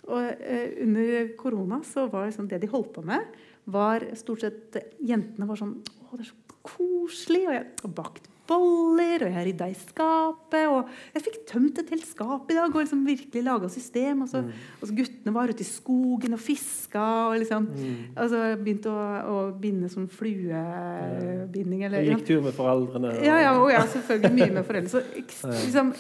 Og 0.10 0.44
eh, 0.44 0.70
under 0.84 1.34
korona 1.40 1.82
så 1.88 2.06
var 2.12 2.28
liksom 2.30 2.50
det 2.52 2.62
de 2.62 2.72
holdt 2.72 2.94
på 2.98 3.06
med, 3.08 3.42
var 3.74 4.04
stort 4.20 4.44
sett 4.44 4.76
Jentene 5.00 5.48
var 5.48 5.56
sånn 5.56 5.78
Å, 5.80 6.18
det 6.18 6.26
er 6.26 6.30
så 6.30 6.60
koselig. 6.62 7.46
Og 7.48 7.56
jeg 7.56 7.66
har 7.80 7.96
bakt 7.96 8.30
boller, 8.50 9.24
og 9.24 9.30
jeg 9.30 9.36
har 9.38 9.46
rydda 9.48 9.68
i 9.72 9.76
skapet. 9.78 10.66
Og 10.68 11.16
jeg 11.16 11.26
fikk 11.28 11.38
tømt 11.50 11.80
et 11.80 11.92
helt 11.94 12.08
skap 12.08 12.52
i 12.52 12.58
dag 12.58 12.68
og 12.68 12.80
liksom 12.82 13.04
virkelig 13.08 13.44
laga 13.46 13.70
system. 13.72 14.26
Og 14.26 14.32
så, 14.32 14.44
mm. 14.44 14.66
og 14.80 14.86
så, 14.90 14.98
guttene 14.98 15.36
var 15.36 15.54
ute 15.54 15.66
i 15.66 15.68
skogen 15.68 16.38
og 16.38 16.44
fiska 16.44 17.06
og 17.30 17.38
liksom 17.44 17.68
mm. 17.70 17.98
altså, 18.14 18.44
begynte 18.60 18.94
å, 18.94 19.08
å, 19.34 19.42
binde 19.64 19.92
sånn 19.92 20.10
fluebinding. 20.12 21.86
Eller, 21.88 22.08
gikk 22.12 22.26
tur 22.30 22.46
med 22.46 22.58
foreldrene? 22.58 23.16
Og... 23.16 23.28
Ja, 23.28 23.40
ja, 23.46 23.58
og 23.60 23.72
jeg 23.72 23.92
selvfølgelig 23.98 24.34
mye 24.40 24.52
med 24.60 24.70
foreldre. 24.70 24.94
Så 24.94 25.52
liksom, 25.66 25.94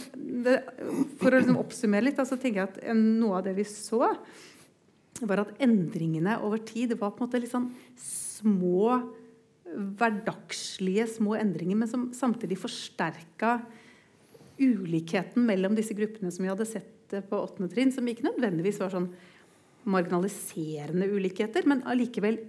det, 0.48 0.60
for 1.22 1.32
å 1.32 1.38
liksom 1.40 1.62
oppsummere 1.64 2.10
litt, 2.10 2.24
så 2.24 2.40
tenker 2.40 2.66
jeg 2.66 2.74
at 2.74 2.98
noe 2.98 3.40
av 3.40 3.48
det 3.48 3.56
vi 3.58 3.68
så, 3.68 4.04
var 5.24 5.44
at 5.44 5.60
endringene 5.64 6.40
over 6.44 6.60
tid 6.66 6.96
var 7.00 7.14
på 7.14 7.24
en 7.24 7.30
måte 7.30 7.40
litt 7.40 7.54
sånn 7.54 7.70
små 8.00 8.98
hverdagslige 9.74 11.08
små 11.16 11.38
endringer, 11.40 11.78
men 11.80 11.90
som 11.90 12.10
samtidig 12.16 12.60
forsterka 12.62 13.58
ulikheten 14.62 15.46
mellom 15.48 15.76
disse 15.78 15.96
gruppene 15.98 16.32
som 16.32 16.46
vi 16.46 16.52
hadde 16.52 16.68
sett 16.70 17.16
på 17.30 17.40
åttende 17.40 17.70
trinn, 17.72 17.92
som 17.94 18.08
ikke 18.10 18.26
nødvendigvis 18.26 18.80
var 18.82 18.94
sånn 18.94 19.10
marginaliserende 19.90 21.10
ulikheter, 21.12 21.66
men 21.68 21.84
allikevel 21.90 22.40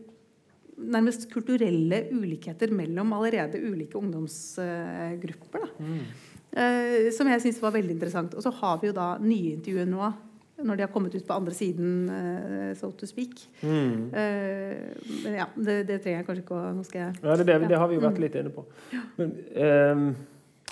nærmest 0.75 1.29
kulturelle 1.31 2.05
ulikheter 2.15 2.73
mellom 2.75 3.13
allerede 3.17 3.61
ulike 3.63 3.99
ungdomsgrupper. 3.99 5.67
da. 5.67 5.85
Mm. 5.85 7.11
som 7.15 7.27
jeg 7.27 7.43
syns 7.43 7.57
var 7.63 7.75
veldig 7.75 7.97
interessant. 7.97 8.35
Og 8.35 8.43
så 8.43 8.51
har 8.61 8.79
vi 8.81 8.87
jo 8.91 8.95
da 8.95 9.17
nye 9.19 9.57
intervjuer 9.57 9.89
nå, 9.91 10.11
når 10.57 10.77
de 10.77 10.83
har 10.83 10.93
kommet 10.93 11.15
ut 11.15 11.27
på 11.27 11.33
andre 11.35 11.55
siden, 11.55 12.09
eh, 12.09 12.77
so 12.77 12.91
to 12.91 13.07
speak. 13.07 13.49
Mm. 13.63 14.13
Uh, 14.15 14.77
men 15.25 15.35
ja, 15.35 15.47
det, 15.57 15.83
det 15.89 16.01
trenger 16.03 16.21
jeg 16.21 16.27
kanskje 16.29 16.45
ikke 16.45 16.59
å 16.59 16.71
Nå 16.77 16.85
skal 16.87 17.01
jeg 17.01 17.17
Ja, 17.25 17.37
det, 17.37 17.47
det, 17.49 17.57
det 17.73 17.81
har 17.81 17.91
vi 17.91 17.99
jo 17.99 18.05
vært 18.05 18.21
litt 18.23 18.39
inne 18.39 18.53
på. 18.55 18.65
Men 19.19 19.35
um, 19.59 20.05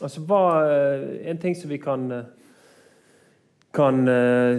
altså, 0.01 0.23
hva 0.29 0.43
eh, 0.69 1.07
En 1.33 1.43
ting 1.43 1.59
som 1.59 1.71
vi 1.71 1.81
kan 1.83 2.09
kan 3.73 4.03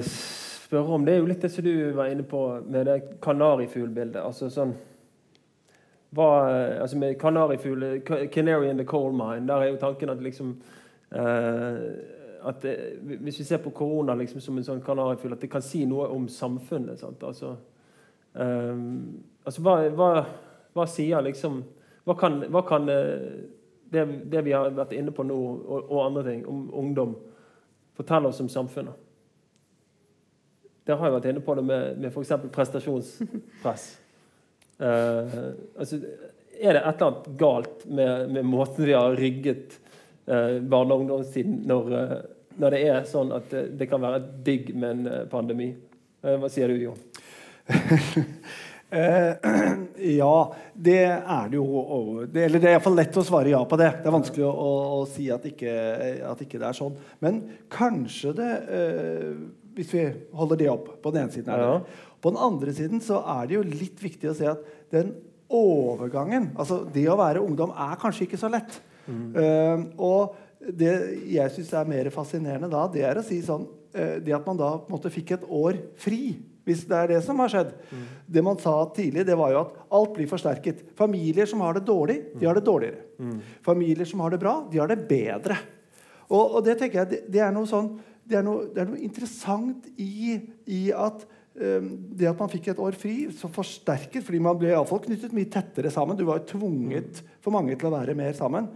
spørre 0.02 0.96
om, 0.96 1.04
det 1.06 1.14
er 1.14 1.20
jo 1.20 1.28
litt 1.30 1.44
det 1.46 1.52
som 1.54 1.62
du 1.62 1.92
var 1.94 2.10
inne 2.10 2.24
på 2.26 2.40
med 2.66 2.88
det 2.90 2.96
kanarifuglbildet. 3.22 4.18
Altså 4.18 4.48
sånn 4.50 4.72
hva, 6.18 6.30
altså 6.82 6.98
Med 6.98 7.20
kanarifugl 7.22 7.84
Canary 8.34 8.70
in 8.70 8.78
the 8.78 8.86
coal 8.86 9.14
mine, 9.14 9.48
der 9.48 9.62
er 9.62 9.72
jo 9.72 9.78
tanken 9.82 10.10
at 10.10 10.22
liksom 10.22 10.56
eh, 11.14 11.78
at 12.44 12.62
det, 12.62 13.00
Hvis 13.02 13.40
vi 13.40 13.44
ser 13.44 13.58
på 13.58 13.70
korona 13.70 14.16
liksom 14.16 14.42
som 14.42 14.58
en 14.58 14.66
sånn 14.66 14.82
kanarifugl, 14.84 15.34
at 15.36 15.44
det 15.44 15.52
kan 15.52 15.64
si 15.64 15.86
noe 15.88 16.10
om 16.12 16.28
samfunnet. 16.28 17.00
sant? 17.00 17.24
Altså, 17.24 17.56
um, 18.34 19.24
altså 19.44 19.64
hva, 19.64 19.76
hva, 19.96 20.10
hva 20.76 20.88
sier 20.90 21.24
liksom 21.24 21.64
Hva 22.04 22.18
kan, 22.20 22.42
hva 22.52 22.66
kan 22.68 22.90
eh, 22.92 23.46
det, 23.94 24.04
det 24.28 24.42
vi 24.44 24.52
har 24.52 24.74
vært 24.76 24.92
inne 24.98 25.14
på 25.16 25.24
nå, 25.24 25.38
og, 25.38 25.86
og 25.88 26.02
andre 26.04 26.24
ting, 26.26 26.42
om 26.52 26.66
ungdom, 26.82 27.14
fortelle 27.96 28.28
oss 28.28 28.42
om 28.44 28.50
samfunnet? 28.52 28.98
Dere 30.84 31.00
har 31.00 31.08
jo 31.08 31.16
vært 31.16 31.30
inne 31.32 31.44
på 31.46 31.56
det 31.56 31.64
med, 31.64 32.02
med 32.04 32.10
f.eks. 32.10 32.34
prestasjonspress. 32.52 33.86
uh, 34.84 35.38
altså, 35.80 36.02
er 36.60 36.76
det 36.76 36.82
et 36.82 36.92
eller 36.92 37.08
annet 37.08 37.32
galt 37.40 37.86
med, 37.88 38.30
med 38.36 38.52
måten 38.52 38.84
vi 38.86 38.94
har 38.98 39.16
rigget 39.16 39.78
eh, 39.80 39.83
barne- 40.26 40.96
og 40.96 41.04
ungdomstiden 41.04 41.64
når, 41.68 41.94
eh, 42.00 42.20
når 42.62 42.76
det 42.76 42.84
er 42.90 43.08
sånn 43.10 43.34
at 43.36 43.50
det, 43.52 43.88
kan 43.90 44.04
være 44.04 44.22
digg 44.46 44.76
med 44.76 44.90
en 44.92 45.08
eh, 45.08 45.26
pandemi? 45.32 45.74
Eh, 46.24 46.38
hva 46.40 46.52
sier 46.52 46.72
du, 46.72 46.78
Jon? 46.88 47.02
Eh, 48.94 49.34
ja, 50.22 50.36
det 50.78 51.00
er 51.02 51.48
det 51.50 51.58
jo. 51.58 51.66
Det, 52.30 52.44
eller 52.46 52.62
det 52.62 52.68
er 52.70 52.76
iallfall 52.76 52.94
lett 53.00 53.16
å 53.18 53.24
svare 53.26 53.50
ja 53.50 53.64
på 53.66 53.80
det. 53.82 53.88
Det 54.04 54.06
er 54.06 54.14
vanskelig 54.14 54.46
å, 54.46 54.68
å, 55.00 55.00
si 55.10 55.32
at 55.34 55.48
ikke, 55.50 55.74
at 56.30 56.44
ikke 56.46 56.60
det 56.62 56.68
er 56.68 56.78
sånn. 56.78 57.00
Men 57.26 57.40
kanskje 57.74 58.36
det 58.38 58.52
eh, 58.70 59.32
Hvis 59.74 59.96
vi 59.96 60.04
holder 60.38 60.60
det 60.62 60.70
opp 60.70 60.92
på 61.02 61.10
den 61.10 61.24
ene 61.24 61.34
siden. 61.34 61.50
Er 61.50 61.64
det. 61.64 61.98
På 62.22 62.30
den 62.30 62.44
andre 62.46 62.78
siden 62.78 63.02
så 63.02 63.24
er 63.34 63.50
det 63.50 63.58
jo 63.58 63.66
litt 63.66 64.06
viktig 64.06 64.30
å 64.30 64.38
se 64.38 64.52
at 64.52 64.62
den 64.94 65.16
overgangen 65.54 66.52
Altså 66.54 66.84
det 66.94 67.08
å 67.10 67.18
være 67.18 67.42
ungdom 67.42 67.74
er 67.74 67.98
kanskje 68.02 68.28
ikke 68.28 68.44
så 68.46 68.54
lett. 68.54 68.78
Eh, 69.12 69.86
og 70.00 70.36
det 70.64 70.94
jeg 71.28 71.52
syns 71.58 71.74
er 71.76 71.90
mer 71.90 72.10
fascinerende 72.14 72.72
da, 72.72 72.86
det 72.92 73.04
er 73.04 73.20
å 73.20 73.26
si 73.26 73.42
sånn 73.44 73.66
uh, 73.68 74.16
Det 74.24 74.32
at 74.32 74.46
man 74.48 74.60
da 74.60 74.70
på 74.80 74.88
en 74.88 74.96
måte 74.96 75.12
fikk 75.12 75.34
et 75.36 75.44
år 75.52 75.80
fri. 76.00 76.38
Hvis 76.64 76.86
det 76.88 76.96
er 76.96 77.10
det 77.12 77.20
som 77.26 77.42
har 77.44 77.52
skjedd. 77.52 77.74
Det 78.24 78.44
man 78.46 78.56
sa 78.64 78.78
tidlig, 78.96 79.26
det 79.28 79.36
var 79.36 79.52
jo 79.52 79.60
at 79.66 79.74
alt 80.00 80.14
blir 80.16 80.30
forsterket. 80.32 80.86
Familier 80.96 81.50
som 81.50 81.60
har 81.66 81.76
det 81.76 81.84
dårlig, 81.90 82.22
de 82.40 82.48
har 82.48 82.56
det 82.56 82.64
dårligere. 82.64 83.04
Familier 83.66 84.08
som 84.08 84.24
har 84.24 84.32
det 84.32 84.40
bra, 84.40 84.54
de 84.72 84.80
har 84.80 84.88
det 84.88 85.02
bedre. 85.10 85.58
Og, 86.30 86.56
og 86.56 86.64
det 86.64 86.78
tenker 86.80 87.02
jeg, 87.02 87.10
det, 87.12 87.20
det, 87.36 87.42
er 87.44 87.60
sånn, 87.68 87.92
det, 88.24 88.40
er 88.40 88.48
noe, 88.48 88.70
det 88.72 88.80
er 88.80 88.88
noe 88.94 89.04
interessant 89.04 89.92
i, 90.00 90.40
i 90.72 90.86
at 90.96 91.28
det 91.54 92.26
at 92.26 92.40
man 92.40 92.50
fikk 92.50 92.72
et 92.72 92.80
år 92.82 92.96
fri, 92.98 93.28
så 93.38 93.46
forsterket 93.54 94.24
fordi 94.26 94.40
man 94.42 94.58
ble 94.58 94.72
i 94.72 94.74
alle 94.76 94.90
fall 94.90 95.04
knyttet 95.04 95.36
mye 95.38 95.50
tettere 95.54 95.92
sammen. 95.94 96.18
Du 96.18 96.24
var 96.26 96.40
jo 96.42 96.48
tvunget 96.56 97.20
for 97.46 97.54
mange 97.54 97.76
til 97.78 97.92
å 97.92 97.94
være 97.94 98.16
mer 98.18 98.34
sammen. 98.38 98.72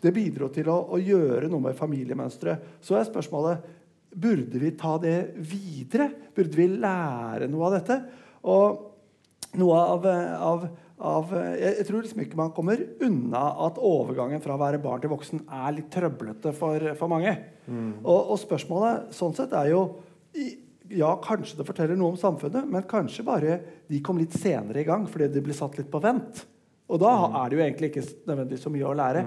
Det 0.00 0.12
bidro 0.16 0.48
til 0.54 0.70
å, 0.72 0.78
å 0.96 1.00
gjøre 1.02 1.50
noe 1.52 1.66
med 1.66 1.76
familiemønsteret. 1.76 2.80
Så 2.80 2.96
er 2.96 3.04
spørsmålet 3.10 3.66
burde 4.14 4.60
vi 4.62 4.70
ta 4.78 4.94
det 5.02 5.18
videre. 5.36 6.06
Burde 6.36 6.56
vi 6.56 6.68
lære 6.72 7.48
noe 7.52 7.68
av 7.68 7.76
dette? 7.76 8.00
Og 8.48 9.58
noe 9.60 9.84
av, 9.92 10.06
av, 10.48 10.64
av 11.04 11.36
jeg, 11.36 11.76
jeg 11.82 11.86
tror 11.90 12.02
liksom 12.06 12.24
ikke 12.24 12.40
man 12.40 12.52
kommer 12.56 12.80
unna 13.04 13.44
at 13.68 13.76
overgangen 13.84 14.40
fra 14.42 14.56
å 14.56 14.62
være 14.64 14.80
barn 14.82 15.02
til 15.04 15.12
voksen 15.12 15.44
er 15.44 15.76
litt 15.76 15.92
trøblete 15.92 16.56
for, 16.56 16.88
for 16.98 17.12
mange. 17.12 17.36
Og, 17.68 18.18
og 18.32 18.38
spørsmålet 18.40 19.12
sånn 19.14 19.36
sett 19.36 19.52
er 19.60 19.74
jo 19.76 19.84
i- 20.40 20.54
ja, 20.92 21.14
kanskje 21.24 21.60
det 21.60 21.66
forteller 21.68 21.96
noe 21.96 22.12
om 22.12 22.18
samfunnet, 22.20 22.66
men 22.68 22.88
kanskje 22.88 23.24
bare 23.26 23.60
de 23.88 24.02
kom 24.04 24.18
litt 24.20 24.34
senere 24.36 24.82
i 24.82 24.88
gang 24.88 25.06
fordi 25.08 25.30
de 25.32 25.44
ble 25.44 25.56
satt 25.56 25.78
litt 25.80 25.90
på 25.92 26.02
vent. 26.04 26.44
Og 26.92 27.00
da 27.00 27.14
er 27.40 27.48
det 27.48 27.56
jo 27.56 27.64
egentlig 27.64 27.90
ikke 27.90 28.04
nødvendigvis 28.28 28.66
så 28.66 28.72
mye 28.72 28.90
å 28.90 28.98
lære. 28.98 29.24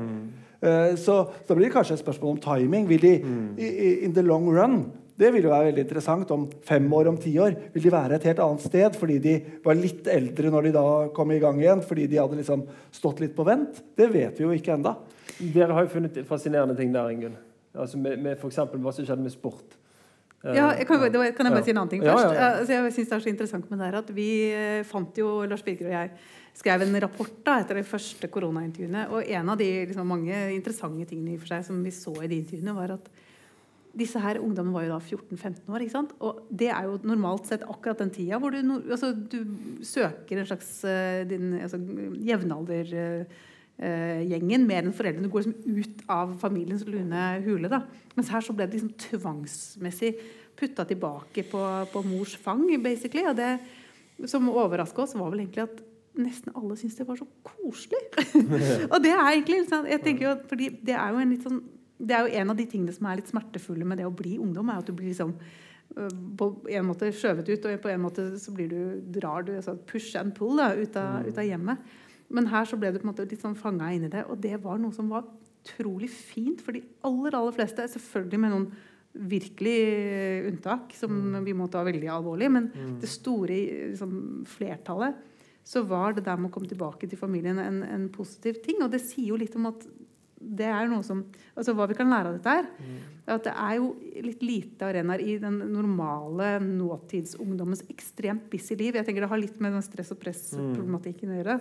Eh, 0.61 0.93
så 1.01 1.17
da 1.47 1.57
blir 1.57 1.67
det 1.67 1.73
kanskje 1.73 1.97
et 1.97 2.03
spørsmål 2.03 2.35
om 2.35 2.43
timing. 2.43 2.85
Vil 2.89 3.01
de 3.01 3.13
i, 3.17 3.67
i, 3.67 3.89
in 4.05 4.13
the 4.13 4.25
long 4.25 4.45
run 4.53 4.81
det 5.17 5.31
vil 5.33 5.47
jo 5.47 5.49
være 5.49 5.71
veldig 5.71 5.81
interessant. 5.81 6.31
Om 6.33 6.45
fem 6.65 6.85
år, 6.93 7.09
om 7.09 7.17
ti 7.17 7.31
år, 7.41 7.55
vil 7.73 7.87
de 7.87 7.93
være 7.93 8.19
et 8.19 8.27
helt 8.29 8.41
annet 8.43 8.65
sted 8.67 8.97
fordi 8.99 9.17
de 9.23 9.33
var 9.65 9.79
litt 9.79 10.05
eldre 10.13 10.51
når 10.53 10.67
de 10.67 10.73
da 10.75 10.85
kom 11.17 11.33
i 11.33 11.39
gang 11.41 11.57
igjen? 11.61 11.81
Fordi 11.85 12.05
de 12.11 12.19
hadde 12.21 12.37
liksom 12.37 12.67
stått 12.93 13.23
litt 13.23 13.33
på 13.37 13.45
vent? 13.47 13.81
Det 13.97 14.11
vet 14.13 14.37
vi 14.37 14.45
jo 14.45 14.53
ikke 14.53 14.75
enda. 14.77 14.93
Dere 15.41 15.73
har 15.73 15.87
jo 15.87 15.93
funnet 15.95 16.21
fascinerende 16.29 16.77
ting 16.77 16.93
der, 16.93 17.09
Ingunn. 17.13 17.37
Altså 17.77 17.97
med, 18.01 18.21
med 18.21 18.37
f.eks. 18.37 18.61
hva 18.77 18.93
som 18.93 19.05
skjedde 19.05 19.25
med 19.25 19.33
sport. 19.33 19.77
Eh, 20.43 20.55
Ja, 20.55 20.71
jeg 20.77 20.87
kan, 20.87 20.99
kan 20.99 21.13
jeg 21.13 21.53
bare 21.53 21.63
si 21.63 21.71
en 21.73 21.77
annen 21.81 21.89
ting 21.89 22.03
først? 22.03 22.25
ja, 22.25 22.33
ja. 22.33 22.49
Altså, 22.59 22.73
jeg 22.73 22.93
synes 22.93 23.09
det 23.09 23.15
er 23.15 23.23
så 23.25 23.29
interessant 23.29 23.69
med 23.71 23.79
det 23.79 23.87
her 23.87 23.97
at 23.99 24.11
Vi 24.15 24.29
eh, 24.53 24.83
fant 24.83 25.17
jo, 25.17 25.45
Lars 25.49 25.63
Birger 25.65 25.87
og 25.89 25.95
jeg 25.95 26.11
skrev 26.57 26.81
en 26.81 26.99
rapport 27.01 27.33
da, 27.45 27.59
etter 27.61 27.77
de 27.77 27.85
første 27.85 28.27
koronaintervjuene. 28.33 29.07
Og 29.13 29.25
en 29.29 29.49
av 29.49 29.57
de 29.59 29.69
liksom, 29.89 30.07
mange 30.09 30.37
interessante 30.55 31.05
tingene 31.05 31.35
i 31.35 31.37
og 31.37 31.43
for 31.43 31.53
seg 31.53 31.65
som 31.67 31.83
vi 31.85 31.93
så 31.93 32.13
i 32.23 32.29
de 32.31 32.39
intervjuene, 32.41 32.73
var 32.77 32.95
at 32.97 33.09
disse 33.97 34.21
her 34.21 34.37
ungdommene 34.41 34.75
var 34.75 34.85
jo 34.85 34.93
da 34.93 34.99
14-15 35.01 35.69
år. 35.73 35.81
ikke 35.81 35.93
sant? 35.93 36.13
Og 36.21 36.43
det 36.53 36.69
er 36.69 36.85
jo 36.85 36.99
normalt 37.07 37.49
sett 37.49 37.65
akkurat 37.65 38.01
den 38.03 38.11
tida 38.13 38.37
hvor 38.41 38.53
du, 38.53 38.59
altså, 38.91 39.13
du 39.13 39.39
søker 39.85 40.37
en 40.41 40.49
slags 40.49 40.83
eh, 40.85 41.23
din 41.29 41.55
altså, 41.61 41.79
jevnaldergjengen 43.77 44.65
mer 44.65 44.83
enn 44.83 44.95
foreldrene. 44.95 45.29
Går 45.29 45.45
liksom 45.45 45.77
ut 45.77 46.03
av 46.09 46.33
familiens 46.41 46.85
lune 46.87 47.25
hule. 47.45 47.69
da. 47.69 47.83
Mens 48.15 48.29
her 48.33 48.41
så 48.41 48.53
ble 48.53 48.65
det 48.65 48.79
liksom 48.79 48.95
tvangsmessig 48.97 50.15
putta 50.57 50.85
tilbake 50.85 51.43
på, 51.43 51.61
på 51.91 52.03
mors 52.03 52.35
fang, 52.35 52.65
basically. 52.81 53.25
Og 53.29 53.37
det 53.37 53.59
som 54.25 54.49
overraska 54.49 55.03
oss, 55.03 55.15
var 55.15 55.29
vel 55.29 55.45
egentlig 55.45 55.67
at 55.67 55.83
nesten 56.17 56.55
alle 56.57 56.75
syntes 56.77 56.97
det 56.97 57.07
var 57.07 57.19
så 57.19 57.27
koselig. 57.45 58.01
og 58.91 59.01
det 59.03 59.13
er 59.13 59.27
egentlig 59.27 59.67
sånn, 59.69 59.85
jeg 59.85 60.01
tenker 60.01 60.25
jo, 60.25 60.35
fordi 60.49 60.71
det 60.81 60.97
er 60.97 61.13
jo 61.13 61.21
en 61.21 61.35
litt 61.35 61.45
sånn 61.45 61.65
det 61.97 62.13
er 62.13 62.27
jo 62.27 62.41
en 62.41 62.51
av 62.53 62.57
de 62.59 62.65
tingene 62.69 62.93
som 62.93 63.07
er 63.09 63.17
litt 63.17 63.29
smertefulle 63.31 63.85
med 63.87 63.97
det 63.97 64.05
å 64.05 64.13
bli 64.13 64.35
ungdom, 64.37 64.67
er 64.69 64.83
at 64.83 64.85
du 64.85 64.93
blir 64.93 65.09
liksom 65.09 65.31
øh, 65.33 66.11
på 66.37 66.49
en 66.69 66.85
måte 66.85 67.09
skjøvet 67.09 67.49
ut, 67.49 67.65
og 67.65 67.79
på 67.81 67.89
en 67.89 68.03
måte 68.03 68.25
så 68.37 68.53
blir 68.53 68.69
du, 68.69 68.81
drar 69.17 69.47
du 69.47 69.55
altså 69.55 69.73
push 69.89 70.13
and 70.19 70.35
pull 70.37 70.61
da, 70.61 70.75
ut, 70.77 70.93
av, 71.01 71.25
ut 71.25 71.41
av 71.41 71.47
hjemmet. 71.47 71.95
Men 72.33 72.49
her 72.51 72.67
så 72.67 72.79
ble 72.79 72.91
du 72.91 72.99
på 72.99 73.07
en 73.07 73.13
måte 73.13 73.27
litt 73.27 73.43
sånn 73.43 73.57
fanga 73.57 73.89
inn 73.95 74.07
i 74.07 74.11
det, 74.11 74.25
og 74.27 74.39
det 74.43 74.57
var 74.63 74.79
noe 74.81 74.95
som 74.95 75.09
var 75.11 75.27
utrolig 75.67 76.09
fint 76.11 76.61
for 76.63 76.75
de 76.75 76.83
aller, 77.07 77.35
aller 77.35 77.55
fleste. 77.55 77.87
Selvfølgelig 77.93 78.41
med 78.43 78.53
noen 78.53 78.67
virkelig 79.17 79.77
unntak 80.51 80.93
som 80.93 81.39
vi 81.45 81.55
må 81.57 81.69
ta 81.71 81.81
veldig 81.87 82.09
alvorlig, 82.13 82.51
men 82.53 82.67
det 83.01 83.09
store 83.09 83.57
liksom, 83.93 84.43
flertallet 84.49 85.17
så 85.67 85.81
var 85.83 86.13
det 86.15 86.23
der 86.23 86.37
med 86.39 86.47
å 86.47 86.53
komme 86.55 86.69
tilbake 86.69 87.09
til 87.11 87.19
familien 87.19 87.57
en, 87.59 87.81
en 87.83 88.05
positiv 88.13 88.61
ting. 88.63 88.79
Og 88.85 88.91
det 88.93 89.01
sier 89.03 89.33
jo 89.33 89.39
litt 89.39 89.55
om 89.59 89.67
at 89.67 89.83
det 90.39 90.67
er 90.69 90.87
noe 90.89 91.03
som, 91.05 91.23
altså 91.57 91.73
Hva 91.73 91.87
vi 91.89 91.95
kan 91.97 92.09
lære 92.11 92.29
av 92.29 92.37
dette, 92.37 92.53
her, 92.59 92.67
er 93.25 93.33
at 93.35 93.43
det 93.47 93.53
er 93.53 93.75
jo 93.79 93.87
litt 94.23 94.43
lite 94.45 94.85
arenaer 94.85 95.23
i 95.23 95.37
den 95.41 95.57
normale 95.73 96.57
nåtidsungdommens 96.63 97.83
ekstremt 97.89 98.49
busy 98.51 98.75
liv. 98.75 98.95
Jeg 98.95 99.05
tenker 99.07 99.25
Det 99.25 99.29
har 99.29 99.41
litt 99.41 99.59
med 99.59 99.73
den 99.73 99.85
stress- 99.85 100.13
og 100.13 100.19
press-problematikken 100.21 101.33
å 101.33 101.39
gjøre. 101.39 101.59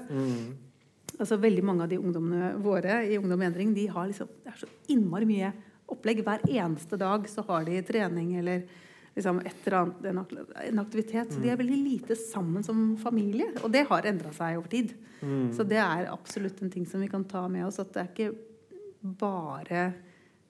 Altså 1.19 1.39
Veldig 1.41 1.65
mange 1.65 1.83
av 1.87 1.89
de 1.89 1.99
ungdommene 1.99 2.55
våre 2.63 3.01
i 3.09 3.17
Ungdom 3.17 3.43
i 3.43 3.47
endring 3.47 3.75
de 3.75 3.87
har 3.89 4.07
liksom, 4.11 4.29
det 4.45 4.53
er 4.53 4.59
så 4.61 4.69
innmari 4.93 5.25
mye 5.25 5.53
opplegg. 5.89 6.23
Hver 6.27 6.45
eneste 6.49 6.99
dag 7.01 7.27
så 7.31 7.45
har 7.49 7.65
de 7.65 7.81
trening 7.83 8.35
eller 8.37 8.67
liksom 9.17 9.39
et 9.41 9.57
eller 9.65 9.79
annet, 10.13 10.33
en 10.67 10.79
aktivitet. 10.83 11.33
Så 11.33 11.41
de 11.41 11.49
er 11.49 11.57
veldig 11.57 11.79
lite 11.81 12.17
sammen 12.21 12.63
som 12.63 12.97
familie. 13.01 13.49
Og 13.65 13.73
det 13.73 13.87
har 13.89 14.05
endra 14.05 14.33
seg 14.37 14.59
over 14.59 14.69
tid. 14.69 14.93
Så 15.57 15.65
det 15.65 15.79
er 15.81 16.11
absolutt 16.13 16.61
en 16.63 16.71
ting 16.71 16.85
som 16.87 17.01
vi 17.01 17.09
kan 17.09 17.25
ta 17.25 17.47
med 17.49 17.65
oss. 17.67 17.81
At 17.81 17.95
det 17.95 18.03
er 18.03 18.11
ikke 18.13 18.37
bare 19.21 19.87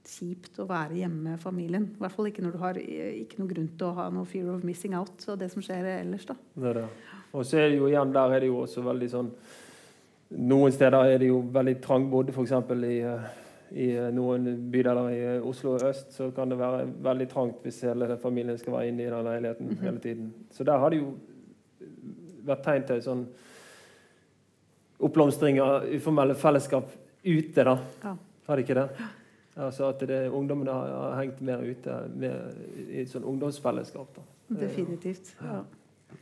kjipt 0.06 0.60
å 0.62 0.66
være 0.68 1.00
hjemme 1.00 1.32
med 1.32 1.42
familien. 1.42 1.88
I 1.96 2.02
hvert 2.02 2.14
fall 2.14 2.28
ikke 2.30 2.44
når 2.44 2.54
du 2.54 2.60
har 2.62 2.78
ikke 2.78 3.40
noe 3.40 3.50
grunn 3.50 3.70
til 3.78 3.88
å 3.88 3.94
ha 3.96 4.08
noe 4.14 4.28
fear 4.28 4.48
of 4.54 4.64
missing 4.66 4.94
out 4.96 5.24
og 5.28 5.38
det 5.40 5.50
som 5.52 5.64
skjer 5.64 5.88
ellers. 5.96 6.26
da. 6.28 6.36
Det 6.54 6.74
det. 6.78 6.88
Og 7.32 7.46
så 7.46 7.60
er 7.60 7.70
det 7.70 7.80
jo 7.80 7.88
igjen, 7.90 8.12
der 8.14 8.34
er 8.34 8.44
det 8.44 8.50
jo 8.50 8.60
også 8.64 8.84
veldig 8.86 9.12
sånn 9.12 9.32
Noen 10.26 10.72
steder 10.74 11.12
er 11.12 11.20
det 11.22 11.28
jo 11.28 11.36
veldig 11.54 11.76
trangbodd, 11.78 12.32
f.eks. 12.32 12.52
I, 12.82 12.96
eh, 13.06 13.26
i 13.78 13.84
eh, 13.94 14.08
noen 14.10 14.48
bydeler 14.72 15.10
i 15.12 15.20
eh, 15.22 15.44
Oslo 15.46 15.76
øst 15.78 16.16
så 16.16 16.32
kan 16.34 16.50
det 16.50 16.58
være 16.58 16.80
veldig 17.06 17.28
trangt 17.30 17.60
hvis 17.62 17.78
hele 17.86 18.16
familien 18.18 18.58
skal 18.58 18.74
være 18.74 18.88
inne 18.90 19.04
i 19.04 19.12
den 19.12 19.28
leiligheten 19.28 19.78
hele 19.84 20.02
tiden. 20.02 20.32
Så 20.50 20.66
der 20.66 20.82
har 20.82 20.90
det 20.90 20.98
jo 20.98 21.12
vært 22.46 22.66
tegn 22.66 22.88
til 22.88 23.04
sånn 23.06 23.22
oppblomstring 25.06 25.62
av 25.62 25.86
uformelle 25.94 26.34
fellesskap 26.34 26.90
ute, 27.22 27.62
da. 27.62 27.76
Ja. 28.02 28.16
Har 28.46 28.56
de 28.56 28.66
ikke 28.66 28.78
det? 28.78 28.88
Altså 29.56 29.88
at 29.88 30.02
det, 30.08 30.20
ungdommene 30.28 30.72
har, 30.72 30.92
har 30.92 31.20
hengt 31.22 31.40
mer 31.40 31.62
ute 31.64 31.96
med, 32.12 32.56
i 32.86 33.00
et 33.02 33.10
sånn 33.10 33.24
ungdomsfellesskap. 33.24 34.18
da. 34.18 34.26
Definitivt. 34.66 35.32
Ja. 35.40 35.62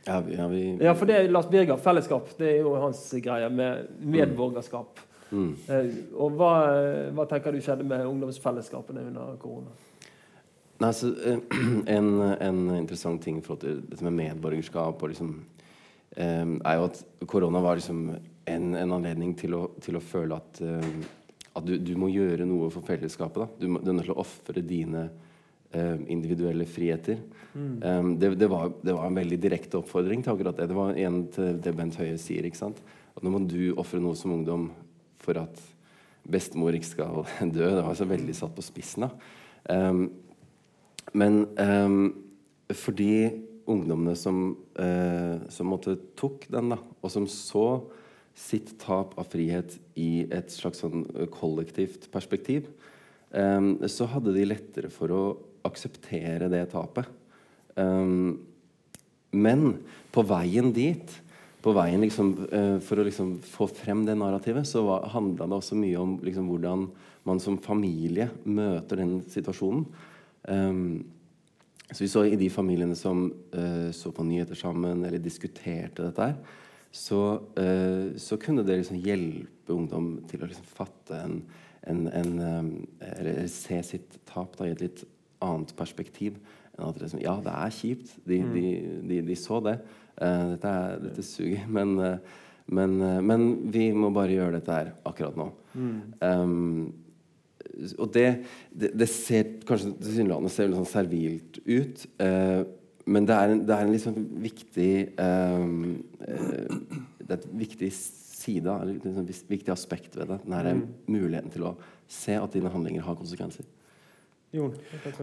Ja, 0.05 0.19
vi, 0.21 0.35
ja, 0.35 0.47
vi, 0.47 0.61
Ja, 0.81 0.93
for 0.97 1.09
det 1.09 1.15
er 1.17 1.27
Lars 1.31 1.47
Birger, 1.49 1.77
fellesskap, 1.81 2.29
det 2.39 2.47
er 2.51 2.63
jo 2.65 2.75
hans 2.81 3.01
greie 3.23 3.49
med 3.49 3.89
medborgerskap. 4.01 4.99
mm. 5.29 5.51
Eh, 5.69 5.91
og 6.15 6.37
hva, 6.37 6.53
hva 7.15 7.25
tenker 7.29 7.53
du 7.53 7.61
skjedde 7.61 7.85
med 7.87 8.05
ungdomsfellesskapene 8.05 9.07
under 9.09 9.35
korona? 9.41 9.73
Nei, 10.79 10.89
altså, 10.89 11.11
eh, 11.25 11.39
en, 11.97 12.09
en 12.21 12.63
interessant 12.75 13.21
ting 13.23 13.41
for 13.45 13.61
dette 13.61 14.03
med 14.03 14.17
medborgerskap 14.17 15.01
og 15.01 15.13
liksom, 15.13 15.35
eh, 16.17 16.45
er 16.45 16.79
jo 16.79 16.89
at 16.89 17.03
korona 17.27 17.61
var 17.63 17.79
liksom 17.79 18.09
en, 18.45 18.73
en 18.75 18.97
anledning 18.97 19.35
til 19.39 19.55
å, 19.57 19.63
til 19.81 19.97
å 19.97 20.03
føle 20.03 20.37
at, 20.37 20.61
eh, 20.61 20.89
at 21.55 21.65
du, 21.67 21.77
du 21.79 21.93
må 21.99 22.09
gjøre 22.11 22.47
noe 22.47 22.67
for 22.73 22.85
fellesskapet. 22.85 23.43
Da. 23.43 23.61
Du, 23.61 23.69
må, 23.71 23.81
du 23.83 23.91
er 23.91 23.97
nødt 23.97 24.09
til 24.09 24.15
å 24.15 24.23
ofre 24.23 24.63
dine 24.65 25.05
eh, 25.71 26.01
individuelle 26.11 26.67
friheter. 26.67 27.21
Eh, 27.55 28.09
det, 28.19 28.33
det, 28.41 28.49
var, 28.51 28.73
det 28.83 28.95
var 28.97 29.07
en 29.07 29.21
veldig 29.21 29.39
direkte 29.41 29.79
oppfordring 29.79 30.25
til 30.25 30.35
akkurat 30.35 30.59
det. 30.59 30.67
Det 30.71 30.77
var 30.77 30.99
en 31.05 31.21
til 31.35 31.61
det 31.63 31.75
Bent 31.77 31.97
Høie 32.01 32.19
sier. 32.21 32.47
ikke 32.47 32.59
sant? 32.59 32.83
At 33.15 33.23
nå 33.23 33.31
må 33.31 33.45
du 33.47 33.71
ofre 33.79 34.01
noe 34.03 34.19
som 34.19 34.35
ungdom 34.35 34.69
for 35.23 35.39
at 35.39 35.63
bestemor 36.27 36.75
ikke 36.75 36.91
skal 36.91 37.23
dø. 37.55 37.69
Det 37.69 37.87
var 37.87 37.97
så 37.97 38.09
veldig 38.09 38.35
satt 38.35 38.55
på 38.57 38.65
spissen. 38.65 39.07
da. 39.07 39.11
Um, 39.65 40.07
men 41.15 41.45
for 41.55 42.75
fordi 42.75 43.29
ungdommene 43.69 44.15
som, 44.17 44.57
uh, 44.77 45.41
som 45.49 45.69
måtte 45.69 45.95
tok 46.17 46.47
den, 46.51 46.73
da, 46.73 46.79
og 47.01 47.13
som 47.13 47.27
så 47.29 47.65
sitt 48.35 48.73
tap 48.81 49.15
av 49.19 49.29
frihet 49.31 49.77
i 49.95 50.25
et 50.33 50.51
slags 50.51 50.83
sånn 50.83 51.05
kollektivt 51.33 52.09
perspektiv, 52.11 52.67
um, 53.31 53.77
så 53.87 54.09
hadde 54.11 54.35
de 54.35 54.47
lettere 54.47 54.91
for 54.91 55.13
å 55.15 55.21
akseptere 55.65 56.49
det 56.51 56.65
tapet. 56.73 57.07
Um, 57.79 58.43
men 59.35 59.77
på 60.15 60.23
veien 60.27 60.71
dit, 60.75 61.15
på 61.63 61.73
veien 61.75 62.03
liksom, 62.03 62.33
uh, 62.51 62.77
for 62.83 62.99
å 62.99 63.07
liksom 63.07 63.37
få 63.47 63.69
frem 63.71 64.03
det 64.07 64.17
narrativet, 64.19 64.67
så 64.67 64.83
handla 65.15 65.47
det 65.47 65.59
også 65.61 65.79
mye 65.79 66.03
om 66.03 66.19
liksom, 66.23 66.51
hvordan 66.51 66.89
man 67.25 67.41
som 67.41 67.57
familie 67.57 68.29
møter 68.43 69.01
den 69.01 69.17
situasjonen. 69.31 69.87
Um, 70.45 71.05
så 71.85 72.01
vi 72.01 72.11
så 72.11 72.25
i 72.27 72.37
de 72.37 72.51
familiene 72.51 72.97
som 72.97 73.29
uh, 73.55 73.89
så 73.95 74.11
på 74.13 74.27
nyheter 74.27 74.57
sammen 74.59 75.05
eller 75.05 75.23
diskuterte 75.23 76.03
dette 76.03 76.29
her, 76.29 76.61
så, 76.95 77.21
eh, 77.59 78.15
så 78.21 78.37
kunne 78.39 78.63
det 78.63 78.79
liksom 78.79 79.01
hjelpe 79.03 79.75
ungdom 79.75 80.13
til 80.29 80.43
å 80.43 80.47
liksom 80.47 80.67
fatte 80.69 81.17
en, 81.19 81.41
en, 81.91 82.05
en 82.07 82.35
Eller 83.03 83.43
se 83.51 83.81
sitt 83.83 84.15
tap 84.29 84.55
da, 84.55 84.69
i 84.69 84.75
et 84.75 84.83
litt 84.85 85.03
annet 85.43 85.75
perspektiv. 85.77 86.39
enn 86.77 86.87
at 86.87 87.01
liksom, 87.01 87.21
Ja, 87.23 87.35
det 87.43 87.53
er 87.53 87.75
kjipt. 87.75 88.15
De, 88.23 88.39
de, 88.53 88.65
de, 89.09 89.21
de 89.27 89.37
så 89.39 89.59
det. 89.65 89.79
Eh, 90.15 90.43
dette, 90.55 90.71
er, 90.71 90.99
dette 91.03 91.25
suger. 91.27 91.67
Men, 91.77 91.97
eh, 91.99 92.41
men, 92.65 92.95
men 93.21 93.43
vi 93.69 93.91
må 93.93 94.09
bare 94.09 94.33
gjøre 94.33 94.55
dette 94.55 94.73
her 94.73 94.87
akkurat 95.05 95.35
nå. 95.37 95.43
Ehm, 96.25 96.87
og 98.01 98.07
det, 98.15 98.23
det, 98.73 98.89
det 98.97 99.07
ser 99.11 99.51
kanskje 99.69 99.91
tilsynelatende 99.99 100.49
ser 100.49 100.71
litt 100.71 100.79
sånn 100.79 100.89
servilt 100.89 101.59
ut. 101.61 102.07
Eh, 102.25 102.63
men 103.05 103.27
det 103.29 103.37
er 103.37 103.53
en, 103.53 103.63
det 103.67 103.75
er 103.75 103.85
en 103.85 103.93
liksom 103.93 104.15
viktig 104.41 104.91
um, 105.21 106.03
Det 106.19 107.29
er 107.29 107.37
et 107.37 107.47
viktig 107.53 107.91
side, 107.93 108.65
eller 108.69 108.95
et 108.95 109.05
liksom 109.05 109.49
viktig 109.49 109.73
aspekt 109.73 110.17
ved 110.17 110.29
det. 110.29 110.39
Den 110.45 110.53
her 110.57 110.69
muligheten 111.07 111.53
til 111.53 111.67
å 111.69 111.75
se 112.09 112.37
at 112.37 112.53
dine 112.53 112.69
handlinger 112.73 113.05
har 113.05 113.17
konsekvenser. 113.17 113.65
Jon? 114.55 114.75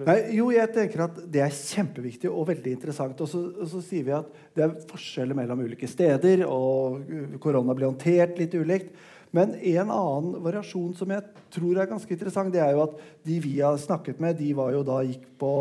Nei, 0.04 0.16
jo, 0.36 0.48
jeg 0.52 0.70
tenker 0.74 1.04
at 1.06 1.20
det 1.32 1.40
er 1.44 1.54
kjempeviktig 1.54 2.30
og 2.30 2.48
veldig 2.50 2.74
interessant. 2.74 3.20
Og 3.22 3.30
så, 3.30 3.40
og 3.54 3.70
så 3.70 3.80
sier 3.84 4.06
vi 4.08 4.14
at 4.16 4.28
det 4.56 4.66
er 4.66 4.74
forskjeller 4.90 5.38
mellom 5.38 5.62
ulike 5.64 5.88
steder, 5.88 6.44
og 6.48 7.38
korona 7.42 7.76
blir 7.76 7.88
håndtert 7.88 8.38
litt 8.40 8.56
ulikt. 8.58 8.92
Men 9.32 9.54
en 9.56 9.88
annen 9.90 10.34
variasjon 10.44 10.92
som 10.96 11.12
jeg 11.12 11.24
tror 11.54 11.78
er 11.80 11.88
ganske 11.88 12.12
interessant, 12.12 12.52
det 12.52 12.60
er 12.60 12.74
jo 12.76 12.82
at 12.84 12.98
de 13.24 13.38
vi 13.40 13.54
har 13.62 13.78
snakket 13.80 14.20
med, 14.20 14.36
de 14.36 14.50
var 14.56 14.74
jo 14.74 14.82
da 14.84 14.98
gikk 15.06 15.24
på 15.40 15.52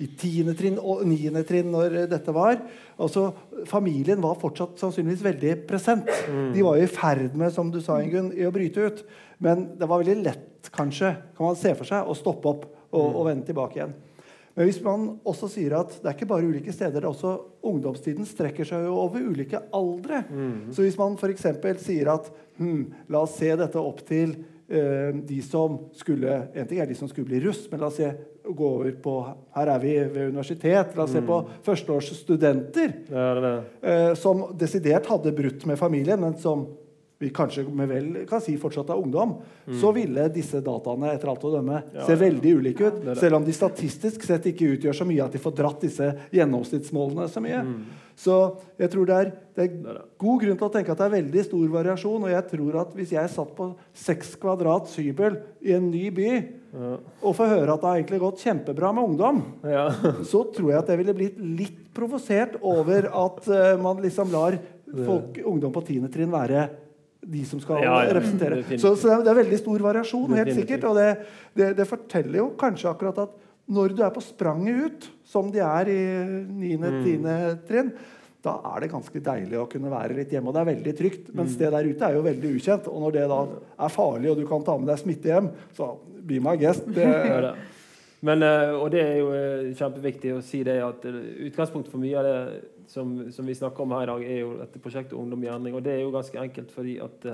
i 0.00 0.08
tiende 0.16 0.54
trinn 0.56 0.78
og 0.80 1.04
niende 1.08 1.42
trinn 1.44 1.68
når 1.74 1.98
dette 2.08 2.32
var. 2.32 2.56
Altså, 2.96 3.28
Familien 3.68 4.22
var 4.24 4.40
fortsatt 4.40 4.80
sannsynligvis 4.80 5.26
veldig 5.26 5.54
present. 5.68 6.08
De 6.54 6.64
var 6.64 6.80
jo 6.80 6.88
i 6.88 6.92
ferd 6.92 7.36
med 7.36 7.52
som 7.52 7.72
du 7.74 7.82
sa, 7.84 8.00
Ingunn, 8.00 8.32
i 8.32 8.48
å 8.48 8.54
bryte 8.54 8.88
ut. 8.88 9.04
Men 9.44 9.74
det 9.78 9.88
var 9.90 10.00
veldig 10.00 10.18
lett, 10.24 10.72
kanskje, 10.74 11.12
kan 11.36 11.50
man 11.50 11.58
se 11.58 11.76
for 11.76 11.88
seg, 11.88 12.08
å 12.08 12.16
stoppe 12.16 12.48
opp 12.50 12.68
og, 12.88 13.04
og 13.04 13.26
vende 13.28 13.46
tilbake 13.50 13.82
igjen. 13.82 13.96
Men 14.58 14.66
hvis 14.66 14.80
man 14.82 15.02
også 15.22 15.46
sier 15.52 15.76
at 15.78 15.92
det 16.02 16.08
er 16.10 16.16
ikke 16.16 16.26
bare 16.32 16.46
ulike 16.48 16.72
steder, 16.74 16.98
det 16.98 17.06
er 17.06 17.12
også 17.12 17.36
ungdomstiden 17.70 18.26
strekker 18.26 18.66
seg 18.66 18.88
jo 18.88 18.96
over 19.04 19.22
ulike 19.22 19.60
aldre. 19.70 20.24
Så 20.74 20.82
hvis 20.82 20.98
man 20.98 21.14
f.eks. 21.14 21.46
sier 21.84 22.10
at 22.10 22.26
hm, 22.58 22.80
la 23.06 23.20
oss 23.22 23.36
se 23.38 23.52
dette 23.60 23.78
opp 23.78 24.02
til 24.08 24.32
eh, 24.66 25.14
de 25.28 25.38
som 25.46 25.78
skulle 25.94 26.40
En 26.58 26.66
ting 26.66 26.82
er 26.82 26.90
de 26.90 26.98
som 26.98 27.06
skulle 27.06 27.30
bli 27.30 27.38
russ, 27.46 27.68
men 27.70 27.84
la 27.84 27.92
oss 27.92 28.00
se, 28.00 28.10
gå 28.48 28.72
over 28.80 28.90
på 28.98 29.14
Her 29.54 29.70
er 29.76 29.78
vi 29.84 29.94
ved 30.00 30.32
universitet. 30.32 30.98
La 30.98 31.06
oss 31.06 31.14
se 31.14 31.22
på 31.22 31.38
førsteårsstudenter 31.68 32.98
Ja, 33.14 33.54
eh, 33.78 34.12
som 34.18 34.42
desidert 34.58 35.06
hadde 35.06 35.36
brutt 35.38 35.70
med 35.70 35.78
familien, 35.78 36.18
men 36.18 36.34
som 36.42 36.66
vi 37.18 37.30
kanskje 37.34 37.64
med 37.74 37.88
vel 37.90 38.08
kan 38.30 38.40
si 38.40 38.52
fortsatt 38.56 38.90
er 38.94 39.00
ungdom, 39.02 39.36
så 39.80 39.90
ville 39.92 40.28
disse 40.30 40.60
dataene 40.62 41.10
etter 41.16 41.28
alt 41.32 41.42
å 41.48 41.50
dømme 41.56 41.80
Mm. 41.82 41.94
Ja, 41.94 42.06
se 42.06 42.14
veldig 42.14 42.52
ulike 42.60 42.86
ut. 42.92 43.18
Selv 43.18 43.34
om 43.40 43.44
de 43.44 43.52
statistisk 43.52 44.22
sett 44.22 44.46
ikke 44.46 44.68
utgjør 44.76 44.94
så 44.94 45.04
mye 45.08 45.24
at 45.24 45.32
de 45.34 45.38
får 45.42 45.56
dratt 45.58 45.80
disse 45.82 46.12
gjennomsnittsmålene 46.32 47.28
så 47.28 47.40
mye. 47.42 47.64
Så 48.18 48.34
jeg 48.78 48.90
tror 48.90 49.06
det 49.06 49.14
er, 49.16 49.32
det 49.54 49.64
er 49.64 49.74
Mm. 49.78 49.98
God 50.18 50.40
grunn 50.42 50.56
til 50.58 50.68
å 50.68 50.72
tenke 50.72 50.90
at 50.90 50.98
det 50.98 51.06
er 51.06 51.22
veldig 51.22 51.44
stor 51.44 51.68
variasjon. 51.68 52.22
Og 52.24 52.30
jeg 52.30 52.48
tror 52.50 52.80
at 52.80 52.94
hvis 52.94 53.10
jeg 53.12 53.30
satt 53.30 53.52
på 53.56 53.68
seks 53.94 54.34
kvadrat 54.36 54.88
hybel 54.96 55.40
i 55.62 55.72
en 55.74 55.90
ny 55.90 56.10
by 56.10 56.30
Ja. 56.74 56.96
og 57.22 57.34
får 57.34 57.48
høre 57.48 57.72
at 57.74 57.80
det 57.80 57.88
har 57.88 57.96
egentlig 58.02 58.20
gått 58.20 58.42
kjempebra 58.42 58.92
med 58.94 59.04
ungdom, 59.10 59.42
Ja. 59.64 59.90
så 60.22 60.44
tror 60.52 60.70
jeg 60.70 60.78
at 60.78 60.88
jeg 60.88 60.98
ville 60.98 61.14
blitt 61.14 61.38
litt 61.38 61.94
provosert 61.94 62.58
over 62.62 63.06
at 63.08 63.48
uh, 63.48 63.76
man 63.82 63.96
liksom 64.02 64.30
lar 64.30 64.58
folk, 65.04 65.38
ungdom 65.44 65.72
på 65.72 65.84
tiende 65.86 66.10
trinn 66.12 66.30
være 66.30 66.68
de 67.26 67.44
som 67.44 67.60
skal 67.60 67.82
Ja, 67.82 67.96
ja, 68.06 68.14
representere. 68.14 68.62
Så, 68.78 68.94
så 68.96 69.18
det, 69.22 69.30
er, 69.30 69.40
veldig 69.42 69.58
stor 69.58 69.82
variasjon, 69.88 70.36
helt 70.38 70.54
sikkert. 70.54 70.84
Og 70.88 70.96
det, 70.96 71.08
det, 71.58 71.72
det 71.78 71.86
forteller 71.88 72.38
jo 72.42 72.50
kanskje 72.60 72.90
akkurat 72.92 73.18
at 73.26 73.34
når 73.68 73.92
du 73.98 74.02
er 74.06 74.12
på 74.14 74.22
spranget 74.24 74.84
ut, 74.86 75.08
som 75.28 75.50
de 75.52 75.60
er 75.60 75.90
i 75.92 75.98
niende, 76.46 76.88
Mm. 76.88 77.02
tiende 77.04 77.34
trinn, 77.68 77.90
da 78.40 78.54
er 78.70 78.80
det 78.80 78.90
ganske 78.92 79.20
deilig 79.20 79.58
å 79.58 79.66
kunne 79.68 79.90
være 79.92 80.14
litt 80.16 80.30
hjemme. 80.32 80.48
Og 80.48 80.54
det 80.54 80.60
er 80.62 80.70
veldig 80.70 80.94
trygt. 80.96 81.24
Mm. 81.28 81.34
Mens 81.40 81.56
det 81.58 81.72
der 81.74 81.88
ute 81.90 82.06
er 82.06 82.14
jo 82.16 82.22
veldig 82.24 82.52
ukjent. 82.54 82.86
Og 82.88 83.02
når 83.02 83.16
det 83.18 83.26
da 83.28 83.40
er 83.84 83.92
farlig, 83.92 84.30
og 84.30 84.38
du 84.38 84.46
kan 84.48 84.64
ta 84.64 84.78
med 84.78 84.88
deg 84.88 85.02
smitte 85.02 85.28
hjem, 85.32 85.50
så 85.76 85.90
be 86.22 86.38
my 86.40 86.54
guest. 86.56 86.86
Det. 86.96 87.08
Men, 88.20 88.42
eh, 88.42 88.72
og 88.74 88.90
det 88.90 89.02
er 89.02 89.16
jo 89.20 89.28
eh, 89.30 89.68
kjempeviktig 89.78 90.32
å 90.34 90.42
si 90.42 90.64
det 90.66 90.80
at 90.82 91.04
eh, 91.06 91.18
utgangspunktet 91.46 91.92
for 91.92 92.02
mye 92.02 92.18
av 92.18 92.26
det 92.26 92.38
som, 92.90 93.12
som 93.30 93.46
vi 93.46 93.54
snakker 93.54 93.84
om 93.84 93.94
her 93.94 94.08
i 94.08 94.10
dag, 94.10 94.24
er 94.26 94.40
jo 94.40 94.56
dette 94.58 94.82
prosjektet 94.82 95.14
Ungdom 95.18 95.44
i 95.44 95.50
endring. 95.52 95.76
Og 95.78 95.84
det 95.86 95.94
er 95.94 96.02
jo 96.02 96.14
ganske 96.14 96.40
enkelt 96.40 96.72
fordi 96.74 96.96
at 97.04 97.26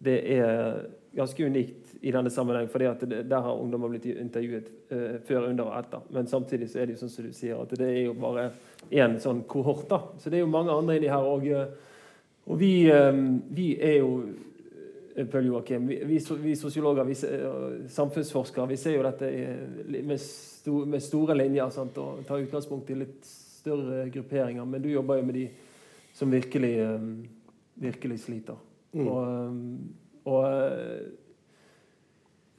det 0.00 0.16
er 0.36 0.84
ganske 1.16 1.46
unikt 1.48 1.94
i 2.04 2.12
denne 2.12 2.30
sammenheng. 2.32 2.68
fordi 2.68 2.86
at 2.90 3.02
der 3.08 3.40
har 3.40 3.56
ungdommer 3.56 3.88
blitt 3.88 4.06
intervjuet 4.12 4.68
før, 5.26 5.48
under 5.48 5.64
og 5.64 5.78
etter. 5.78 6.04
Men 6.12 6.28
samtidig 6.28 6.68
så 6.70 6.80
er 6.80 6.86
det 6.86 6.94
jo 6.98 7.00
sånn 7.02 7.14
som 7.14 7.26
du 7.26 7.32
sier, 7.36 7.56
at 7.56 7.72
det 7.72 7.88
er 7.88 8.04
jo 8.04 8.14
bare 8.20 8.50
én 8.92 9.16
sånn 9.20 9.42
kohort. 9.48 9.88
da. 9.88 10.02
Så 10.20 10.30
det 10.30 10.38
er 10.38 10.44
jo 10.44 10.52
mange 10.52 10.76
andre 10.76 11.00
inni 11.00 11.10
her. 11.10 11.24
Og, 11.24 11.48
og 12.46 12.60
vi, 12.60 12.74
vi 13.56 13.68
er 13.80 13.96
jo 13.98 14.12
Pøl 15.30 15.46
Joakim, 15.46 15.86
vi, 15.90 15.96
vi, 16.06 16.18
vi 16.42 16.56
sosiologer, 16.56 17.04
vi, 17.04 17.14
samfunnsforskere, 17.90 18.68
vi 18.70 18.78
ser 18.78 18.94
jo 18.94 19.02
dette 19.04 19.30
med, 19.90 20.20
sto, 20.22 20.84
med 20.86 21.02
store 21.02 21.34
linjer 21.38 21.72
sant? 21.74 21.98
og 21.98 22.22
tar 22.28 22.44
utgangspunkt 22.44 22.90
i 22.94 23.00
litt 23.02 23.32
større 23.60 24.08
grupperinger. 24.12 24.64
Men 24.64 24.82
du 24.82 24.88
jobber 24.92 25.20
jo 25.20 25.26
med 25.26 25.34
de 25.34 25.48
som 26.12 26.30
virkelig, 26.30 26.80
eh, 26.80 27.00
virkelig 27.74 28.20
sliter. 28.20 28.54
Og, 28.92 29.24
eh, 29.24 29.52
og 30.24 30.44
eh, 30.44 31.00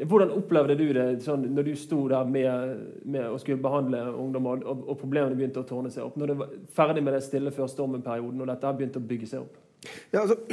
hvordan 0.06 0.32
opplevde 0.34 0.76
du 0.80 0.88
det 0.96 1.22
sånn, 1.22 1.44
når 1.54 1.64
du 1.68 1.76
sto 1.78 2.08
der 2.10 2.26
med, 2.26 2.78
med 3.06 3.28
og 3.30 3.40
skulle 3.42 3.62
behandle 3.62 4.00
ungdom, 4.18 4.46
og, 4.50 4.64
og, 4.66 4.88
og 4.90 4.98
problemene 5.02 5.36
begynte 5.38 5.62
å 5.62 5.68
tårne 5.68 5.92
seg 5.94 6.08
opp? 6.08 6.16
Når 6.18 6.28
du 6.32 6.36
var 6.40 6.48
ferdig 6.74 7.04
med 7.06 7.14
den 7.18 7.26
stille 7.26 7.52
før 7.54 7.68
stormen-perioden, 7.70 8.42
og 8.42 8.48
dette 8.50 8.78
begynte 8.78 9.02
å 9.02 9.10
bygge 9.12 9.28
seg 9.30 9.40
opp? 9.44 9.56
Ja, 10.14 10.24
altså 10.24 10.38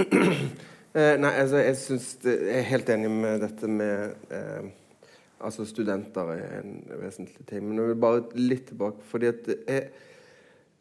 eh, 0.95 1.15
Nei, 1.21 1.33
altså, 1.41 1.63
jeg 1.63 1.77
synes 1.77 2.19
Jeg 2.25 2.59
er 2.59 2.69
helt 2.73 2.89
enig 2.95 3.11
med 3.11 3.41
dette 3.45 3.71
med 3.71 4.15
eh, 4.31 4.69
Altså, 5.39 5.65
studenter 5.65 6.33
er 6.35 6.61
en 6.61 6.81
vesentlig 6.99 7.45
ting. 7.47 7.63
Men 7.63 7.79
jeg 7.79 7.93
vil 7.93 8.01
bare 8.03 8.23
litt 8.35 8.65
tilbake, 8.73 9.05
fordi 9.07 9.29
at 9.31 9.51
er 9.71 9.85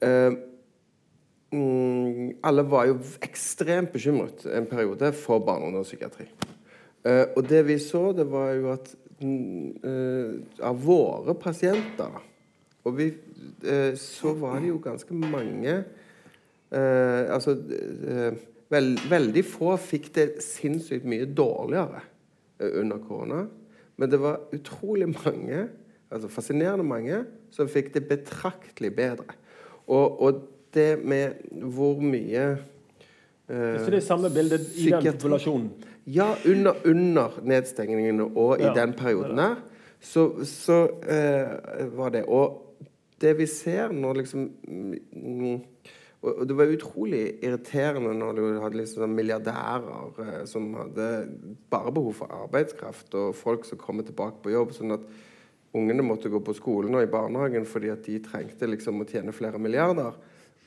eh, 0.02 0.38
mm, 1.54 2.40
Alle 2.44 2.66
var 2.66 2.88
jo 2.90 2.98
ekstremt 3.22 3.94
bekymret 3.94 4.48
en 4.50 4.66
periode 4.66 5.14
for 5.14 5.40
barne- 5.40 5.68
og 5.68 5.74
ungdomspsykiatri. 5.74 6.26
Eh, 7.06 7.26
og 7.38 7.46
det 7.50 7.62
vi 7.68 7.78
så, 7.80 8.12
det 8.18 8.26
var 8.32 8.52
jo 8.58 8.72
at 8.74 8.90
mm, 9.22 9.70
eh, 9.86 10.64
av 10.66 10.82
våre 10.84 11.36
pasienter 11.38 12.18
Og 12.84 12.98
vi, 12.98 13.12
eh, 13.64 13.94
så 13.96 14.34
var 14.34 14.60
det 14.60 14.74
jo 14.74 14.82
ganske 14.84 15.14
mange 15.14 15.84
Altså 16.68 17.54
vel, 18.74 18.94
Veldig 19.10 19.44
få 19.48 19.76
fikk 19.82 20.12
det 20.18 20.28
sinnssykt 20.46 21.08
mye 21.08 21.28
dårligere 21.30 22.04
eh, 22.60 22.80
under 22.82 23.02
korona. 23.04 23.46
Men 23.98 24.12
det 24.12 24.20
var 24.22 24.44
utrolig 24.54 25.10
mange, 25.10 25.68
altså 26.14 26.30
fascinerende 26.30 26.86
mange, 26.86 27.24
som 27.52 27.70
fikk 27.72 27.94
det 27.96 28.06
betraktelig 28.10 28.94
bedre. 28.96 29.38
Og, 29.88 30.22
og 30.22 30.42
det 30.76 31.00
med 31.00 31.48
hvor 31.64 32.02
mye 32.04 32.44
eh, 33.48 33.78
Så 33.80 33.90
det 33.90 34.02
er 34.02 34.06
samme 34.06 34.30
bildet 34.34 34.68
i 34.76 34.92
den 34.92 35.14
populasjonen? 35.18 35.72
Ja, 36.08 36.30
under, 36.48 36.78
under 36.88 37.40
nedstengningene 37.44 38.30
og 38.30 38.62
i 38.62 38.68
Ja, 38.68 38.74
den 38.76 38.94
perioden 38.96 39.42
der, 39.42 39.58
så, 40.00 40.30
så 40.46 40.84
eh, 41.10 41.88
var 41.98 42.14
det 42.14 42.24
Og 42.28 42.64
det 43.22 43.34
vi 43.40 43.48
ser 43.50 43.92
nå 43.92 44.14
liksom 44.14 44.46
mm, 44.68 45.62
og, 46.26 46.48
det 46.50 46.56
var 46.58 46.72
utrolig 46.74 47.22
irriterende 47.46 48.14
når 48.18 48.38
du 48.38 48.44
hadde 48.64 48.80
liksom 48.80 49.14
milliardærer 49.14 50.22
eh, 50.24 50.44
som 50.50 50.72
hadde 50.80 51.10
bare 51.70 51.94
behov 51.94 52.16
for 52.22 52.34
arbeidskraft, 52.44 53.14
og 53.14 53.36
folk 53.38 53.68
som 53.68 53.80
kommer 53.82 54.08
tilbake 54.08 54.42
på 54.44 54.54
jobb, 54.56 54.74
sånn 54.74 54.96
at 54.98 55.06
ungene 55.78 56.06
måtte 56.06 56.32
gå 56.34 56.42
på 56.42 56.56
skolen 56.58 56.96
og 56.98 57.06
i 57.06 57.12
barnehagen 57.12 57.68
fordi 57.70 57.92
at 57.94 58.06
de 58.08 58.18
trengte 58.24 58.70
liksom 58.70 59.04
å 59.04 59.08
tjene 59.10 59.36
flere 59.36 59.62
milliarder. 59.62 60.18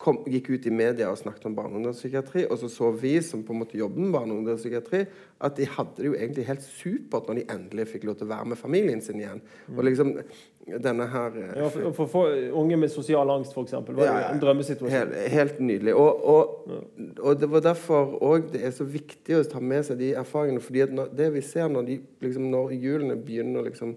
Kom, 0.01 0.23
gikk 0.33 0.47
ut 0.55 0.65
i 0.65 0.71
media 0.73 1.11
og 1.13 1.19
snakket 1.21 1.45
om 1.51 1.55
barne- 1.59 1.75
og 1.75 1.83
ungdomspsykiatri, 1.83 2.47
og 2.49 2.57
så 2.59 2.71
så 2.73 2.89
vi 2.97 3.19
som 3.21 3.43
på 3.45 3.53
en 3.53 3.59
måte 3.61 3.77
jobber 3.77 4.01
med 4.01 4.15
barne- 4.15 4.33
og 4.33 4.39
ungdomspsykiatri, 4.41 5.03
at 5.45 5.57
de 5.59 5.67
hadde 5.69 5.91
det 5.99 6.07
jo 6.07 6.15
egentlig 6.15 6.47
helt 6.47 6.65
supert 6.65 7.29
når 7.29 7.35
de 7.35 7.45
endelig 7.53 7.87
fikk 7.91 8.07
lov 8.09 8.17
til 8.17 8.25
å 8.25 8.31
være 8.31 8.49
med 8.49 8.57
familien 8.57 9.05
sin 9.05 9.21
igjen. 9.21 9.43
Og 9.77 9.85
liksom 9.85 10.15
denne 10.79 11.07
her 11.13 11.37
eh, 11.37 11.53
Ja, 11.59 11.69
for, 11.69 11.93
for, 11.93 12.11
for 12.15 12.57
unge 12.63 12.77
med 12.81 12.89
sosial 12.93 13.31
angst, 13.31 13.53
f.eks., 13.53 13.73
var 13.73 14.05
Ja, 14.05 14.17
det 14.17 14.35
en 14.35 14.43
drømmesituasjon. 14.43 14.97
Helt, 14.97 15.15
helt 15.37 15.61
nydelig. 15.61 15.95
Og, 15.95 16.25
og, 16.25 16.83
og 17.21 17.41
det 17.41 17.51
var 17.51 17.65
derfor 17.69 18.17
òg 18.25 18.51
det 18.53 18.65
er 18.65 18.75
så 18.77 18.89
viktig 18.89 19.37
å 19.37 19.45
ta 19.49 19.61
med 19.61 19.85
seg 19.89 20.01
de 20.01 20.13
erfaringene. 20.17 20.65
fordi 20.65 20.89
når, 20.97 21.15
det 21.17 21.33
vi 21.35 21.45
ser 21.45 21.69
når, 21.69 21.89
de, 21.89 22.01
liksom, 22.25 22.51
når 22.53 22.77
hjulene 22.77 23.17
begynner 23.21 23.61
å 23.61 23.69
liksom, 23.69 23.97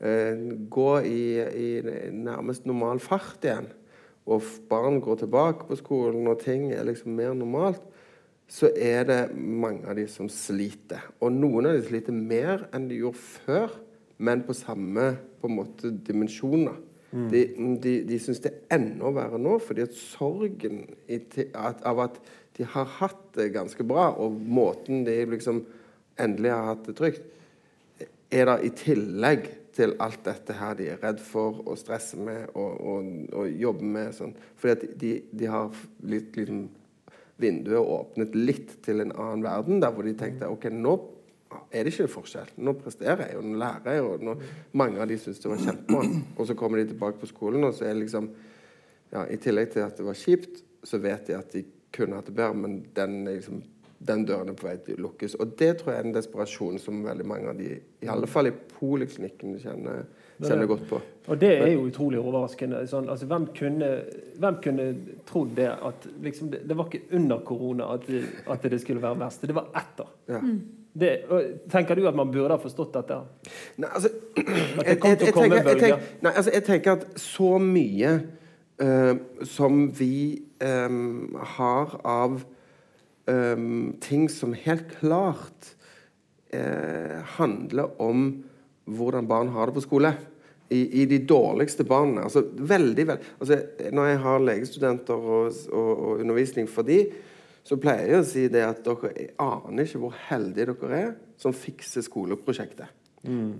eh, 0.00 0.46
gå 0.72 0.92
i, 1.04 1.26
i 1.40 1.68
nærmest 2.12 2.64
normal 2.68 3.00
fart 3.04 3.44
igjen, 3.44 3.68
og 4.26 4.46
barn 4.70 4.98
går 5.00 5.22
tilbake 5.22 5.68
på 5.68 5.78
skolen 5.78 6.26
og 6.26 6.40
ting 6.42 6.72
er 6.74 6.86
liksom 6.88 7.14
mer 7.14 7.34
normalt, 7.36 7.82
så 8.50 8.70
er 8.74 9.06
det 9.06 9.20
mange 9.34 9.86
av 9.90 9.96
de 9.98 10.06
som 10.10 10.28
sliter. 10.30 11.02
Og 11.22 11.34
noen 11.34 11.66
av 11.66 11.78
de 11.78 11.86
sliter 11.86 12.14
mer 12.14 12.66
enn 12.74 12.86
de 12.90 13.00
gjorde 13.00 13.22
før, 13.22 13.74
men 14.18 14.44
på 14.46 14.54
samme 14.56 15.12
på 15.40 15.50
en 15.50 15.58
måte 15.58 15.90
dimensjoner. 16.06 16.78
De, 17.30 17.42
de, 17.80 17.92
de 18.04 18.18
syns 18.20 18.42
det 18.44 18.50
er 18.52 18.76
enda 18.76 19.08
verre 19.14 19.38
nå, 19.40 19.56
fordi 19.62 19.86
at 19.86 19.94
sorgen 19.96 20.82
i, 21.08 21.20
at, 21.54 21.80
av 21.86 22.02
at 22.02 22.18
de 22.58 22.66
har 22.68 22.88
hatt 22.98 23.22
det 23.38 23.52
ganske 23.54 23.86
bra, 23.88 24.10
og 24.20 24.34
måten 24.36 25.04
de 25.06 25.14
liksom 25.30 25.62
endelig 26.20 26.52
har 26.52 26.70
hatt 26.72 26.84
det 26.88 26.96
trygt, 26.98 27.30
er 28.34 28.50
der 28.50 28.64
i 28.66 28.72
tillegg 28.74 29.46
til 29.76 29.92
alt 30.00 30.22
dette 30.24 30.56
her 30.56 30.76
de 30.78 30.88
er 30.94 31.02
redd 31.02 31.20
for 31.20 31.60
og 31.66 31.76
stresser 31.78 32.20
med 32.24 32.54
og, 32.54 32.78
og, 32.80 33.10
og 33.36 33.50
jobber 33.60 33.92
med. 33.96 34.14
Sånn. 34.16 34.32
Fordi 34.60 34.88
de, 34.96 35.12
de 35.36 35.50
har 35.52 35.74
litt, 36.08 36.36
liksom, 36.36 36.64
vinduet 37.42 37.92
åpnet 37.96 38.38
litt 38.38 38.78
til 38.86 39.04
en 39.04 39.12
annen 39.12 39.44
verden, 39.44 39.82
der 39.84 39.92
hvor 39.92 40.06
de 40.06 40.16
tenkte 40.16 40.48
ok, 40.48 40.70
nå 40.72 40.96
er 41.70 41.86
det 41.86 41.92
ikke 41.92 42.08
forskjell. 42.10 42.50
Nå 42.64 42.74
presterer 42.80 43.28
jeg, 43.28 43.38
og 43.38 43.46
nå 43.46 43.60
lærer 43.60 43.98
jeg, 43.98 44.04
og 44.04 44.24
nå, 44.24 44.34
mange 44.76 45.00
av 45.02 45.08
de 45.10 45.18
syns 45.20 45.40
det 45.42 45.52
var 45.52 45.62
kjempebra. 45.62 46.02
Og 46.36 46.48
så 46.48 46.56
kommer 46.58 46.80
de 46.80 46.90
tilbake 46.90 47.20
på 47.20 47.30
skolen, 47.30 47.64
og 47.68 47.76
så 47.76 47.86
er 47.86 47.94
det 47.94 48.06
liksom 48.06 48.30
ja, 49.12 49.22
I 49.30 49.38
tillegg 49.40 49.70
til 49.72 49.84
at 49.84 49.96
det 49.98 50.06
var 50.06 50.18
kjipt, 50.18 50.64
så 50.86 50.98
vet 51.02 51.28
de 51.28 51.36
at 51.36 51.52
de 51.54 51.62
kunne 51.94 52.18
hatt 52.18 52.26
det 52.28 52.34
bedre, 52.36 52.58
men 52.58 52.80
den, 52.96 53.20
er 53.26 53.38
liksom, 53.38 53.62
den 53.98 54.24
døren 54.28 54.50
er 54.52 54.56
på 54.58 54.68
vei 54.68 54.76
til 54.84 54.98
å 54.98 55.06
lukkes. 55.06 55.36
Og 55.40 55.56
det 55.58 55.72
tror 55.80 55.94
jeg 55.94 56.02
er 56.02 56.08
en 56.08 56.14
desperasjon 56.16 56.78
som 56.82 57.02
veldig 57.04 57.26
mange 57.26 57.50
av 57.52 57.58
de, 57.58 57.74
i 58.04 58.08
alle 58.12 58.28
fall 58.28 58.50
i 58.50 58.52
poliklinikkene, 58.52 59.58
kjenner, 59.62 60.06
kjenner 60.42 60.68
godt 60.68 60.86
på. 60.90 61.00
Og 61.26 61.40
det 61.40 61.52
er 61.56 61.70
jo 61.72 61.86
utrolig 61.88 62.20
overraskende. 62.20 62.82
Sånn, 62.90 63.08
altså, 63.12 63.28
hvem, 63.30 63.48
kunne, 63.56 63.90
hvem 64.38 64.58
kunne 64.64 64.88
trodd 65.28 65.54
det 65.56 65.70
at 65.74 66.08
liksom, 66.22 66.50
det, 66.52 66.64
det 66.68 66.76
var 66.78 66.90
ikke 66.90 67.16
under 67.18 67.44
korona 67.46 67.92
at 67.96 68.08
det, 68.10 68.24
at 68.52 68.66
det 68.70 68.80
skulle 68.84 69.02
være 69.02 69.20
verst. 69.24 69.46
Det 69.48 69.56
var 69.56 69.70
etter. 69.80 70.10
Ja. 70.30 70.42
Det, 70.96 71.12
og, 71.28 71.48
tenker 71.72 71.98
du 71.98 72.06
at 72.08 72.16
man 72.16 72.30
burde 72.32 72.56
ha 72.56 72.60
forstått 72.60 72.94
dette? 72.96 73.20
Nei, 73.82 73.88
altså, 73.90 74.12
At 74.80 74.86
det 74.86 74.98
kom 75.02 75.16
til 75.20 75.32
å 75.32 75.36
komme 75.36 75.62
bølger? 75.64 75.96
nei, 76.24 76.32
altså, 76.32 76.52
jeg 76.54 76.64
tenker 76.68 76.96
at 76.96 77.20
så 77.20 77.56
mye 77.60 78.12
uh, 78.80 79.16
som 79.44 79.86
vi 79.98 80.44
um, 80.64 81.36
har 81.56 81.98
av 82.00 82.44
eh, 83.30 83.66
ting 84.04 84.28
som 84.32 84.54
helt 84.56 84.90
klart 85.00 85.74
eh, 86.54 87.18
handler 87.36 87.94
om 88.02 88.26
hvordan 88.86 89.28
barn 89.28 89.52
har 89.54 89.68
det 89.68 89.78
på 89.78 89.86
skole. 89.86 90.14
I, 90.66 90.80
i 91.02 91.04
de 91.06 91.20
dårligste 91.22 91.84
barna. 91.86 92.24
Altså, 92.26 92.40
veldig, 92.42 93.04
veldig. 93.06 93.26
altså, 93.38 93.60
når 93.94 94.08
jeg 94.08 94.18
har 94.24 94.40
legestudenter 94.42 95.14
og, 95.14 95.52
og, 95.70 95.90
og 95.92 96.22
undervisning 96.24 96.66
for 96.66 96.82
de, 96.82 97.04
så 97.66 97.78
pleier 97.78 98.10
jeg 98.10 98.22
å 98.22 98.26
si 98.26 98.42
det 98.50 98.64
at 98.66 98.82
dere 98.82 99.28
aner 99.42 99.86
ikke 99.86 100.00
hvor 100.02 100.18
heldige 100.26 100.74
dere 100.74 100.98
er 100.98 101.14
som 101.38 101.54
fikser 101.54 102.02
skoleprosjektet. 102.06 102.90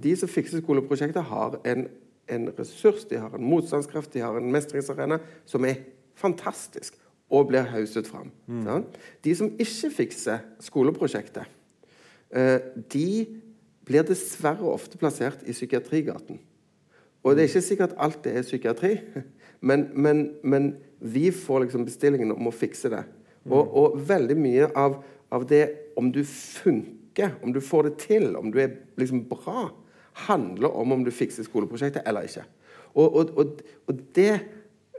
De 0.03 0.13
som 0.19 0.31
fikser 0.31 0.63
skoleprosjektet, 0.63 1.27
har 1.27 1.57
en, 1.67 1.87
en 2.31 2.51
ressurs, 2.59 3.07
de 3.11 3.19
har 3.19 3.35
en 3.35 3.49
motstandskraft, 3.55 4.13
de 4.15 4.23
har 4.23 4.39
en 4.39 4.53
mestringsarena 4.53 5.19
som 5.49 5.67
er 5.67 5.83
fantastisk 6.19 6.95
og 7.31 7.49
blir 7.51 7.67
hauset 7.73 8.07
fram. 8.07 8.31
sant? 8.65 8.99
De 9.25 9.35
som 9.35 9.51
ikke 9.59 9.91
fikser 9.91 10.45
skoleprosjektet, 10.63 11.47
eh, 12.31 12.59
de 12.93 13.27
blir 13.87 14.07
dessverre 14.07 14.67
ofte 14.67 14.99
plassert 14.99 15.43
i 15.47 15.55
psykiatrigaten. 15.55 16.39
Og 17.23 17.35
det 17.35 17.43
er 17.43 17.49
ikke 17.51 17.67
sikkert 17.67 17.97
alt 17.99 18.23
det 18.25 18.37
er 18.37 18.47
psykiatri, 18.47 18.99
men, 19.69 19.89
men, 19.95 20.35
men 20.43 20.77
vi 21.01 21.31
får 21.31 21.67
liksom 21.67 21.87
bestillingen 21.87 22.33
om 22.33 22.47
å 22.47 22.55
fikse 22.55 22.91
det. 22.93 23.05
Og, 23.47 23.75
og 23.79 23.99
veldig 24.09 24.37
mye 24.39 24.71
av, 24.79 25.01
av 25.35 25.47
det, 25.47 25.65
om 25.99 26.11
du 26.13 26.23
funker, 26.27 27.37
om 27.43 27.53
du 27.55 27.61
får 27.63 27.89
det 27.89 27.97
til, 28.03 28.37
om 28.39 28.51
du 28.53 28.61
er 28.63 28.79
liksom 28.99 29.25
bra, 29.31 29.69
handler 30.27 30.73
om 30.73 30.95
om 30.95 31.05
du 31.05 31.13
fikser 31.15 31.47
skoleprosjektet 31.47 32.07
eller 32.07 32.27
ikke. 32.27 32.47
Og, 32.97 33.17
og, 33.37 33.61
og 33.87 33.99
det 34.17 34.41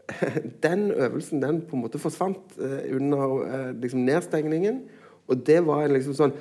den 0.65 0.91
øvelsen 0.91 1.43
den 1.43 1.61
på 1.67 1.75
en 1.75 1.83
måte 1.83 1.99
forsvant 2.01 2.57
eh, 2.59 2.95
under 2.95 3.39
eh, 3.47 3.71
liksom 3.81 4.05
nedstengningen. 4.07 4.81
Og 5.27 5.41
det 5.47 5.59
var 5.67 5.85
en 5.85 5.97
liksom 5.97 6.17
sånn 6.17 6.37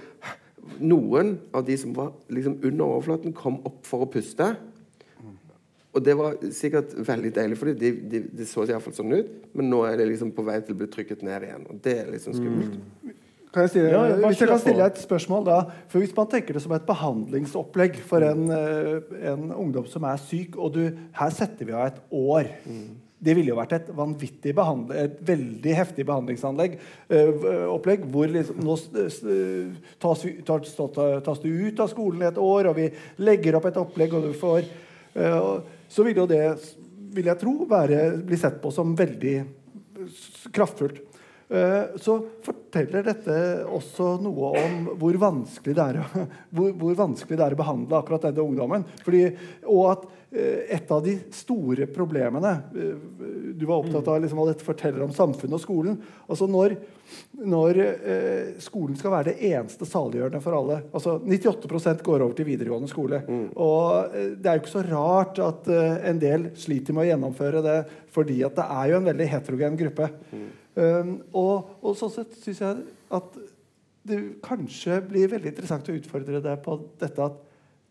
Noen 0.82 1.36
av 1.54 1.62
de 1.62 1.76
som 1.78 1.92
var 1.94 2.08
liksom 2.26 2.56
under 2.66 2.88
overflaten, 2.88 3.30
kom 3.36 3.60
opp 3.68 3.84
for 3.86 4.02
å 4.02 4.08
puste. 4.10 4.48
Og 5.94 6.02
det 6.04 6.16
var 6.18 6.34
sikkert 6.52 6.90
veldig 7.06 7.30
deilig 7.36 7.58
for 7.60 7.70
dem. 7.70 7.78
De, 7.78 7.92
de, 8.10 8.20
de 8.40 8.46
så 8.50 8.66
iallfall 8.66 8.96
sånn 8.96 9.14
ut. 9.14 9.30
Men 9.56 9.70
nå 9.70 9.84
er 9.88 10.00
det 10.00 10.08
liksom 10.10 10.32
på 10.34 10.44
vei 10.44 10.58
til 10.64 10.74
å 10.74 10.80
bli 10.82 10.90
trykket 10.90 11.22
ned 11.24 11.46
igjen. 11.46 11.64
Og 11.70 11.78
det 11.86 11.94
er 12.02 12.10
liksom 12.12 12.34
skummelt. 12.34 13.14
Kan 13.54 13.64
jeg 13.64 13.72
stille, 13.72 13.94
Ja, 13.94 14.02
jeg 14.10 14.20
hvis 14.20 14.42
jeg 14.42 14.50
kan 14.50 14.60
stille 14.60 14.90
et 14.90 14.98
spørsmål 15.00 15.46
da 15.46 15.56
for 15.88 16.02
Hvis 16.02 16.12
man 16.18 16.26
tenker 16.28 16.58
det 16.58 16.60
som 16.66 16.74
et 16.76 16.84
behandlingsopplegg 16.84 17.96
for 18.04 18.26
en, 18.26 18.50
eh, 18.52 19.30
en 19.30 19.48
ungdom 19.54 19.86
som 19.88 20.04
er 20.04 20.20
syk, 20.20 20.58
og 20.60 20.74
du, 20.74 20.82
her 21.16 21.32
setter 21.32 21.64
vi 21.64 21.72
av 21.72 21.86
et 21.86 22.02
år 22.10 22.50
Det 23.16 23.32
ville 23.32 23.48
jo 23.48 23.56
vært 23.56 23.72
et 23.72 23.86
vanvittig 23.96 24.52
et 24.52 25.20
veldig 25.24 25.74
heftig 25.78 26.04
behandlingsanlegg 26.04 26.74
øh, 27.08 27.46
opplegg, 27.72 28.04
hvor 28.12 28.28
liksom, 28.28 28.60
nå 28.60 28.76
tas, 30.02 30.24
vi, 30.26 30.34
tas, 30.44 30.74
tas 30.76 31.40
du 31.40 31.48
ut 31.48 31.80
av 31.80 31.88
skolen 31.88 32.22
i 32.22 32.28
et 32.28 32.40
år, 32.40 32.68
og 32.68 32.76
vi 32.76 32.90
legger 33.24 33.56
opp 33.56 33.70
et 33.70 33.80
opplegg, 33.80 34.12
og 34.12 34.28
du 34.28 34.36
får 34.36 34.68
øh, 35.16 35.64
Så 35.88 36.04
vil 36.04 36.20
jo 36.20 36.28
det, 36.28 36.42
vil 37.16 37.30
jeg 37.30 37.40
tro, 37.40 37.56
være, 37.70 38.18
bli 38.26 38.36
sett 38.36 38.60
på 38.60 38.72
som 38.74 38.92
veldig 38.98 39.36
kraftfullt. 40.52 41.00
Eh, 41.48 41.82
Så 42.02 42.18
forteller 42.42 43.04
dette 43.06 43.34
også 43.70 44.16
noe 44.18 44.48
om 44.58 44.72
hvor 44.98 45.14
vanskelig 45.22 45.76
det 45.78 45.84
er 45.92 46.00
hvor, 46.56 46.72
hvor 46.74 46.96
vanskelig 46.98 47.38
det 47.38 47.44
er 47.46 47.54
å 47.54 47.60
behandle 47.60 48.00
akkurat 48.00 48.26
denne 48.26 48.42
ungdommen. 48.42 48.86
Fordi, 49.06 49.20
og 49.70 49.84
at 49.92 50.08
eh, 50.34 50.64
et 50.74 50.90
av 50.90 51.04
de 51.06 51.14
store 51.34 51.86
problemene 51.94 52.52
eh, 52.74 53.06
Du 53.54 53.62
var 53.68 53.78
opptatt 53.78 54.10
av 54.10 54.18
liksom, 54.24 54.42
hva 54.42 54.48
dette 54.50 54.66
forteller 54.66 55.06
om 55.06 55.14
samfunnet 55.14 55.54
og 55.60 55.62
skolen. 55.62 56.00
altså 56.26 56.50
Når, 56.50 56.76
når 57.46 57.80
skolen 58.66 58.98
skal 58.98 59.14
være 59.14 59.30
det 59.30 59.52
eneste 59.52 59.86
saliggjørende 59.86 60.42
for 60.42 60.58
alle 60.58 60.80
altså 60.90 61.16
98% 61.22 62.02
går 62.02 62.26
over 62.26 62.34
til 62.34 62.50
videregående 62.50 62.90
skole. 62.90 63.22
Og 63.54 64.10
eh, 64.18 64.32
Det 64.34 64.50
er 64.50 64.58
jo 64.58 64.66
ikke 64.66 64.76
så 64.80 64.86
rart 64.90 65.38
at 65.46 65.70
en 66.10 66.18
del 66.18 66.50
sliter 66.58 66.90
med 66.96 67.06
å 67.06 67.10
gjennomføre 67.12 67.62
det, 67.62 67.80
fordi 68.10 68.42
at 68.42 68.58
det 68.58 68.66
er 68.82 68.90
jo 68.90 68.98
en 68.98 69.12
veldig 69.14 69.34
heterogen 69.36 69.84
gruppe. 69.86 70.10
Um, 70.76 71.12
og, 71.32 71.76
og 71.80 71.96
sånn 71.96 72.12
sett 72.12 72.34
syns 72.42 72.60
jeg 72.60 72.80
at 73.16 73.36
det 74.06 74.18
kanskje 74.44 75.00
blir 75.08 75.30
veldig 75.32 75.50
interessant 75.54 75.88
å 75.88 75.94
utfordre 75.96 76.42
deg 76.44 76.60
på 76.62 76.76
dette 77.00 77.24
at 77.24 77.42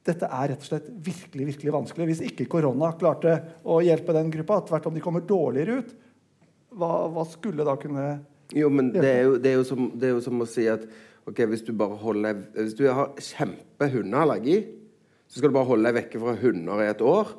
dette 0.05 0.27
er 0.29 0.51
rett 0.51 0.61
og 0.61 0.67
slett 0.67 0.89
virkelig 1.01 1.47
virkelig 1.49 1.73
vanskelig. 1.73 2.05
Hvis 2.11 2.21
ikke 2.27 2.45
korona 2.49 2.91
klarte 2.99 3.39
å 3.65 3.79
hjelpe 3.81 4.13
den 4.13 4.29
gruppa, 4.33 4.59
tvert 4.67 4.85
om 4.89 4.93
de 4.93 5.01
kommer 5.01 5.25
dårligere 5.25 5.79
ut, 5.81 5.95
hva, 6.77 6.91
hva 7.09 7.25
skulle 7.29 7.65
da 7.65 7.73
kunne 7.79 8.05
Jo, 8.53 8.69
men 8.69 8.91
det 8.93 9.07
er 9.09 9.23
jo, 9.25 9.37
det 9.41 9.49
er 9.49 9.57
jo, 9.57 9.65
som, 9.65 9.87
det 9.95 10.09
er 10.09 10.13
jo 10.13 10.21
som 10.21 10.43
å 10.43 10.47
si 10.49 10.67
at 10.69 10.83
ok, 11.25 11.41
hvis 11.49 11.63
du 11.65 11.71
bare 11.73 11.97
holder 11.97 12.43
Hvis 12.53 12.75
du 12.77 12.83
har 12.85 13.15
kjempehundeallergi, 13.17 14.59
så 15.25 15.39
skal 15.39 15.49
du 15.49 15.57
bare 15.57 15.69
holde 15.71 15.89
deg 15.89 15.97
vekke 16.03 16.21
fra 16.21 16.35
hunder 16.43 16.83
i 16.83 16.91
et 16.91 17.01
år. 17.01 17.33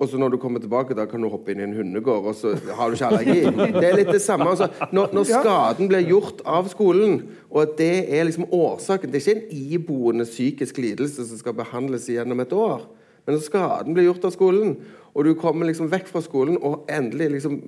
Og 0.00 0.08
så 0.08 0.16
når 0.16 0.32
du 0.32 0.36
kommer 0.40 0.62
tilbake, 0.62 0.96
da 0.96 1.04
kan 1.04 1.20
du 1.20 1.28
hoppe 1.28 1.52
inn 1.52 1.60
i 1.60 1.66
en 1.66 1.74
hundegård, 1.76 2.30
og 2.30 2.36
så 2.38 2.54
har 2.76 2.88
du 2.88 2.96
ikke 2.96 3.10
allergi. 3.10 3.42
Det 3.74 3.84
er 3.84 3.98
litt 3.98 4.12
det 4.14 4.22
samme. 4.24 4.46
Altså, 4.48 4.70
når, 4.96 5.10
når 5.12 5.26
skaden 5.28 5.90
blir 5.90 6.06
gjort 6.08 6.40
av 6.48 6.70
skolen, 6.72 7.18
og 7.50 7.74
det 7.76 8.06
er 8.08 8.24
liksom 8.24 8.46
årsaken 8.48 9.12
Det 9.12 9.20
er 9.20 9.26
ikke 9.26 9.42
en 9.42 9.60
iboende 9.76 10.24
psykisk 10.24 10.80
lidelse 10.80 11.26
som 11.28 11.42
skal 11.42 11.58
behandles 11.58 12.08
gjennom 12.08 12.40
et 12.40 12.56
år. 12.56 12.88
Men 13.26 13.36
når 13.36 13.44
skaden 13.44 13.96
blir 13.96 14.08
gjort 14.08 14.24
av 14.24 14.32
skolen, 14.32 14.72
og 15.12 15.28
du 15.28 15.34
kommer 15.36 15.68
liksom 15.68 15.90
vekk 15.92 16.08
fra 16.08 16.24
skolen 16.24 16.56
og 16.56 16.88
endelig 16.88 17.34
liksom 17.36 17.60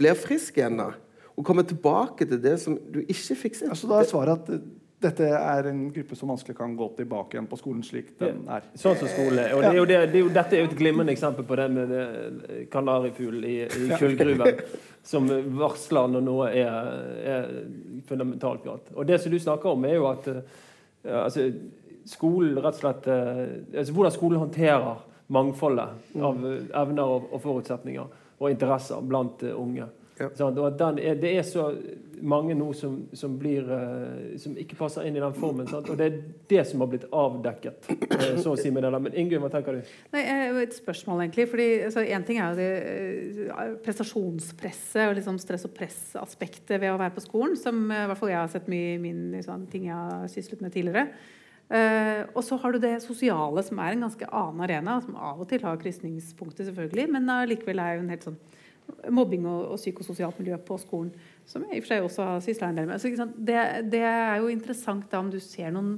blir 0.00 0.16
frisk 0.16 0.56
igjen, 0.56 0.80
da, 0.80 0.94
og 1.36 1.44
kommer 1.46 1.68
tilbake 1.68 2.24
til 2.24 2.40
det 2.40 2.56
som 2.62 2.78
du 2.88 3.02
ikke 3.02 3.36
fikk 3.44 3.58
sett 3.58 3.72
altså, 3.72 3.88
Da 3.90 4.00
er 4.00 4.08
svaret 4.08 4.48
at 4.48 4.64
dette 5.00 5.24
er 5.24 5.68
en 5.70 5.80
gruppe 5.94 6.16
som 6.16 6.28
vanskelig 6.28 6.56
kan 6.58 6.76
gå 6.76 6.88
tilbake 6.96 7.36
igjen 7.36 7.48
på 7.48 7.56
skolen 7.56 7.82
slik 7.86 8.12
den 8.20 8.42
er. 8.52 8.66
Sånn 8.76 8.98
som 9.00 9.08
skole. 9.08 9.46
Og 9.56 9.62
det 9.64 9.70
er 9.70 9.78
jo 9.78 9.86
det, 9.88 9.98
det 10.12 10.18
er 10.18 10.24
jo, 10.24 10.30
dette 10.34 10.56
er 10.56 10.64
jo 10.64 10.68
et 10.68 10.76
glimrende 10.76 11.14
eksempel 11.14 11.46
på 11.48 11.56
det 11.56 11.68
med 11.72 11.94
det 11.94 12.58
kanarifugl 12.72 13.44
i, 13.48 13.56
i 13.64 13.90
kullgruven. 13.96 14.64
Som 15.10 15.30
varsler 15.56 16.10
når 16.12 16.24
noe 16.26 16.48
er, 16.52 16.90
er 17.24 17.46
fundamentalt 18.04 18.66
galt. 18.66 18.90
Og 18.92 19.06
det 19.08 19.16
som 19.22 19.32
du 19.32 19.38
snakker 19.40 19.72
om, 19.72 19.86
er 19.88 19.94
jo 19.96 20.10
at 20.10 20.26
altså, 21.08 21.46
skolen 22.04 22.58
rett 22.60 22.76
og 22.76 22.82
slett 22.82 23.08
altså, 23.08 23.94
Hvordan 23.96 24.12
skolen 24.12 24.42
håndterer 24.42 25.00
mangfoldet 25.32 26.20
av 26.20 26.44
evner 26.82 27.14
og, 27.14 27.30
og 27.32 27.40
forutsetninger 27.40 28.12
og 28.40 28.52
interesser 28.52 29.00
blant 29.08 29.42
unge. 29.54 29.88
Ja. 30.20 30.28
Sånn, 30.36 30.58
og 30.60 30.76
den 30.76 30.98
er, 31.00 31.14
det 31.16 31.30
er 31.38 31.44
så 31.48 31.70
mange 32.20 32.52
nå 32.52 32.66
som, 32.76 32.98
som, 33.16 33.38
blir, 33.40 33.64
uh, 33.64 34.34
som 34.40 34.52
ikke 34.60 34.76
passer 34.76 35.06
inn 35.08 35.16
i 35.16 35.22
den 35.22 35.36
formen. 35.36 35.64
Sant? 35.70 35.88
Og 35.88 35.96
det 35.96 36.08
er 36.10 36.18
det 36.52 36.64
som 36.68 36.84
har 36.84 36.90
blitt 36.92 37.06
avdekket. 37.08 37.88
Uh, 37.88 38.36
så 38.42 38.52
å 38.52 38.58
si 38.60 38.72
med 38.74 38.84
det 38.84 38.92
der. 38.92 39.04
Men 39.06 39.16
Ingunn, 39.22 39.40
hva 39.40 39.50
tenker 39.52 39.78
du? 39.78 39.94
Nei, 40.12 40.26
Et 40.60 40.76
spørsmål, 40.76 41.24
egentlig. 41.24 41.48
fordi 41.48 41.68
altså, 41.88 42.04
En 42.04 42.28
ting 42.28 42.42
er 42.42 42.52
jo 42.52 42.60
det 42.60 43.48
uh, 43.48 43.74
prestasjonspresset 43.86 45.06
og 45.08 45.16
liksom 45.18 45.40
stress 45.40 45.64
og 45.68 45.74
press-aspektet 45.76 46.76
ved 46.76 46.92
å 46.92 47.00
være 47.00 47.16
på 47.16 47.24
skolen, 47.24 47.56
som 47.56 47.86
i 47.88 48.04
hvert 48.10 48.20
fall 48.20 48.34
jeg 48.34 48.42
har 48.42 48.52
sett 48.52 48.68
mye 48.70 48.94
i 48.94 49.02
min 49.02 49.30
liksom, 49.38 49.64
ting 49.72 49.88
jeg 49.88 49.96
har 49.96 50.28
syslet 50.32 50.60
med 50.60 50.76
tidligere. 50.76 51.08
Uh, 51.70 52.26
og 52.34 52.42
så 52.42 52.56
har 52.58 52.74
du 52.74 52.82
det 52.82 52.96
sosiale, 53.04 53.62
som 53.62 53.78
er 53.78 53.94
en 53.94 54.08
ganske 54.08 54.26
annen 54.26 54.64
arena, 54.66 54.96
som 55.04 55.14
av 55.14 55.40
og 55.40 55.46
til 55.48 55.62
har 55.62 55.78
krysningspunkter, 55.78 56.66
selvfølgelig, 56.66 57.06
men 57.14 57.30
allikevel 57.30 57.78
er 57.78 57.94
jo 57.94 58.02
en 58.02 58.10
helt 58.10 58.26
sånn 58.26 58.40
mobbing 59.10 59.46
og, 59.48 59.72
og, 59.72 59.80
psykososialt 59.80 60.38
miljø 60.40 60.58
på 60.66 60.78
skolen. 60.80 61.12
Som 61.48 61.64
jeg 61.66 61.78
i 61.78 61.80
og 61.80 61.84
for 61.84 61.92
seg 61.92 62.06
også 62.06 62.26
har 62.28 62.44
sysla 62.44 62.70
en 62.70 62.80
del 62.80 62.90
med. 62.90 63.02
Så, 63.02 63.26
det, 63.36 63.58
det, 63.92 64.02
er 64.06 64.36
jo 64.40 64.50
interessant 64.52 65.08
da 65.10 65.22
om 65.22 65.30
du 65.32 65.40
ser 65.42 65.72
noen 65.74 65.96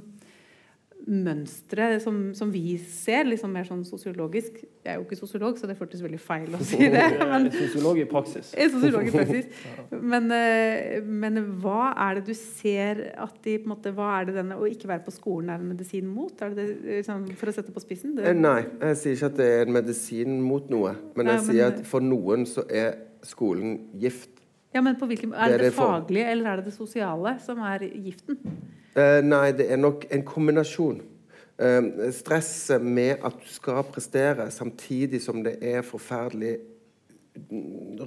mønstre 1.03 1.99
som, 1.99 2.19
som, 2.37 2.51
vi 2.53 2.77
ser, 2.79 3.25
liksom 3.27 3.51
mer 3.51 3.65
sånn 3.67 3.81
sosiologisk. 3.87 4.61
Jeg 4.83 4.93
er 4.93 4.99
jo 4.99 5.03
ikke 5.03 5.17
sosiolog, 5.19 5.57
så 5.59 5.67
det 5.67 5.75
føltes 5.79 6.03
veldig 6.03 6.19
feil 6.21 6.55
å 6.55 6.59
si 6.63 6.79
det. 6.91 7.03
Men, 7.19 7.49
sosiolog 7.51 7.99
i 7.99 8.05
praksis. 8.09 8.53
Sosiolog 8.75 9.09
i 9.09 9.13
praksis. 9.13 9.49
Men, 10.13 10.29
eh, 10.35 10.99
men, 11.03 11.39
hva 11.61 11.91
er 12.05 12.19
det 12.19 12.25
du 12.31 12.33
ser 12.37 13.01
at 13.19 13.35
de 13.45 13.55
på 13.59 13.67
en 13.67 13.73
måte, 13.73 13.93
Hva 13.95 14.09
er 14.19 14.27
det 14.29 14.37
denne 14.37 14.57
å 14.59 14.67
ikke 14.69 14.89
være 14.89 15.03
på 15.05 15.13
skolen 15.15 15.51
er 15.53 15.61
en 15.61 15.69
medisin 15.69 16.07
mot? 16.09 16.33
Er 16.41 16.53
det 16.53 16.67
det, 16.67 16.97
liksom, 16.99 17.25
for 17.39 17.51
å 17.51 17.55
sette 17.55 17.73
på 17.75 17.83
spissen? 17.83 18.15
Det... 18.17 18.27
Eh, 18.29 18.37
nei, 18.37 18.61
jeg 18.89 18.99
sier 19.01 19.17
ikke 19.17 19.31
at 19.31 19.39
det 19.39 19.49
er 19.53 19.65
en 19.67 19.75
medisin 19.75 20.37
mot 20.43 20.69
noe. 20.73 20.95
Men 21.17 21.31
jeg 21.31 21.39
ja, 21.39 21.41
men, 21.41 21.49
sier 21.49 21.73
at 21.73 21.83
for 21.89 22.05
noen 22.05 22.47
så 22.49 22.65
er 22.69 22.95
skolen 23.27 23.77
gift. 23.99 24.32
Ja, 24.73 24.81
men 24.81 24.97
på 24.99 25.05
hvilken, 25.05 25.33
Er 25.33 25.53
det 25.53 25.59
det, 25.59 25.65
det 25.71 25.77
faglige 25.77 26.31
eller 26.31 26.49
er 26.49 26.55
det 26.61 26.65
det 26.65 26.73
sosiale 26.73 27.37
som 27.45 27.59
er 27.61 27.85
giften? 27.93 28.39
Uh, 28.93 29.21
nei, 29.25 29.51
det 29.57 29.71
er 29.71 29.77
nok 29.77 30.05
en 30.11 30.23
kombinasjon. 30.25 31.01
Uh, 31.61 32.09
stresset 32.13 32.81
med 32.81 33.21
at 33.25 33.37
du 33.41 33.49
skal 33.53 33.83
prestere, 33.83 34.49
samtidig 34.51 35.21
som 35.21 35.43
det 35.45 35.57
er 35.61 35.81
forferdelig 35.85 36.57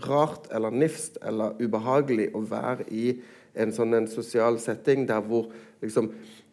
rart 0.06 0.46
eller 0.54 0.70
nifst 0.70 1.18
eller 1.26 1.56
ubehagelig 1.58 2.28
å 2.34 2.42
være 2.46 2.86
i 2.94 3.06
en 3.58 3.72
sånn 3.74 3.96
en 3.96 4.06
sosial 4.10 4.58
setting 4.62 5.06
der 5.08 5.22
hvor 5.24 5.48
liksom 5.82 6.10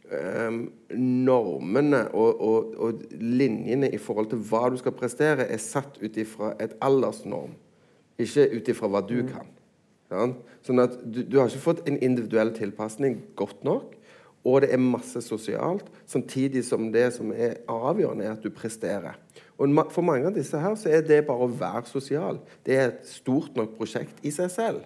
um, 0.09 0.59
normene 0.97 2.05
og, 2.14 2.41
og, 2.41 2.76
og, 2.78 3.03
linjene 3.20 3.91
i 3.93 3.99
forhold 4.01 4.32
til 4.32 4.41
hva 4.49 4.70
du 4.72 4.80
skal 4.82 4.95
prestere, 4.97 5.45
er 5.45 5.61
satt 5.61 5.99
ut 6.01 6.18
ifra 6.18 6.53
et 6.64 6.74
aldersnorm, 6.82 7.53
ikke 8.18 8.47
ut 8.55 8.74
ifra 8.74 8.89
hva 8.89 9.03
du 9.05 9.20
mm. 9.22 9.34
kan. 9.34 9.51
Sånn 10.64 10.84
at 10.84 10.95
du, 11.03 11.24
du, 11.24 11.39
har 11.39 11.51
ikke 11.51 11.68
fått 11.68 11.84
en 11.89 11.99
individuell 11.99 12.53
tilpasning 12.55 13.20
godt 13.39 13.66
nok 13.68 13.97
og 14.43 14.59
det 14.64 14.74
er 14.76 14.82
masse 14.82 15.22
sosialt, 15.24 15.88
samtidig 16.05 16.66
som 16.68 16.89
det 16.91 17.05
som 17.16 17.32
er 17.32 17.61
avgjørende, 17.72 18.26
er 18.26 18.36
at 18.36 18.43
du 18.43 18.51
presterer. 18.51 19.16
Og 19.57 19.72
For 19.91 20.03
mange 20.03 20.28
av 20.28 20.36
disse 20.36 20.59
her 20.59 20.76
så 20.76 20.89
er 20.91 21.05
det 21.07 21.26
bare 21.28 21.45
å 21.45 21.53
være 21.59 21.88
sosial. 21.88 22.41
Det 22.66 22.76
er 22.76 22.89
et 22.89 23.07
stort 23.07 23.55
nok 23.55 23.78
prosjekt 23.78 24.20
i 24.24 24.32
seg 24.32 24.51
selv. 24.51 24.82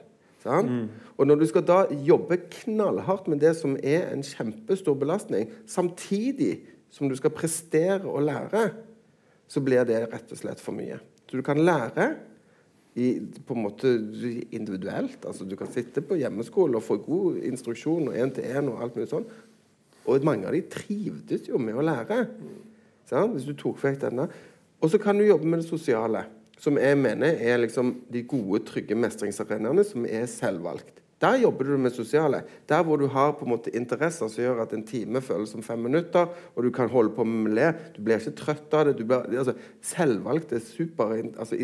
Mm. 0.45 0.87
Og 1.17 1.27
når 1.27 1.41
du 1.41 1.45
skal 1.49 1.65
da 1.65 1.79
jobbe 1.89 2.37
knallhardt 2.61 3.25
med 3.27 3.41
det 3.41 3.55
som 3.57 3.73
er 3.81 4.11
en 4.13 4.21
kjempestor 4.23 4.95
belastning, 4.95 5.49
samtidig 5.67 6.61
som 6.93 7.09
du 7.09 7.17
skal 7.17 7.33
prestere 7.35 8.05
og 8.05 8.21
lære, 8.29 8.69
så 9.49 9.63
blir 9.63 9.83
det 9.89 10.05
rett 10.13 10.31
og 10.31 10.39
slett 10.39 10.61
for 10.61 10.77
mye. 10.77 11.01
Så 11.27 11.39
du 11.39 11.43
kan 11.43 11.59
lære 11.59 12.13
i, 12.97 13.07
på 13.45 13.53
en 13.53 13.65
måte 13.67 13.91
individuelt. 14.51 15.25
altså 15.25 15.45
Du 15.45 15.55
kan 15.55 15.69
sitte 15.69 16.01
på 16.01 16.17
hjemmeskole 16.17 16.79
og 16.79 16.85
få 16.85 16.97
god 17.05 17.37
instruksjon 17.45 18.09
og 18.09 18.17
én-til-én 18.17 18.71
og 18.71 18.81
alt 18.81 18.97
mulig 18.97 19.11
sånn. 19.11 19.27
Og 20.07 20.25
mange 20.25 20.47
av 20.49 20.55
de 20.55 20.63
trivdes 20.71 21.49
jo 21.49 21.59
med 21.61 21.77
å 21.77 21.85
lære. 21.85 22.23
Sånn? 23.09 23.35
Hvis 23.35 23.45
du 23.45 23.53
tok 23.57 23.77
vekk 23.83 24.01
denne. 24.07 24.27
Og 24.81 24.91
så 24.91 24.99
kan 25.01 25.17
du 25.17 25.27
jobbe 25.27 25.49
med 25.49 25.61
det 25.61 25.69
sosiale, 25.69 26.25
som 26.57 26.77
jeg 26.81 26.97
mener 26.97 27.37
er 27.37 27.59
liksom 27.61 27.93
de 28.13 28.23
gode, 28.25 28.63
trygge 28.65 28.97
mestringsarenaene 28.97 29.85
som 29.85 30.05
er 30.09 30.25
selvvalgt. 30.31 30.96
Der 31.21 31.39
jobber 31.41 31.65
du 31.65 31.77
med 31.77 31.91
sosiale. 31.91 32.43
Der 32.69 32.83
hvor 32.83 32.97
du 32.97 33.07
har 33.07 33.31
på 33.31 33.45
en 33.45 33.49
måte 33.49 33.73
interesser 33.75 34.29
som 34.29 34.43
gjør 34.43 34.61
at 34.61 34.73
en 34.73 34.83
time 34.85 35.21
føles 35.21 35.49
som 35.49 35.63
fem 35.65 35.79
minutter, 35.81 36.29
og 36.55 36.63
du 36.63 36.69
kan 36.71 36.89
holde 36.89 37.09
på 37.15 37.23
med 37.25 37.55
le. 37.57 37.71
Du 37.95 38.03
blir 38.05 38.21
ikke 38.21 38.35
trøtt 38.37 38.73
av 38.77 38.85
det. 38.85 39.01
Blir, 39.01 39.25
altså, 39.33 39.55
selvvalgte 39.81 40.59
super, 40.61 41.15
altså? 41.39 41.57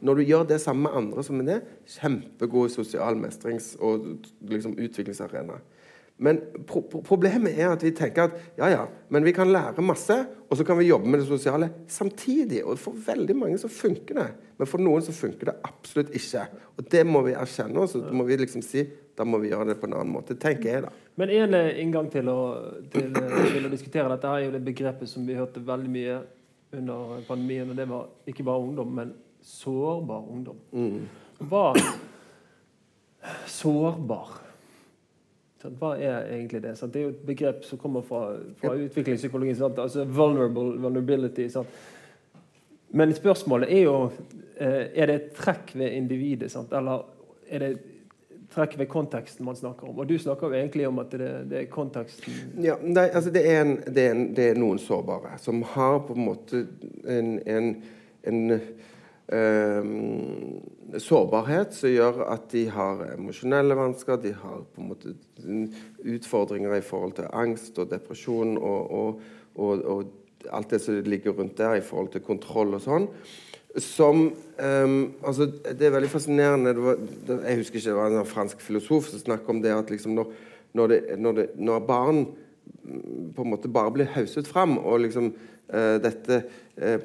Når 0.00 0.14
du 0.14 0.22
gjør 0.24 0.46
det 0.48 0.60
samme 0.60 0.86
med 0.86 0.96
andre 0.96 1.24
som 1.24 1.36
med 1.36 1.50
det, 1.52 1.58
kjempegod 1.98 2.72
sosial 2.72 3.20
mestrings- 3.20 3.74
og 3.80 4.06
liksom, 4.40 4.78
utviklingsarena. 4.78 5.60
Men 6.18 6.40
pro 6.66 6.82
problemet 6.82 7.54
er 7.54 7.70
at 7.70 7.82
vi 7.86 7.92
tenker 7.94 8.26
at 8.26 8.38
ja, 8.58 8.68
ja, 8.72 8.84
men 9.14 9.26
vi 9.26 9.32
kan 9.36 9.50
lære 9.54 9.84
masse, 9.86 10.16
og 10.48 10.58
så 10.58 10.64
kan 10.66 10.78
vi 10.80 10.88
jobbe 10.88 11.06
med 11.06 11.22
det 11.22 11.28
sosiale 11.28 11.68
samtidig. 11.86 12.64
Og 12.66 12.78
for 12.82 12.96
veldig 13.06 13.36
mange 13.38 13.58
så 13.62 13.70
funker 13.70 14.18
det, 14.18 14.28
men 14.58 14.70
for 14.70 14.82
noen 14.82 15.04
så 15.06 15.14
funker 15.14 15.52
det 15.52 15.58
absolutt 15.68 16.10
ikke. 16.18 16.48
Og 16.74 16.88
det 16.90 17.04
må 17.06 17.22
vi 17.26 17.36
erkjenne, 17.38 17.84
og 17.84 17.92
så 17.92 18.02
må 18.10 18.26
vi 18.26 18.40
liksom 18.40 18.64
si 18.66 18.86
da 19.18 19.26
må 19.26 19.40
vi 19.42 19.50
gjøre 19.50 19.72
det 19.72 19.78
på 19.80 19.88
en 19.88 19.96
annen 19.98 20.14
måte, 20.14 20.36
tenker 20.38 20.70
jeg 20.70 20.82
da. 20.84 20.92
Men 21.18 21.30
en 21.34 21.54
eh, 21.58 21.80
inngang 21.82 22.06
til 22.12 22.28
å, 22.30 22.40
til, 22.92 23.08
eh, 23.18 23.38
til 23.50 23.66
å 23.66 23.70
diskutere 23.72 24.10
dette 24.12 24.30
er 24.30 24.44
jo 24.44 24.52
det 24.54 24.60
begrepet 24.66 25.10
som 25.10 25.24
vi 25.26 25.34
hørte 25.38 25.62
veldig 25.66 25.90
mye 25.90 26.20
under 26.78 27.24
pandemien, 27.26 27.72
og 27.72 27.78
det 27.78 27.88
var 27.90 28.30
ikke 28.30 28.46
bare 28.46 28.62
ungdom, 28.62 28.92
men 28.94 29.14
sårbar 29.42 30.28
ungdom. 30.30 30.60
Mm. 30.70 31.08
Hva 31.50 31.72
Sårbar 33.50 34.47
hva 35.62 35.96
er 35.98 36.28
egentlig 36.36 36.62
det? 36.62 36.76
Sant? 36.78 36.92
Det 36.94 37.00
er 37.00 37.06
jo 37.08 37.12
et 37.16 37.26
begrep 37.26 37.64
som 37.66 37.78
kommer 37.78 38.02
fra, 38.06 38.24
fra 38.60 38.74
utviklingspsykologien. 38.78 39.62
Altså 39.66 40.04
vulnerable, 40.04 40.78
vulnerability. 40.80 41.48
Sant? 41.50 41.68
Men 42.90 43.12
spørsmålet 43.14 43.72
er 43.72 43.82
jo 43.82 44.10
eh, 44.56 44.86
Er 44.94 45.06
det 45.06 45.14
et 45.14 45.30
trekk 45.36 45.74
ved 45.74 45.92
individet, 45.92 46.50
sant? 46.52 46.72
eller 46.72 47.04
er 47.48 47.64
det 47.64 47.72
trekk 48.54 48.78
ved 48.78 48.88
konteksten 48.88 49.44
man 49.44 49.56
snakker 49.56 49.88
om? 49.88 49.98
Og 49.98 50.08
Du 50.08 50.18
snakker 50.18 50.46
jo 50.46 50.54
egentlig 50.54 50.88
om 50.88 50.98
at 50.98 51.10
det, 51.10 51.32
det 51.50 51.60
er 51.60 51.70
konteksten 51.72 52.62
Ja, 52.64 52.78
nei, 52.82 53.08
altså 53.08 53.30
det 53.30 53.44
er, 53.50 53.60
en, 53.60 53.76
det, 53.86 54.04
er 54.04 54.14
en, 54.14 54.24
det 54.36 54.46
er, 54.50 54.60
noen 54.60 54.78
sårbare 54.78 55.36
som 55.42 55.62
har 55.74 56.00
på 56.06 56.16
en 56.16 56.24
måte 56.30 56.64
en, 57.04 57.34
en, 57.46 57.74
en 58.22 58.60
sårbarhet 60.98 61.74
som 61.76 61.90
gjør 61.92 62.22
at 62.32 62.46
de 62.52 62.62
har 62.72 63.02
emosjonelle 63.12 63.76
vansker, 63.76 64.16
de 64.22 64.32
har 64.32 64.62
på 64.72 64.80
en 64.80 64.88
måte 64.88 65.12
utfordringer 66.08 66.78
i 66.78 66.84
forhold 66.84 67.18
til 67.18 67.28
angst 67.36 67.76
og 67.78 67.90
depresjon 67.90 68.56
og, 68.56 68.94
og, 69.00 69.20
og, 69.54 69.84
og 69.84 70.48
alt 70.54 70.72
det 70.72 70.80
som 70.82 71.02
ligger 71.04 71.36
rundt 71.36 71.58
der 71.58 71.76
i 71.78 71.84
forhold 71.84 72.12
til 72.14 72.24
kontroll 72.24 72.74
og 72.78 72.82
sånn. 72.84 73.08
som 73.76 74.30
um, 74.32 75.14
altså, 75.22 75.46
Det 75.46 75.86
er 75.86 75.92
veldig 75.94 76.10
fascinerende 76.10 76.72
det 76.74 76.82
var, 76.82 76.96
det, 77.26 77.40
Jeg 77.44 77.56
husker 77.56 77.78
ikke, 77.78 77.90
det 77.90 77.96
var 77.98 78.06
en 78.06 78.20
sånn 78.20 78.32
fransk 78.32 78.62
filosof 78.64 79.10
som 79.10 79.20
snakket 79.20 79.50
om 79.52 79.60
det 79.62 79.74
at 79.74 79.90
liksom 79.90 80.14
når, 80.16 80.32
når, 80.72 80.88
det, 80.88 81.00
når, 81.18 81.42
når 81.56 81.84
barn 81.86 82.24
mm, 82.24 83.34
på 83.36 83.44
en 83.44 83.52
måte 83.52 83.68
bare 83.68 83.92
blir 83.92 84.10
hauset 84.16 84.48
fram, 84.48 84.78
og 84.78 85.04
liksom 85.04 85.34
uh, 85.34 85.96
dette 86.00 86.42
eh, 86.80 86.98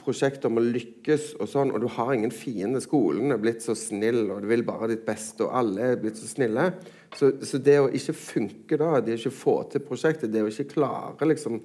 prosjektet 0.00 0.46
om 0.48 0.60
å 0.60 0.64
lykkes 0.64 1.34
og 1.40 1.48
sånn, 1.50 1.72
og 1.72 1.84
du 1.84 1.88
har 1.96 2.12
ingen 2.14 2.34
fiende, 2.34 2.82
skolen 2.84 3.32
er 3.32 3.40
blitt 3.40 3.64
så 3.64 3.76
snill, 3.78 4.26
og 4.28 4.42
du 4.44 4.50
vil 4.50 4.64
bare 4.66 4.90
ditt 4.92 5.06
beste, 5.06 5.46
og 5.46 5.54
alle 5.60 5.92
er 5.92 6.02
blitt 6.02 6.20
så 6.20 6.28
snille 6.28 6.72
Så, 7.14 7.30
så 7.46 7.60
det 7.62 7.78
å 7.80 7.92
ikke 7.94 8.16
funke 8.18 8.78
da, 8.80 8.98
det 9.00 9.14
å 9.14 9.20
ikke 9.20 9.38
få 9.38 9.56
til 9.70 9.84
prosjektet, 9.86 10.32
det 10.32 10.42
å 10.42 10.50
ikke 10.50 10.72
klare 10.74 11.28
liksom 11.30 11.60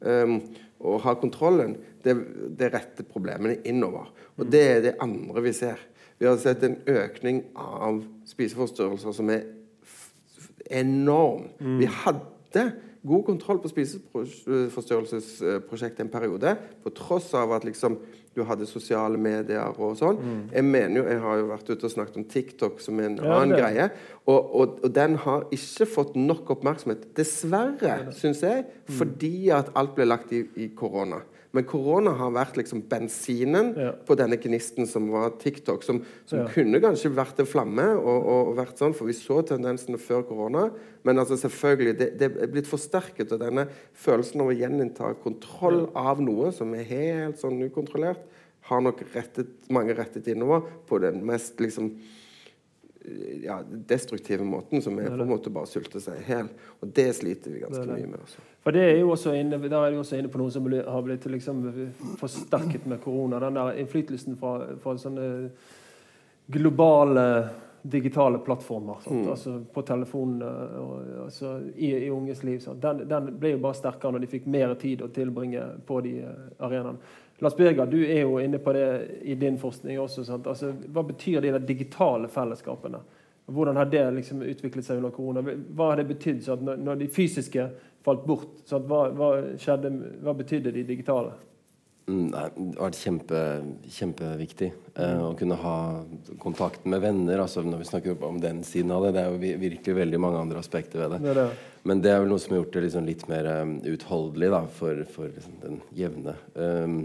um, 0.00 0.34
å 0.80 0.96
ha 1.04 1.14
kontrollen, 1.20 1.76
det, 2.02 2.16
det 2.58 2.72
retter 2.72 3.06
problemene 3.06 3.60
innover. 3.68 4.08
Og 4.40 4.48
det 4.50 4.62
er 4.66 4.82
det 4.84 4.96
andre 5.04 5.44
vi 5.44 5.52
ser. 5.54 5.78
Vi 6.18 6.26
har 6.26 6.36
sett 6.40 6.64
en 6.66 6.78
økning 6.90 7.42
av 7.54 8.02
spiseforstyrrelser 8.28 9.14
som 9.16 9.30
er 9.32 9.46
enorm. 10.80 11.46
Vi 11.80 11.88
hadde 12.02 12.64
god 13.06 13.24
kontroll 13.24 13.58
på 13.62 13.68
spiseforstyrrelsesprosjektet 13.72 16.00
en 16.04 16.10
periode, 16.12 16.52
på 16.84 16.90
tross 16.96 17.30
av 17.38 17.52
at 17.56 17.64
liksom, 17.64 17.96
du 18.36 18.42
hadde 18.46 18.66
sosiale 18.68 19.18
medier 19.18 19.72
og 19.80 19.96
sånn. 19.98 20.18
Jeg 20.52 20.64
mener 20.66 20.96
jo, 21.00 21.04
jeg 21.08 21.20
har 21.24 21.38
jo 21.40 21.46
vært 21.50 21.70
ute 21.72 21.86
og 21.88 21.92
snakket 21.94 22.16
om 22.20 22.24
TikTok 22.30 22.80
som 22.84 23.00
en 23.00 23.16
Ja, 23.16 23.22
annen 23.40 23.56
det- 23.56 23.60
greie. 23.62 23.86
Og, 24.26 24.54
og, 24.60 24.68
og 24.84 24.92
den 24.94 25.14
har 25.16 25.44
ikke 25.50 25.86
fått 25.88 26.14
nok 26.16 26.50
oppmerksomhet, 26.50 27.14
dessverre, 27.16 28.12
syns 28.14 28.40
jeg, 28.42 28.64
fordi 28.88 29.48
at 29.50 29.70
alt 29.74 29.94
ble 29.96 30.04
lagt 30.06 30.32
i, 30.32 30.44
i 30.56 30.68
korona. 30.68 31.22
Men 31.52 31.64
korona 31.66 32.12
har 32.14 32.30
vært 32.30 32.58
liksom 32.60 32.82
bensinen 32.88 33.72
Ja. 33.76 33.90
på 34.06 34.14
denne 34.14 34.36
gnisten 34.38 34.86
som 34.86 35.08
var 35.10 35.32
TikTok, 35.40 35.82
som, 35.82 36.02
som 36.26 36.38
Ja. 36.38 36.46
kunne 36.46 36.80
kanskje 36.80 37.10
vært 37.14 37.40
en 37.42 37.46
flamme, 37.46 37.88
og, 37.98 38.26
og, 38.26 38.56
vært 38.56 38.78
sånn, 38.78 38.94
for 38.94 39.06
vi 39.10 39.12
så 39.18 39.40
tendensene 39.42 39.98
før 39.98 40.22
korona. 40.28 40.70
Men 41.02 41.18
altså 41.18 41.36
selvfølgelig, 41.40 41.98
det, 41.98 42.18
det 42.20 42.30
er 42.38 42.46
blitt 42.52 42.70
forsterket, 42.70 43.32
og 43.32 43.40
denne 43.42 43.66
følelsen 43.94 44.40
av 44.44 44.52
å 44.52 44.54
gjeninnta 44.54 45.10
kontroll 45.24 45.88
av 45.98 46.22
noe 46.22 46.52
som 46.54 46.72
er 46.74 46.86
helt 46.86 47.42
sånn 47.42 47.58
ukontrollert, 47.66 48.22
har 48.70 48.80
nok 48.84 49.02
rettet, 49.14 49.48
mange 49.72 49.94
rettet 49.96 50.28
innover 50.28 50.62
på 50.86 51.00
den 51.02 51.24
mest 51.26 51.58
liksom 51.58 51.94
ja, 53.42 53.62
destruktive 53.88 54.44
måten, 54.44 54.82
som 54.82 54.98
er 54.98 55.08
på 55.08 55.22
en 55.22 55.30
måte 55.30 55.50
bare 55.50 55.68
å 55.68 55.70
sulte 55.70 56.00
seg 56.02 56.20
i 56.20 56.32
hjel. 56.32 56.50
Og 56.80 56.92
det 56.96 57.06
sliter 57.16 57.54
vi 57.54 57.62
ganske 57.62 57.84
Det 57.84 57.92
det. 57.92 58.00
mye 58.00 58.10
med. 58.12 58.26
Også. 58.26 58.44
For 58.60 58.76
det 58.76 58.84
er 58.90 58.98
jo 58.98 59.10
også 59.14 59.34
inne, 59.34 59.58
Der 59.68 59.86
er 59.86 59.90
du 59.90 59.98
også 60.02 60.18
inne 60.18 60.28
på 60.28 60.38
noe 60.38 60.50
som 60.50 60.66
har 60.68 61.02
blitt 61.02 61.24
liksom 61.24 61.64
forsterket 62.20 62.86
med 62.86 63.00
korona. 63.00 63.40
Den 63.40 63.54
der 63.54 63.80
innflytelsen 63.80 64.36
fra, 64.36 64.76
fra 64.76 64.96
sånne 64.98 65.50
globale 66.50 67.26
digitale 67.82 68.38
plattformer. 68.38 68.96
Mm. 69.10 69.28
Altså 69.30 69.64
på 69.72 69.82
telefonen 69.82 70.42
og, 70.42 71.00
altså, 71.24 71.60
i, 71.76 71.94
i 72.06 72.10
unges 72.10 72.42
liv. 72.42 72.60
Den, 72.80 73.08
den 73.08 73.30
ble 73.40 73.54
jo 73.54 73.62
bare 73.62 73.78
sterkere 73.78 74.12
når 74.12 74.24
de 74.24 74.30
fikk 74.34 74.46
mer 74.46 74.74
tid 74.80 75.02
å 75.02 75.08
tilbringe 75.08 75.64
på 75.88 76.00
de 76.04 76.18
eh, 76.20 76.46
arenaene. 76.60 76.98
Lars 77.40 77.56
Birger, 77.56 77.86
du 77.86 77.98
er 78.04 78.20
jo 78.20 78.38
inne 78.40 78.58
på 78.60 78.72
det 78.76 78.86
i 79.22 79.34
din 79.34 79.56
forskning 79.58 80.00
også. 80.00 80.26
Altså, 80.36 80.74
hva 80.92 81.04
betyr 81.08 81.40
de 81.40 81.54
digitale 81.64 82.28
fellesskapene? 82.28 83.00
Hvordan 83.50 83.76
har 83.80 83.88
det 83.90 84.02
liksom 84.14 84.42
utviklet 84.42 84.84
seg 84.86 85.00
under 85.00 85.14
korona? 85.14 85.42
Hva 85.42 85.90
har 85.90 86.00
det 86.02 86.10
betydd 86.10 86.44
når, 86.60 87.00
de 87.00 87.08
fysiske 87.10 87.64
falt 88.04 88.26
bort? 88.28 88.60
Hva, 88.68 89.06
hva, 89.16 89.30
skjedde, 89.58 89.90
hva 90.20 90.34
betydde 90.36 90.74
de 90.76 90.84
digitale? 90.92 91.32
Mm, 92.10 92.26
Nei, 92.32 92.44
det 92.56 92.78
har 92.80 92.88
vært 92.88 92.98
kjempe, 92.98 93.40
kjempeviktig 93.94 94.68
eh, 94.98 95.20
å 95.22 95.30
kunne 95.38 95.58
ha 95.60 95.74
kontakt 96.42 96.86
med 96.90 97.02
venner. 97.04 97.42
altså 97.44 97.62
Når 97.62 97.82
vi 97.84 97.88
snakker 97.88 98.24
om 98.26 98.40
den 98.42 98.64
siden 98.66 98.90
av 98.94 99.06
det, 99.06 99.12
det 99.14 99.22
er 99.22 99.30
jo 99.30 99.60
virkelig 99.62 99.96
veldig 100.00 100.20
mange 100.22 100.40
andre 100.42 100.62
aspekter 100.62 101.04
ved 101.04 101.14
det. 101.14 101.20
Det 101.28 101.36
det. 101.38 101.48
Men 101.86 102.02
det 102.04 102.12
er 102.12 102.18
vel 102.20 102.32
noe 102.32 102.42
som 102.42 102.52
har 102.52 102.62
gjort 102.62 102.74
det 102.76 102.82
liksom 102.88 103.06
litt 103.08 103.22
mer 103.30 103.46
um, 103.62 103.76
utholdelig 103.88 104.50
da, 104.52 104.64
for, 104.80 105.04
for 105.14 105.30
liksom 105.30 105.54
den 105.62 105.78
jevne 105.96 106.34
um, 106.58 106.98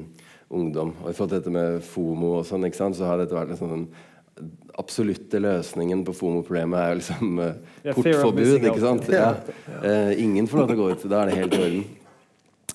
ungdom. 0.50 0.96
Og 1.04 1.12
i 1.12 1.14
forhold 1.16 1.36
til 1.36 1.40
dette 1.40 1.54
med 1.56 1.78
FOMO 1.86 2.34
og 2.40 2.50
sånn, 2.50 2.68
så 2.74 3.08
har 3.08 3.22
dette 3.22 3.38
vært 3.38 3.56
sånn 3.60 3.76
den 3.76 3.88
absolutte 4.76 5.40
løsningen 5.40 6.02
på 6.04 6.16
FOMO-problemet 6.18 6.82
er 6.82 6.98
liksom 7.00 7.40
uh, 7.40 7.54
portforbud, 7.94 8.58
ikke 8.58 8.82
sant? 8.84 9.08
Ja. 9.14 9.30
Uh, 9.70 10.12
ingen 10.20 10.50
får 10.50 10.64
lov 10.64 10.74
til 10.74 10.76
å 10.76 10.82
gå 10.82 10.90
ut. 10.92 11.08
Da 11.14 11.22
er 11.22 11.32
det 11.32 11.40
helt 11.40 11.56
i 11.56 11.64
orden. 11.70 11.88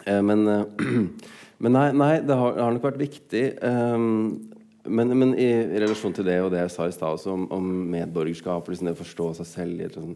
Uh, 0.06 0.22
men, 0.30 0.46
men 1.60 1.76
nei, 1.76 1.88
nei, 1.92 2.14
det 2.24 2.36
har, 2.36 2.54
det 2.56 2.64
har 2.64 2.74
nok 2.74 2.86
vært 2.88 3.00
viktig. 3.02 3.44
Um, 3.60 4.50
men, 4.88 5.12
men 5.12 5.34
i, 5.36 5.48
relasjon 5.82 6.14
til 6.16 6.24
det 6.24 6.38
og 6.40 6.52
det 6.54 6.62
jeg 6.62 6.72
sa 6.72 6.86
i 6.88 6.94
stad 6.94 7.26
om, 7.28 7.44
om 7.52 7.66
medborgerskap 7.92 8.64
og 8.64 8.72
liksom 8.72 8.88
det 8.88 8.94
å 8.96 9.00
forstå 9.02 9.26
seg 9.40 9.50
selv 9.50 9.82
i 9.82 9.86
et 9.88 9.98
sånn 9.98 10.14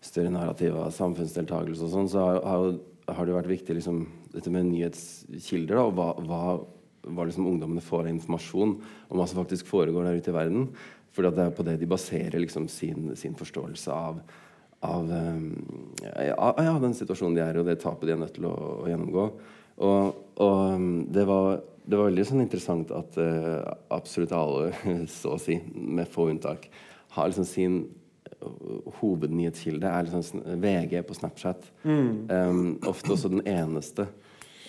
større 0.00 0.32
narrativ 0.32 0.78
av 0.80 0.94
samfunnsdeltakelse 0.96 1.84
og 1.84 1.92
sånn, 1.92 2.08
så 2.08 2.24
har, 2.24 2.40
har, 2.48 2.78
har 3.12 3.28
det 3.28 3.36
vært 3.36 3.50
viktig 3.52 3.76
liksom, 3.76 4.06
dette 4.32 4.52
med 4.52 4.70
nyhetskilder 4.70 5.76
da, 5.76 5.84
og 5.84 5.98
hva, 5.98 6.08
hva, 6.24 6.40
hva 7.12 7.28
liksom 7.28 7.50
ungdommene 7.50 7.84
får 7.84 8.06
av 8.06 8.14
informasjon 8.14 8.78
om 8.80 9.20
hva 9.20 9.28
som 9.28 9.42
faktisk 9.42 9.68
foregår 9.68 10.08
der 10.08 10.22
ute 10.22 10.32
i 10.32 10.38
verden. 10.38 10.70
For 11.12 11.26
det 11.26 11.44
er 11.44 11.52
på 11.52 11.66
det 11.66 11.76
de 11.82 11.90
baserer 11.90 12.40
liksom, 12.40 12.70
sin, 12.72 13.12
sin 13.20 13.36
forståelse 13.36 13.92
av 13.92 14.22
av 14.80 15.10
um, 15.12 15.56
ja, 16.00 16.54
ja, 16.56 16.74
den 16.80 16.94
situasjonen 16.96 17.34
de 17.36 17.42
er 17.44 17.56
i, 17.56 17.60
og 17.60 17.66
det 17.68 17.80
tapet 17.82 18.08
de 18.08 18.14
er 18.14 18.20
nødt 18.22 18.32
til 18.38 18.46
å, 18.48 18.54
å 18.80 18.86
gjennomgå. 18.88 19.26
Og, 19.80 20.20
og 20.40 20.58
um, 20.76 20.90
det, 21.08 21.24
var, 21.28 21.62
det 21.84 21.96
var 21.96 22.10
veldig 22.10 22.26
sånn 22.28 22.44
interessant 22.44 22.92
at 22.94 23.16
uh, 23.20 23.64
absolutt 23.96 24.34
alle, 24.36 24.70
så 25.20 25.36
å 25.36 25.40
si, 25.40 25.56
med 25.72 26.10
få 26.10 26.28
unntak, 26.34 26.68
har 27.16 27.30
liksom 27.30 27.48
sin 27.48 27.80
uh, 28.44 28.92
hovednyhetskilde 29.00 29.88
er 29.88 30.08
liksom 30.08 30.44
VG 30.60 31.00
på 31.08 31.16
Snapchat. 31.16 31.70
Um, 32.28 32.78
ofte 32.88 33.14
også 33.16 33.32
den 33.32 33.44
eneste. 33.48 34.10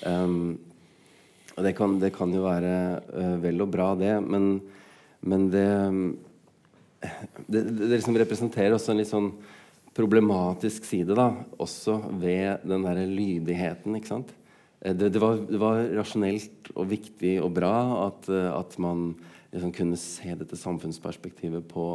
Um, 0.08 0.56
og 1.58 1.66
det 1.68 1.76
kan, 1.78 2.00
det 2.00 2.14
kan 2.16 2.32
jo 2.34 2.46
være 2.48 2.76
uh, 3.12 3.38
vel 3.44 3.68
og 3.68 3.72
bra, 3.74 3.92
det, 4.00 4.16
men, 4.24 4.54
men 5.28 5.50
det, 5.52 5.68
um, 5.92 6.04
det, 7.02 7.66
det, 7.66 7.66
det 7.84 7.96
liksom 7.98 8.20
representerer 8.22 8.78
også 8.78 8.94
en 8.94 9.04
litt 9.04 9.12
sånn 9.12 9.34
problematisk 9.92 10.86
side, 10.88 11.18
da, 11.20 11.34
også 11.60 11.98
ved 12.22 12.64
den 12.64 12.86
derre 12.88 13.04
lydigheten, 13.10 13.98
ikke 14.00 14.14
sant. 14.14 14.32
Eh, 14.82 14.96
Det, 14.96 15.10
det, 15.10 15.20
var, 15.20 15.38
det 15.50 15.60
var 15.62 15.84
rasjonelt 15.98 16.72
og 16.76 16.90
viktig 16.90 17.38
og 17.44 17.54
bra 17.58 17.76
at, 18.08 18.30
eh, 18.30 18.50
at 18.54 18.78
man 18.82 19.14
liksom 19.52 19.74
kunne 19.76 20.00
se 20.00 20.34
dette 20.40 20.56
samfunnsperspektivet 20.56 21.66
på 21.68 21.86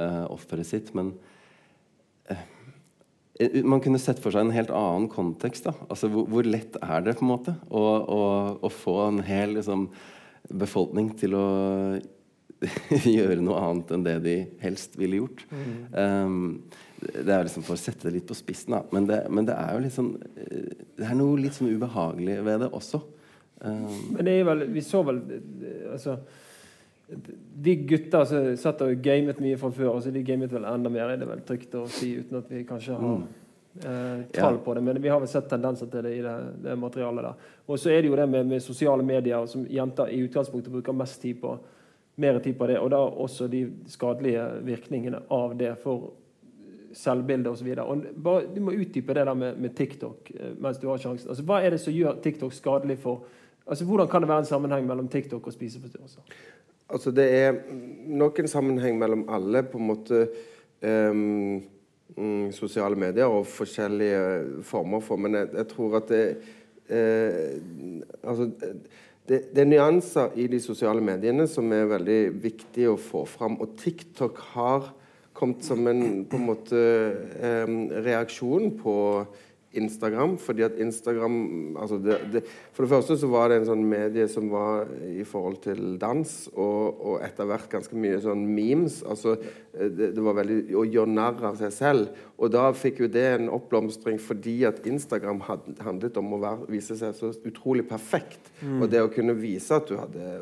uh, 0.00 0.24
offeret 0.26 0.66
sitt, 0.66 0.88
men 0.94 1.12
uh, 2.26 2.40
Man 3.62 3.82
kunne 3.84 4.00
sett 4.02 4.18
for 4.18 4.34
seg 4.34 4.46
en 4.46 4.54
helt 4.56 4.72
annen 4.74 5.06
kontekst. 5.12 5.68
da. 5.68 5.74
Altså, 5.86 6.08
hvor, 6.10 6.26
hvor 6.26 6.48
lett 6.48 6.74
er 6.80 7.04
det 7.04 7.18
på 7.18 7.22
en 7.22 7.30
måte 7.30 7.54
å, 7.68 7.82
å, 8.10 8.20
å 8.64 8.70
få 8.72 8.96
en 9.04 9.20
hel 9.22 9.54
liksom, 9.58 9.86
befolkning 10.50 11.12
til 11.20 11.36
å 11.36 11.46
gjøre 13.16 13.44
noe 13.44 13.60
annet 13.60 13.92
enn 13.92 14.06
det 14.08 14.16
de 14.24 14.36
helst 14.64 14.96
ville 14.98 15.20
gjort? 15.20 15.44
Um, 15.92 16.64
det 17.00 17.28
er 17.32 17.44
liksom 17.44 17.62
for 17.66 17.76
å 17.76 17.80
sette 17.80 18.08
det 18.08 18.14
litt 18.14 18.26
på 18.28 18.34
spissen, 18.38 18.72
da. 18.72 18.82
Men 18.94 19.06
det, 19.08 19.18
men 19.30 19.44
det 19.48 19.54
er 19.58 19.74
jo 19.76 19.82
litt 19.84 19.94
sånn 19.94 20.14
eh, 20.40 20.72
Det 20.96 21.04
er 21.04 21.18
noe 21.18 21.36
litt 21.40 21.56
sånn 21.56 21.68
ubehagelig 21.76 22.38
ved 22.46 22.62
det 22.64 22.70
også. 22.72 23.02
Um, 23.60 24.12
Men 24.16 24.24
det 24.28 24.32
er 24.40 24.44
vel, 24.44 24.66
vi 24.68 24.82
så 24.84 25.00
vel 25.04 25.20
altså, 25.92 26.18
De 27.56 27.74
gutta 27.88 28.20
som 28.28 28.50
satt 28.60 28.82
og 28.84 28.98
gamet 29.04 29.38
mye 29.40 29.56
fra 29.60 29.70
før, 29.72 29.94
altså 29.94 30.12
de 30.12 30.20
gamet 30.26 30.52
vel 30.52 30.66
enda 30.68 30.90
mer, 30.92 31.12
er 31.14 31.20
det 31.22 31.28
vel 31.30 31.40
trygt 31.46 31.76
å 31.78 31.86
si, 31.88 32.14
uten 32.20 32.40
at 32.42 32.50
vi 32.52 32.64
kanskje 32.68 32.98
har 33.00 33.14
eh, 33.22 34.26
tall 34.36 34.58
Ja. 34.58 34.64
på 34.64 34.74
det. 34.76 34.82
Men 34.84 35.00
vi 35.02 35.08
har 35.12 35.20
vel 35.22 35.30
sett 35.30 35.48
tendenser 35.48 35.88
til 35.92 36.04
det 36.04 36.12
i 36.18 36.20
det, 36.24 36.34
det 36.64 36.76
materialet 36.80 37.28
der. 37.30 37.48
Og 37.68 37.78
så 37.80 37.92
er 37.94 38.02
det 38.02 38.10
jo 38.10 38.18
det 38.18 38.28
med, 38.28 38.46
med 38.50 38.64
sosiale 38.64 39.04
medier, 39.06 39.46
som 39.48 39.64
jenter 39.70 40.12
i 40.12 40.20
utgangspunktet 40.26 40.72
bruker 40.72 40.96
mest 40.96 41.20
tid 41.22 41.40
på. 41.40 41.56
Mer 42.16 42.38
tid 42.40 42.56
på 42.58 42.66
det, 42.68 42.78
og 42.80 42.90
da 42.92 43.00
også 43.04 43.48
de 43.52 43.66
skadelige 43.92 44.44
virkningene 44.64 45.20
av 45.30 45.56
det 45.60 45.74
for 45.82 46.10
selvbilde 46.96 47.52
osv. 47.52 47.68
Du 48.54 48.60
må 48.64 48.74
utdype 48.74 49.14
det 49.14 49.26
der 49.28 49.34
med, 49.34 49.58
med 49.60 49.74
TikTok 49.76 50.30
eh, 50.34 50.54
mens 50.58 50.80
du 50.80 50.88
har 50.88 51.00
sjansen. 51.02 51.28
Altså, 51.30 51.44
hva 51.46 51.60
er 51.62 51.74
det 51.74 51.80
som 51.82 51.94
gjør 51.94 52.20
TikTok 52.24 52.54
skadelig 52.56 53.00
for 53.04 53.26
Altså, 53.66 53.82
Hvordan 53.84 54.06
kan 54.06 54.22
det 54.22 54.28
være 54.28 54.38
en 54.38 54.46
sammenheng 54.46 54.84
mellom 54.86 55.08
TikTok 55.10 55.46
og 55.46 55.52
spiseforstyrrelser? 55.52 56.20
Altså, 56.88 57.10
det 57.10 57.24
er 57.34 57.56
nok 58.06 58.38
en 58.38 58.48
sammenheng 58.48 58.98
mellom 58.98 59.24
alle 59.28 59.64
på 59.66 59.80
en 59.80 59.88
måte 59.88 60.20
um, 60.86 61.64
sosiale 62.54 62.94
medier 62.94 63.26
og 63.26 63.46
forskjellige 63.50 64.62
former 64.62 65.02
for 65.02 65.16
Men 65.16 65.34
jeg, 65.34 65.48
jeg 65.56 65.68
tror 65.68 65.96
at 65.96 66.08
det 66.08 66.36
uh, 66.90 67.58
Altså 68.22 68.52
det, 69.28 69.40
det 69.50 69.64
er 69.64 69.66
nyanser 69.66 70.38
i 70.38 70.46
de 70.46 70.60
sosiale 70.62 71.02
mediene 71.02 71.48
som 71.50 71.72
er 71.72 71.88
veldig 71.90 72.20
viktig 72.42 72.86
å 72.86 72.98
få 73.00 73.24
fram. 73.26 73.58
Og 73.58 73.74
TikTok 73.80 74.38
har 74.52 74.92
kommet 75.36 75.64
som 75.66 75.86
en 75.90 76.24
på 76.28 76.38
en 76.38 76.46
måte 76.48 76.80
em, 77.44 77.76
reaksjon 78.06 78.72
på 78.80 78.96
Instagram. 79.76 80.38
fordi 80.38 80.62
at 80.62 80.78
Instagram 80.80 81.76
altså 81.76 81.98
det, 82.00 82.18
det, 82.32 82.42
For 82.76 82.84
det 82.84 82.92
første 82.92 83.14
så 83.16 83.28
var 83.32 83.48
det 83.48 83.62
en 83.62 83.68
sånn 83.70 83.84
medie 83.88 84.26
som 84.28 84.50
var 84.52 84.90
i 85.08 85.22
forhold 85.24 85.62
til 85.64 85.94
dans, 85.96 86.32
og, 86.52 86.98
og 87.00 87.22
etter 87.24 87.48
hvert 87.48 87.70
ganske 87.72 87.96
mye 87.96 88.18
sånn 88.20 88.42
memes. 88.52 88.98
altså 89.08 89.38
det, 89.76 90.10
det 90.16 90.24
var 90.24 90.36
veldig 90.38 90.74
Å 90.76 90.84
gjøre 90.84 91.12
narr 91.12 91.40
av 91.50 91.56
seg 91.56 91.72
selv. 91.72 92.20
Og 92.36 92.52
da 92.52 92.66
fikk 92.76 93.00
jo 93.04 93.08
det 93.12 93.24
en 93.30 93.48
oppblomstring 93.52 94.18
fordi 94.20 94.58
at 94.68 94.82
Instagram 94.88 95.40
had, 95.48 95.64
handlet 95.84 96.20
om 96.20 96.36
å 96.36 96.42
være, 96.42 96.68
vise 96.72 96.98
seg 97.00 97.16
så 97.16 97.32
utrolig 97.48 97.86
perfekt. 97.88 98.52
Mm. 98.60 98.78
Og 98.82 98.92
det 98.92 99.02
å 99.04 99.10
kunne 99.12 99.36
vise 99.40 99.76
at 99.76 99.88
du 99.88 99.96
hadde 99.96 100.36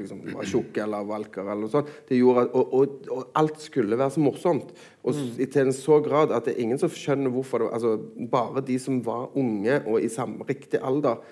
liksom, 0.00 0.26
var 0.34 0.50
tjukk 0.50 0.82
eller 0.82 1.08
valker 1.08 1.46
eller 1.46 1.62
noe 1.62 1.74
sånt, 1.78 1.94
det 2.10 2.18
gjorde 2.18 2.48
at, 2.48 2.54
og, 2.58 2.74
og, 2.74 3.10
og 3.14 3.38
alt 3.38 3.62
skulle 3.62 3.98
være 3.98 4.16
så 4.18 4.26
morsomt. 4.26 4.74
Og 5.06 5.14
mm. 5.14 5.26
til 5.46 5.62
en 5.62 5.74
så 5.78 6.02
grad 6.02 6.34
at 6.34 6.50
det 6.50 6.56
er 6.56 6.64
ingen 6.66 6.82
som 6.82 6.90
skjønner 6.90 7.30
hvorfor 7.30 7.62
det 7.62 7.74
altså 7.78 7.96
Bare 8.28 8.60
de 8.66 8.74
som 8.82 8.98
var 9.06 9.30
unge 9.38 9.78
og 9.86 10.02
i 10.02 10.10
samme 10.12 10.44
riktig 10.48 10.80
alder, 10.84 11.22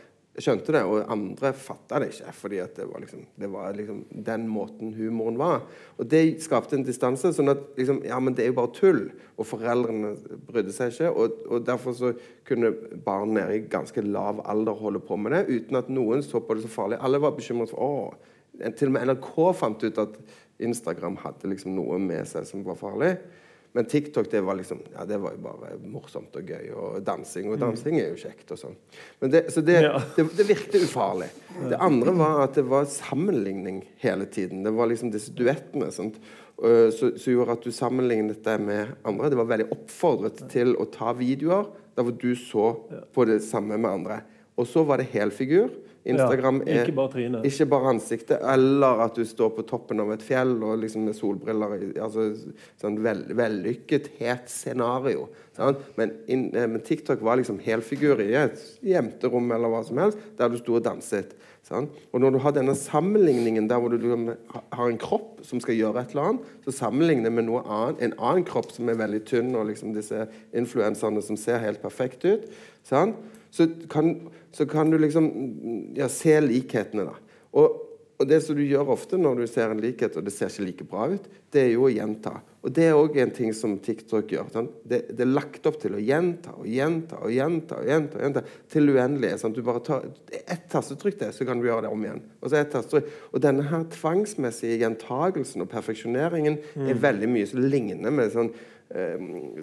skjønte 0.42 0.74
det, 0.74 0.82
og 0.84 1.10
andre 1.12 1.52
fatta 1.56 2.00
det 2.02 2.10
ikke. 2.12 2.32
fordi 2.36 2.60
det 2.76 2.86
var 2.90 3.00
liksom, 3.00 3.22
det 3.40 3.48
var 3.52 3.76
liksom 3.76 4.02
den 4.10 4.46
måten 4.48 4.94
humoren 4.94 5.38
var. 5.38 5.62
Og 5.96 6.10
det 6.10 6.42
skapte 6.44 6.76
en 6.76 6.84
distanse. 6.84 7.32
sånn 7.32 7.52
at 7.52 7.62
liksom, 7.76 8.02
ja, 8.04 8.18
men 8.20 8.34
det 8.34 8.44
er 8.44 8.52
jo 8.52 8.58
bare 8.60 8.74
tull. 8.76 9.02
Og 9.36 9.48
foreldrene 9.48 10.14
brydde 10.48 10.74
seg 10.76 10.92
ikke. 10.92 11.10
Og, 11.10 11.40
og 11.48 11.66
derfor 11.66 11.96
så 11.96 12.12
kunne 12.46 12.72
barn 13.04 13.34
nede 13.36 13.56
i 13.56 13.64
ganske 13.70 14.04
lav 14.04 14.42
alder 14.44 14.76
holde 14.80 15.00
på 15.00 15.16
med 15.16 15.32
det 15.32 15.46
uten 15.48 15.80
at 15.80 15.88
noen 15.92 16.24
så 16.24 16.40
på 16.40 16.56
det 16.56 16.66
så 16.66 16.72
farlig. 16.72 17.00
Alle 17.00 17.22
var 17.22 17.36
bekymret 17.36 17.72
for 17.72 17.82
å, 17.82 17.92
Til 18.56 18.88
og 18.88 18.94
med 18.94 19.10
NRK 19.10 19.32
fant 19.52 19.82
ut 19.84 19.98
at 20.00 20.14
Instagram 20.64 21.18
hadde 21.20 21.50
liksom 21.50 21.74
noe 21.76 21.98
med 22.00 22.24
seg 22.28 22.46
som 22.48 22.62
var 22.64 22.78
farlig. 22.80 23.16
Men 23.72 23.84
TikTok 23.90 24.30
det 24.30 24.40
var 24.40 24.56
liksom, 24.56 24.78
ja, 24.94 25.04
det 25.04 25.18
var 25.20 25.34
jo 25.34 25.42
bare 25.44 25.74
morsomt 25.82 26.36
og 26.38 26.48
gøy. 26.48 26.70
Og 26.72 27.02
dansing. 27.04 27.50
Og 27.52 27.58
dansing 27.60 27.98
er 28.00 28.08
jo 28.14 28.20
kjekt. 28.22 28.50
og 28.54 28.58
sånn. 28.60 28.76
Men 29.20 29.30
det, 29.34 29.42
så 29.52 29.60
det, 29.64 29.80
Ja. 29.82 29.98
det, 30.16 30.24
det 30.36 30.46
virket 30.48 30.82
ufarlig. 30.86 31.28
Det 31.68 31.76
andre 31.80 32.14
var 32.16 32.40
at 32.46 32.54
det 32.54 32.64
var 32.70 32.84
sammenligning 32.88 33.82
hele 34.00 34.26
tiden. 34.26 34.62
Det 34.64 34.72
var 34.72 34.86
liksom 34.88 35.10
disse 35.12 35.32
duettene 35.36 35.90
sant? 35.92 36.16
Så 36.56 36.92
som 36.96 37.18
som 37.20 37.32
gjorde 37.34 37.52
at 37.52 37.64
du 37.66 37.70
sammenlignet 37.70 38.38
deg 38.44 38.60
med 38.64 38.94
andre. 39.04 39.28
Det 39.28 39.36
var 39.36 39.50
veldig 39.50 39.66
oppfordret 39.76 40.40
til 40.48 40.72
å 40.80 40.86
ta 40.88 41.12
videoer 41.12 41.66
der 41.96 42.02
hvor 42.06 42.16
du 42.16 42.30
så 42.36 42.70
på 43.12 43.26
det 43.28 43.42
samme 43.44 43.76
med 43.76 43.90
andre. 43.90 44.22
Og 44.56 44.64
så 44.66 44.84
var 44.88 44.96
det 45.02 45.10
helfigur. 45.12 45.68
Instagram 46.06 46.60
Ja, 46.66 46.82
ikke 46.84 46.94
bare 46.96 47.22
er, 47.24 47.46
ikke 47.48 47.66
bare 47.70 47.90
ansiktet, 47.94 48.38
eller 48.54 49.02
at 49.06 49.18
du 49.18 49.24
står 49.26 49.50
på 49.56 49.64
toppen 49.66 50.00
av 50.02 50.12
et 50.14 50.22
fjell 50.24 50.54
og 50.62 50.78
liksom 50.82 51.06
med 51.08 51.16
solbriller. 51.18 51.74
altså 52.02 52.28
sånn 52.80 53.00
vel, 53.02 53.24
Vellykket, 53.36 54.12
het 54.20 54.50
scenario. 54.52 55.26
Sant? 55.56 55.82
Men, 55.98 56.14
inn, 56.30 56.48
eh, 56.54 56.68
men 56.68 56.84
TikTok 56.84 57.22
var 57.24 57.40
liksom 57.40 57.58
helfigur 57.64 58.20
i 58.22 58.32
et 58.38 58.62
jenterom 58.84 59.50
eller 59.56 59.72
hva 59.72 59.82
som 59.86 59.98
helst, 60.02 60.22
der 60.38 60.52
du 60.52 60.58
sto 60.60 60.78
og 60.78 60.84
danset. 60.86 61.34
Sant? 61.66 61.90
Og 62.14 62.22
når 62.22 62.36
du 62.36 62.38
har 62.44 62.52
denne 62.54 62.76
sammenligningen 62.78 63.66
der 63.66 63.80
hvor 63.82 63.90
du 63.90 64.36
har 64.46 64.86
en 64.86 65.00
kropp 65.02 65.40
som 65.46 65.58
skal 65.62 65.74
gjøre 65.74 66.04
et 66.04 66.12
eller 66.14 66.28
annet, 66.30 66.52
så 66.66 66.74
sammenligner 66.84 67.32
med 67.34 67.48
noe 67.48 67.64
annet, 67.66 68.04
en 68.04 68.14
annen 68.20 68.46
kropp 68.46 68.70
som 68.76 68.92
er 68.92 69.00
veldig 69.00 69.24
tynn, 69.26 69.54
og 69.58 69.66
liksom 69.72 69.96
disse 69.96 70.28
influenserne 70.54 71.24
som 71.26 71.38
ser 71.40 71.64
helt 71.64 71.82
perfekt 71.82 72.28
ut, 72.28 72.46
sant? 72.86 73.18
Så, 73.56 73.66
kan, 73.88 74.28
så 74.56 74.66
kan 74.66 74.90
du 74.90 74.98
liksom 74.98 75.24
mm, 75.24 75.82
ja, 75.98 76.08
se 76.08 76.38
likhetene. 76.40 77.04
da. 77.04 77.40
Og, 77.60 77.82
og 78.16 78.28
det 78.28 78.38
som 78.40 78.56
du 78.56 78.62
gjør 78.64 78.94
ofte 78.94 79.18
når 79.20 79.42
du 79.42 79.46
ser 79.50 79.72
en 79.72 79.80
likhet, 79.82 80.16
og 80.16 80.24
det 80.24 80.32
ser 80.32 80.48
ikke 80.48 80.64
like 80.64 80.86
bra 80.88 81.08
ut, 81.12 81.26
det 81.52 81.66
er 81.66 81.74
jo 81.74 81.84
å 81.84 81.90
gjenta. 81.92 82.38
Og 82.64 82.72
det 82.74 82.86
er 82.88 82.96
òg 82.96 83.18
en 83.20 83.32
ting 83.36 83.52
som 83.54 83.76
TikTok 83.78 84.32
gjør. 84.32 84.48
Det, 84.82 85.02
det 85.12 85.22
er 85.22 85.28
lagt 85.28 85.68
opp 85.68 85.76
til 85.82 85.98
å 85.98 86.00
gjenta 86.02 86.54
og 86.56 86.64
gjenta 86.66 87.20
og 87.20 87.34
gjenta 87.34 87.82
og 87.82 87.90
gjenta, 87.90 88.16
og 88.16 88.24
gjenta 88.24 88.42
til 88.72 88.94
uendelige. 88.94 89.40
Sant? 89.42 89.60
Du 89.60 89.66
bare 89.66 89.82
tar 89.84 90.08
ett 90.40 90.64
tastetrykk 90.72 91.20
det, 91.20 91.30
så 91.36 91.46
kan 91.46 91.60
du 91.60 91.68
gjøre 91.68 91.84
det 91.84 91.92
om 91.92 92.06
igjen. 92.08 92.24
Og 92.40 92.50
så 92.50 92.62
ett 92.62 92.72
tastetrykk. 92.72 93.12
Og 93.30 93.44
denne 93.44 93.68
her 93.68 93.84
tvangsmessige 93.92 94.80
gjentagelsen 94.80 95.66
og 95.66 95.70
perfeksjoneringen 95.76 96.58
er 96.88 97.04
veldig 97.04 97.30
mye 97.36 97.52
som 97.52 97.62
ligner 97.68 98.16
med 98.16 98.32
sånn 98.32 98.50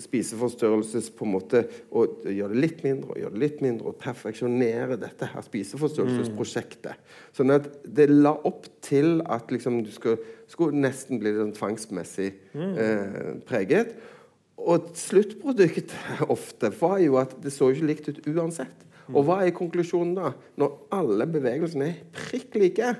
spiseforstyrrelses 0.03 1.07
på 1.15 1.24
en 1.24 1.32
måte 1.32 1.61
og 1.95 2.26
gjøre 2.28 2.51
det 2.51 2.59
litt 2.59 2.82
mindre 2.84 3.13
og 3.13 3.21
gjøre 3.21 3.36
det 3.36 3.43
litt 3.43 3.61
mindre 3.63 3.93
og 3.93 3.99
perfeksjonere 4.01 4.97
dette 4.99 5.30
her 5.32 5.45
spiseforstyrrelsesprosjektet. 5.45 6.99
Sånn 7.36 7.53
at 7.55 7.69
det 7.88 8.09
la 8.11 8.34
opp 8.36 8.67
til 8.84 9.21
at 9.32 9.53
liksom 9.53 9.80
du 9.88 9.91
skulle, 9.95 10.19
skulle 10.51 10.76
nesten 10.84 11.21
bli 11.24 11.32
sånn 11.38 11.55
tvangsmessig 11.55 12.34
eh, 12.53 13.32
preget. 13.47 13.95
Og 14.59 14.91
sluttproduktet 14.99 15.95
ofte 16.36 16.74
var 16.82 16.99
jo 17.03 17.17
at 17.21 17.38
det 17.43 17.55
så 17.55 17.71
ikke 17.71 17.89
likt 17.93 18.11
ut 18.11 18.21
uansett. 18.28 18.84
Og 19.11 19.26
hva 19.28 19.41
er 19.43 19.55
konklusjonen 19.55 20.13
da? 20.15 20.32
Når 20.59 20.76
alle 20.95 21.28
bevegelsene 21.32 21.89
er 21.89 22.03
prikk 22.15 22.55
like, 22.59 22.93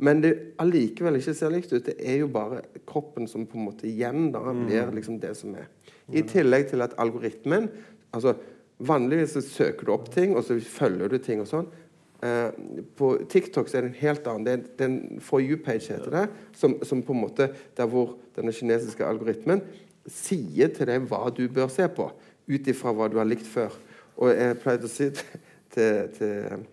men 0.00 0.22
det 0.24 0.32
allikevel 0.62 1.18
ikke 1.18 1.34
ser 1.36 1.52
likt 1.52 1.72
ut. 1.74 1.84
Det 1.84 1.96
er 1.98 2.22
jo 2.22 2.30
bare 2.32 2.62
kroppen 2.88 3.28
som 3.28 3.44
på 3.48 3.58
en 3.58 3.66
måte 3.68 3.88
igjen 3.88 4.30
da 4.32 4.40
blir 4.48 4.94
liksom 4.96 5.18
det 5.20 5.34
som 5.36 5.52
er. 5.60 5.68
I 6.08 6.24
tillegg 6.26 6.70
til 6.70 6.82
at 6.84 6.96
algoritmen 7.00 7.68
altså 8.16 8.38
Vanligvis 8.80 9.34
så 9.36 9.42
søker 9.44 9.84
du 9.84 9.90
opp 9.92 10.06
ting, 10.08 10.30
og 10.32 10.40
så 10.40 10.54
følger 10.64 11.10
du 11.12 11.18
ting 11.20 11.42
og 11.42 11.48
sånn. 11.50 11.66
Eh, 12.24 12.46
på 12.96 13.10
TikTok 13.28 13.68
så 13.68 13.76
er 13.76 13.84
det 13.84 13.90
en 13.90 13.98
helt 14.00 14.30
annen. 14.30 14.46
Det 14.46 14.54
er, 14.54 14.62
det 14.78 14.86
er 14.86 14.88
en 14.88 15.20
For 15.20 15.44
you-page, 15.44 15.90
heter 15.92 16.14
det. 16.14 16.22
Som, 16.56 16.78
som 16.88 17.02
på 17.04 17.12
en 17.12 17.20
måte 17.20 17.50
Der 17.76 17.88
hvor 17.92 18.14
denne 18.36 18.54
kinesiske 18.56 19.04
algoritmen 19.04 19.60
sier 20.08 20.72
til 20.72 20.88
deg 20.88 21.04
hva 21.10 21.26
du 21.28 21.44
bør 21.52 21.68
se 21.68 21.84
på, 21.92 22.08
ut 22.48 22.72
ifra 22.72 22.96
hva 22.96 23.10
du 23.12 23.18
har 23.20 23.28
likt 23.28 23.44
før. 23.44 23.76
Og 24.16 24.32
jeg 24.32 24.56
pleide 24.64 24.88
å 24.88 24.92
si 24.92 25.10
til, 25.12 26.08
til 26.16 26.64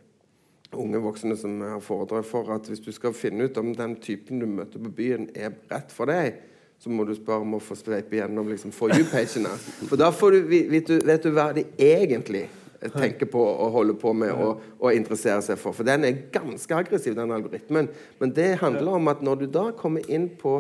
unge 0.76 0.99
voksne 0.99 1.38
som 1.39 1.61
har 1.61 1.80
foredrag 1.84 2.26
for, 2.28 2.49
at 2.53 2.68
hvis 2.68 2.84
du 2.84 2.91
skal 2.95 3.15
finne 3.15 3.47
ut 3.47 3.57
om 3.57 3.72
den 3.76 3.95
typen 4.03 4.41
du 4.41 4.47
møter 4.49 4.82
på 4.84 4.91
byen, 4.91 5.30
er 5.36 5.55
rett 5.72 5.93
for 5.95 6.11
deg, 6.11 6.41
så 6.78 6.91
må 6.93 7.07
du 7.07 7.15
spørre 7.18 7.45
om 7.45 7.55
å 7.57 7.63
få 7.63 7.78
sveipe 7.78 8.20
gjennom 8.20 8.49
liksom, 8.51 8.74
for 8.76 8.93
you-pagene. 8.93 9.49
For 9.88 9.97
da 9.97 10.11
får 10.13 10.36
du, 10.36 10.39
vet, 10.51 10.89
du, 10.89 10.99
vet 11.07 11.24
du 11.24 11.32
hva 11.34 11.49
de 11.55 11.63
egentlig 11.82 12.45
tenker 12.93 13.26
på 13.32 13.41
og 13.41 13.72
holder 13.74 13.97
på 13.97 14.11
med 14.13 14.36
og, 14.36 14.61
og 14.78 14.93
interesserer 14.93 15.41
seg 15.41 15.57
for. 15.57 15.74
For 15.74 15.88
den 15.88 16.05
er 16.05 16.20
ganske 16.34 16.76
aggressiv, 16.78 17.15
den 17.18 17.34
algoritmen. 17.34 17.89
Men 18.20 18.34
det 18.38 18.59
handler 18.61 18.99
om 18.99 19.09
at 19.09 19.24
når 19.26 19.41
du 19.41 19.47
da 19.49 19.72
kommer 19.78 20.05
inn 20.11 20.30
på 20.38 20.59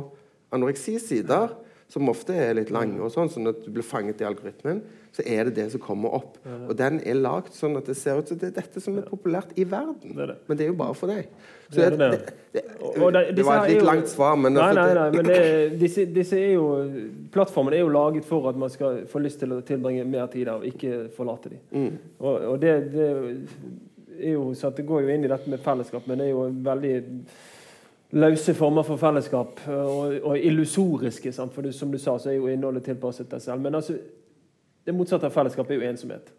anoreksisider, 0.55 1.53
som 1.87 2.09
ofte 2.11 2.35
er 2.35 2.55
litt 2.57 2.71
lange, 2.73 2.99
og 2.99 3.11
sånn, 3.13 3.29
sånn 3.31 3.47
at 3.53 3.61
du 3.63 3.69
blir 3.71 3.85
fanget 3.85 4.19
i 4.19 4.25
algoritmen, 4.27 4.81
så 5.15 5.23
er 5.25 5.47
det 5.47 5.53
det 5.55 5.67
som 5.73 5.81
kommer 5.81 6.13
opp. 6.19 6.35
Og 6.67 6.73
den 6.77 6.99
er 7.07 7.15
lagd 7.17 7.55
sånn 7.55 7.79
at 7.79 7.87
det 7.89 7.95
ser 7.97 8.19
ut 8.19 8.29
som 8.29 8.37
det 8.37 8.51
er 8.51 8.57
dette 8.59 8.83
som 8.83 8.99
er 8.99 9.07
populært 9.07 9.55
i 9.57 9.63
verden. 9.65 10.19
Er. 10.19 10.35
Men 10.49 10.59
det 10.59 10.67
er 10.67 10.69
jo 10.73 10.75
bare 10.77 10.97
for 10.99 11.09
deg. 11.09 11.31
Så 11.69 11.79
Det 11.79 11.85
er 11.85 11.95
det, 11.95 12.09
det. 12.53 12.63
det, 13.35 13.45
var 13.47 13.63
et 13.63 13.71
litt 13.71 13.87
langt 13.87 14.11
svar, 14.11 14.35
men 14.39 14.55
Nei, 14.55 14.69
nei, 14.75 14.85
nei, 14.99 15.07
men 15.15 15.31
det, 15.31 15.39
disse, 15.81 16.05
disse 16.15 16.37
er 16.39 16.53
jo 16.53 16.67
Plattformen 17.33 17.75
er 17.75 17.81
jo 17.81 17.89
laget 17.91 18.27
for 18.27 18.47
at 18.51 18.59
man 18.59 18.71
skal 18.71 19.01
få 19.09 19.19
lyst 19.23 19.41
til 19.41 19.55
å 19.55 19.59
tilbringe 19.67 20.05
mer 20.07 20.29
tid 20.31 20.45
der, 20.45 20.61
og 20.61 20.67
ikke 20.67 21.07
forlate 21.15 21.55
dem. 21.55 21.65
Mm. 21.71 21.91
Og, 22.19 22.33
og 22.53 22.61
det, 22.61 22.77
det 22.93 23.09
er 24.19 24.37
jo 24.37 24.51
så 24.55 24.71
at 24.71 24.79
det 24.79 24.87
går 24.87 25.05
jo 25.05 25.13
inn 25.15 25.27
i 25.27 25.31
dette 25.31 25.51
med 25.51 25.63
fellesskap, 25.63 26.07
men 26.07 26.19
det 26.19 26.29
er 26.29 26.35
jo 26.35 26.47
veldig 26.67 26.95
løse 28.11 28.53
former 28.53 28.83
for 28.87 28.95
fellesskap, 28.95 29.61
og, 29.67 30.17
og 30.23 30.39
illusoriske. 30.39 31.31
Sant? 31.31 31.53
For 31.53 31.61
det, 31.61 31.73
som 31.75 31.91
du 31.91 31.97
sa, 31.97 32.17
så 32.17 32.31
er 32.31 32.37
jo 32.37 32.47
innholdet 32.47 32.85
tilpasset 32.87 33.31
deg 33.31 33.41
selv. 33.43 33.61
Men 33.61 33.75
altså, 33.75 33.97
det 34.85 34.95
motsatte 34.95 35.27
av 35.27 35.35
fellesskap 35.35 35.71
er 35.71 35.81
jo 35.81 35.89
ensomhet. 35.89 36.31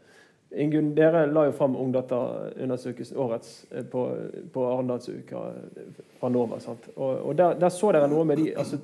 Ingunn, 0.57 0.95
dere 0.97 1.27
la 1.29 1.45
jo 1.45 1.53
fram 1.53 1.75
Ungdata-undersøkelsen 1.77 3.19
årets 3.21 3.67
eh, 3.71 3.85
på, 3.85 4.07
på 4.53 4.65
Arendalsuka 4.65 5.43
eh, 5.51 5.99
fra 6.21 6.31
NOVA. 6.33 6.61
Sant? 6.65 6.89
Og, 6.97 7.27
og 7.29 7.37
der, 7.37 7.59
der 7.61 7.73
så 7.75 7.93
dere 7.93 8.09
noe 8.09 8.25
med 8.25 8.41
de 8.41 8.55
altså, 8.57 8.81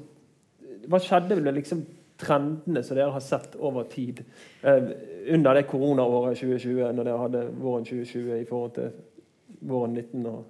Hva 0.93 1.01
skjedde 1.01 1.39
med 1.41 1.57
liksom 1.57 1.81
trendene 2.21 2.83
som 2.85 2.99
dere 2.99 3.15
har 3.15 3.25
sett 3.25 3.57
over 3.57 3.89
tid 3.89 4.21
eh, 4.61 4.91
under 5.33 5.57
det 5.57 5.65
koronaåret 5.71 6.37
2020, 6.37 6.85
når 6.93 7.09
dere 7.09 7.23
hadde 7.23 7.47
våren 7.57 7.89
2020 7.89 8.37
i 8.37 8.49
forhold 8.51 8.77
til 8.77 8.93
våren 9.65 9.97
19? 9.97 10.29
Og, 10.29 10.45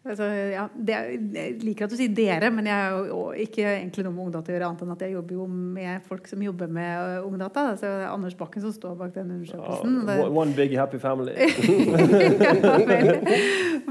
Altså, 0.00 0.24
ja, 0.24 0.62
det, 0.72 0.94
jeg 1.36 1.56
liker 1.60 1.84
at 1.84 1.92
du 1.92 1.96
sier 1.98 2.08
'dere', 2.16 2.48
men 2.48 2.64
jeg 2.64 2.72
har 2.72 3.04
jo 3.04 3.18
ikke 3.36 3.66
egentlig 3.68 4.04
noe 4.06 4.14
med 4.14 4.22
Ungdata 4.24 4.48
å 4.48 4.54
gjøre, 4.54 4.68
annet 4.70 4.84
enn 4.86 4.94
at 4.94 5.02
jeg 5.04 5.12
jobber 5.12 5.34
jo 5.36 5.44
med 5.50 6.06
folk 6.06 6.30
som 6.30 6.40
jobber 6.40 6.70
med 6.72 7.20
uh, 7.20 7.26
Ungdata. 7.28 7.66
Altså, 7.74 7.86
er 7.86 8.06
Anders 8.08 8.36
Bakken 8.38 8.64
som 8.64 8.72
står 8.72 8.94
bak 8.96 9.12
den 9.12 9.34
undersøkelsen. 9.34 9.98
Uh, 10.00 10.06
det- 10.08 10.30
one 10.40 10.56
big 10.56 10.72
happy 10.78 10.96
family. 11.02 11.34
ja, 11.36 11.52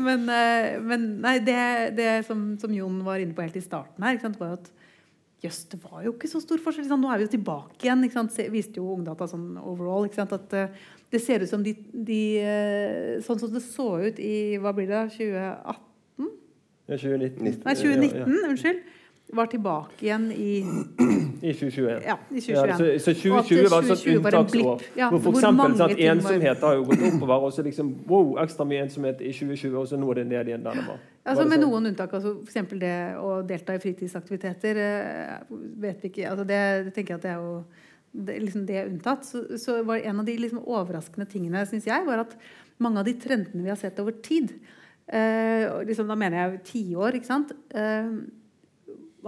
men, 0.09 0.25
eh, 0.33 0.81
men 0.81 1.05
nei, 1.21 1.37
det, 1.45 1.61
det 1.99 2.11
som, 2.25 2.57
som 2.57 2.73
Jon 2.73 3.03
var 3.05 3.21
inne 3.21 3.37
på 3.37 3.45
helt 3.45 3.59
i 3.61 3.61
starten 3.61 4.01
her, 4.03 4.17
sant, 4.17 4.39
var 4.41 4.57
at 4.57 4.71
Jøss, 5.39 5.61
det 5.71 5.77
var 5.79 6.01
jo 6.03 6.11
ikke 6.11 6.27
så 6.27 6.41
stor 6.43 6.59
forskjell. 6.59 6.83
Liksom. 6.83 6.99
Nå 6.99 7.11
er 7.13 7.21
vi 7.21 7.27
jo 7.29 7.35
tilbake 7.37 7.85
igjen. 7.85 8.01
Ikke 8.03 8.17
sant? 8.17 8.33
Viste 8.51 8.81
jo 8.81 8.89
Ungdata 8.91 9.23
sånn 9.29 9.53
overall. 9.61 10.09
Ikke 10.09 10.19
sant? 10.19 10.33
At 10.35 10.55
eh, 10.57 10.73
det 11.13 11.21
ser 11.23 11.45
ut 11.45 11.51
som 11.51 11.63
de, 11.63 11.71
de 11.93 12.23
eh, 12.43 13.13
Sånn 13.23 13.39
som 13.39 13.53
det 13.53 13.61
så 13.63 13.87
ut 14.03 14.19
i 14.19 14.57
hva 14.59 14.73
blir 14.75 14.89
det, 14.91 15.05
2018? 15.15 15.85
Ja, 16.89 16.97
2019. 16.97 17.43
Nei, 17.65 17.75
2019, 17.75 18.39
unnskyld. 18.49 18.87
Var 19.37 19.45
tilbake 19.45 19.93
igjen 20.01 20.23
i 20.33 20.53
I 21.49 21.51
2021. 21.53 21.99
Ja, 22.07 22.15
i 22.33 22.41
2021. 22.41 22.69
Ja, 22.71 22.77
så, 22.77 22.85
så 23.03 23.11
2020 23.13 23.67
var 23.69 23.83
et 23.83 23.89
sånt 23.91 23.99
2020 24.01 24.23
var 24.25 24.33
en 24.33 24.39
unntaksår. 24.39 24.85
Ja, 24.97 25.09
hvor 25.11 25.19
for 25.19 25.27
hvor 25.27 25.37
eksempel, 25.37 25.59
mange 25.59 25.77
sant, 25.77 25.99
Ensomhet 26.01 26.63
har 26.65 26.73
jo 26.79 26.87
gått 26.87 27.03
oppover, 27.11 27.45
og 27.45 27.53
så 27.53 27.65
liksom 27.67 27.91
wow, 28.09 28.31
ekstra 28.41 28.65
mye 28.65 28.87
ensomhet 28.87 29.21
i 29.21 29.29
2020, 29.37 29.75
og 29.83 29.85
så 29.91 29.99
nå 30.01 30.09
er 30.15 30.21
det 30.21 30.25
ned 30.31 30.49
igjen 30.49 30.65
der 30.65 30.79
det 30.81 30.85
var. 30.87 31.03
Altså 31.29 31.45
Med 31.45 31.59
sånn? 31.59 31.67
noen 31.67 31.91
unntak. 31.91 32.15
altså 32.17 32.33
F.eks. 32.41 32.73
det 32.81 32.95
å 33.21 33.35
delta 33.53 33.77
i 33.77 33.83
fritidsaktiviteter. 33.85 34.81
eh, 34.87 35.53
vet 35.85 36.01
vi 36.01 36.09
ikke, 36.09 36.25
altså 36.31 36.47
det 36.49 36.63
tenker 36.97 37.13
jeg 37.13 37.21
at 37.21 37.27
det 37.27 37.31
er 37.35 37.45
jo 37.45 37.53
det, 38.25 38.39
liksom 38.47 38.65
det 38.65 38.81
unntatt. 38.87 39.29
Så, 39.29 39.45
så 39.61 39.77
var 39.85 40.01
en 40.01 40.23
av 40.23 40.25
de 40.25 40.39
liksom 40.41 40.65
overraskende 40.65 41.29
tingene 41.29 41.67
synes 41.69 41.85
jeg, 41.85 42.09
var 42.09 42.25
at 42.25 42.33
mange 42.81 42.97
av 42.97 43.05
de 43.05 43.13
trendene 43.21 43.61
vi 43.61 43.69
har 43.69 43.77
sett 43.77 44.01
over 44.01 44.17
tid 44.25 44.57
eh, 45.11 45.65
liksom, 45.87 46.07
Da 46.09 46.15
mener 46.19 46.37
jeg 46.37 46.61
tiår. 46.69 47.17
ikke 47.19 47.29
sant? 47.29 47.53
Eh, 47.73 48.11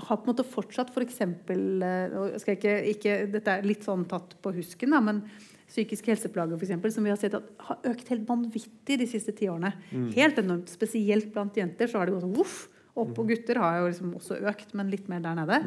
har 0.02 0.18
på 0.18 0.24
en 0.24 0.32
måte 0.32 0.48
fortsatt 0.48 0.92
f.eks. 0.94 1.22
Eh, 1.22 2.92
ikke, 2.94 3.16
dette 3.32 3.58
er 3.58 3.66
litt 3.68 3.84
sånn 3.84 4.06
tatt 4.10 4.38
på 4.42 4.54
husken, 4.56 4.94
da, 4.96 5.02
men 5.04 5.24
psykiske 5.72 6.12
helseplager 6.12 6.58
for 6.58 6.68
eksempel, 6.68 6.92
som 6.92 7.04
vi 7.04 7.12
har 7.12 7.20
sett 7.20 7.36
at 7.38 7.48
har 7.68 7.78
økt 7.94 8.10
helt 8.12 8.28
vanvittig 8.28 8.98
de 9.00 9.08
siste 9.08 9.32
ti 9.36 9.48
årene. 9.48 9.72
Helt 10.16 10.40
enormt. 10.40 10.72
Spesielt 10.72 11.32
blant 11.34 11.56
jenter 11.56 11.88
så 11.88 12.00
har 12.00 12.06
det 12.10 12.16
gått 12.18 12.26
sånn 12.26 12.36
voff 12.36 12.58
opp. 12.92 13.14
Og 13.18 13.30
gutter 13.32 13.56
har 13.62 13.80
jo 13.80 13.86
liksom 13.92 14.16
også 14.20 14.40
økt, 14.52 14.74
men 14.76 14.90
litt 14.92 15.08
mer 15.12 15.22
der 15.24 15.38
nede. 15.40 15.62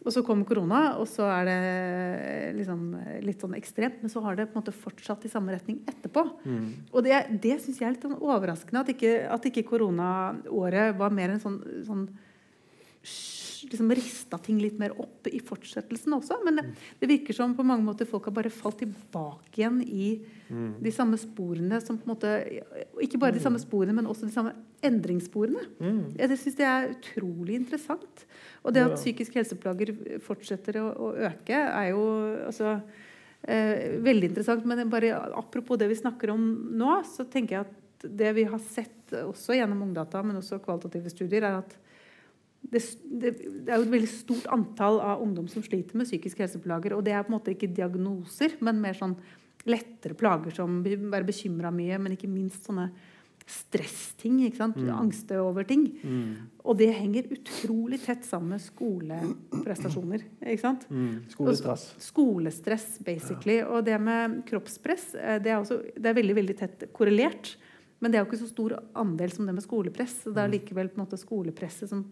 Og 0.00 0.14
så 0.14 0.22
kom 0.24 0.46
korona, 0.48 0.96
og 0.96 1.04
så 1.10 1.26
er 1.28 1.44
det 1.44 1.58
liksom 2.56 2.84
litt 3.26 3.42
sånn 3.42 3.56
ekstremt. 3.58 3.98
Men 4.00 4.12
så 4.12 4.22
har 4.24 4.38
det 4.38 4.46
på 4.48 4.56
en 4.56 4.62
måte 4.62 4.72
fortsatt 4.72 5.26
i 5.28 5.32
samme 5.32 5.52
retning 5.52 5.82
etterpå. 5.90 6.24
Og 6.94 7.04
det, 7.04 7.18
det 7.42 7.58
syns 7.60 7.82
jeg 7.82 7.88
er 7.88 7.94
litt 7.96 8.06
sånn 8.06 8.16
overraskende. 8.16 8.80
At 8.80 8.94
ikke, 8.94 9.12
at 9.28 9.48
ikke 9.50 9.66
koronaåret 9.68 10.96
var 10.96 11.12
mer 11.12 11.34
en 11.34 11.42
sånn, 11.42 11.60
sånn 11.84 12.06
liksom 13.70 13.92
rista 13.94 14.38
ting 14.42 14.58
litt 14.62 14.78
mer 14.80 14.94
opp 15.00 15.28
i 15.30 15.40
fortsettelsen 15.44 16.14
også. 16.16 16.40
Men 16.46 16.58
det, 16.58 16.64
det 17.00 17.08
virker 17.10 17.36
som 17.36 17.54
på 17.56 17.66
mange 17.66 17.86
måter 17.86 18.08
folk 18.08 18.28
har 18.28 18.36
bare 18.36 18.52
falt 18.52 18.80
tilbake 18.82 19.60
igjen 19.60 19.80
i 19.84 20.10
de 20.82 20.92
samme 20.94 21.18
sporene 21.20 21.78
som 21.82 21.98
på 21.98 22.08
en 22.08 22.10
måte 22.10 22.30
Ikke 23.04 23.20
bare 23.22 23.36
de 23.36 23.42
samme 23.42 23.60
sporene, 23.62 23.94
men 23.94 24.08
også 24.10 24.26
de 24.26 24.34
samme 24.34 24.54
endringssporene. 24.82 25.62
Mm. 25.78 26.00
det 26.16 26.38
syns 26.40 26.58
det 26.58 26.66
er 26.66 26.90
utrolig 26.94 27.58
interessant. 27.60 28.24
Og 28.64 28.74
det 28.74 28.86
at 28.86 28.96
psykiske 28.98 29.38
helseplager 29.38 29.94
fortsetter 30.24 30.80
å, 30.82 30.88
å 30.90 31.12
øke, 31.30 31.54
er 31.54 31.92
jo 31.92 32.02
altså 32.48 32.72
eh, 33.44 34.00
veldig 34.02 34.32
interessant. 34.32 34.66
Men 34.68 34.90
bare 34.92 35.14
apropos 35.38 35.78
det 35.80 35.90
vi 35.92 36.00
snakker 36.00 36.34
om 36.34 36.48
nå, 36.80 36.96
så 37.08 37.28
tenker 37.30 37.56
jeg 37.56 37.68
at 37.68 38.08
det 38.08 38.32
vi 38.36 38.46
har 38.48 38.60
sett 38.64 39.14
også 39.20 39.54
gjennom 39.58 39.84
Ungdata, 39.84 40.22
men 40.24 40.40
også 40.40 40.60
kvalitative 40.64 41.12
studier, 41.12 41.44
er 41.44 41.60
at 41.60 41.76
det, 42.60 42.82
det, 43.04 43.30
det, 43.40 43.68
er 43.68 43.78
jo 43.78 43.86
et 43.86 43.94
veldig 43.94 44.10
stort 44.12 44.48
antall 44.52 45.00
av 45.02 45.22
ungdom 45.24 45.48
som 45.50 45.64
sliter 45.64 45.96
med 45.98 46.08
psykiske 46.08 46.44
helseplager. 46.44 46.94
Og 46.96 47.04
det 47.06 47.14
er 47.16 47.24
på 47.24 47.32
en 47.32 47.38
måte 47.38 47.54
ikke 47.54 47.70
diagnoser, 47.72 48.58
men 48.64 48.82
mer 48.82 48.98
sånn 48.98 49.16
lettere 49.68 50.16
plager 50.16 50.54
som 50.56 50.80
være 50.84 51.26
bekymra 51.28 51.72
mye, 51.74 51.98
men 52.00 52.14
ikke 52.16 52.30
minst 52.30 52.68
sånne 52.68 52.88
stressting. 53.50 54.38
ikke 54.46 54.60
sant? 54.60 54.78
Angste 54.94 55.40
over 55.42 55.66
ting. 55.66 55.88
Og 56.62 56.78
det 56.78 56.90
henger 56.94 57.32
utrolig 57.34 58.00
tett 58.04 58.24
sammen 58.28 58.54
med 58.54 58.62
skoleprestasjoner. 58.62 60.24
ikke 60.44 60.62
sant? 60.62 60.86
Skolestress. 61.32 61.88
Og 61.96 62.06
Skolestress, 62.06 62.86
basically. 63.06 63.60
Og 63.64 63.84
det 63.88 63.98
med 64.00 64.42
kroppspress 64.48 65.14
eh, 65.16 65.40
det 65.42 65.50
er, 65.50 65.58
også, 65.58 65.80
det 65.96 66.12
er 66.12 66.18
veldig 66.20 66.38
veldig 66.38 66.56
tett 66.60 66.88
korrelert. 66.94 67.56
Men 68.00 68.12
det 68.12 68.18
er 68.18 68.24
jo 68.24 68.30
ikke 68.30 68.44
så 68.44 68.52
stor 68.52 68.76
andel 68.96 69.32
som 69.34 69.48
det 69.48 69.56
med 69.56 69.66
skolepress. 69.66 70.22
Så 70.24 70.34
det 70.36 70.44
er 70.44 70.54
likevel 70.54 70.92
på 70.92 71.00
en 71.00 71.04
måte 71.04 71.20
skolepresset 71.20 71.90
som 71.90 72.06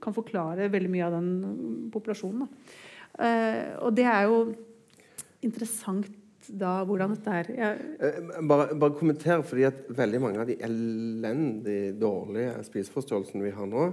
kan 0.00 0.14
forklare 0.16 0.70
veldig 0.72 0.90
mye 0.92 1.06
av 1.06 1.16
den 1.18 1.30
populasjonen. 1.92 2.46
Da. 2.46 2.80
Eh, 3.26 3.70
og 3.84 3.94
det 3.96 4.06
er 4.08 4.26
jo 4.30 4.42
interessant 5.44 6.08
da 6.48 6.80
hvordan 6.86 7.12
dette 7.14 7.34
er 7.38 7.50
jeg, 7.54 7.82
Eh, 8.00 8.46
Bare, 8.48 8.74
bare 8.74 8.96
kommenter, 8.98 9.42
fordi 9.42 9.62
at 9.62 9.84
veldig 9.88 10.20
mange 10.20 10.40
av 10.40 10.46
de 10.46 10.56
elendig 10.58 12.00
dårlige 12.00 12.64
spiseforstyrrelsene 12.64 13.44
vi 13.44 13.54
har 13.54 13.66
nå, 13.66 13.92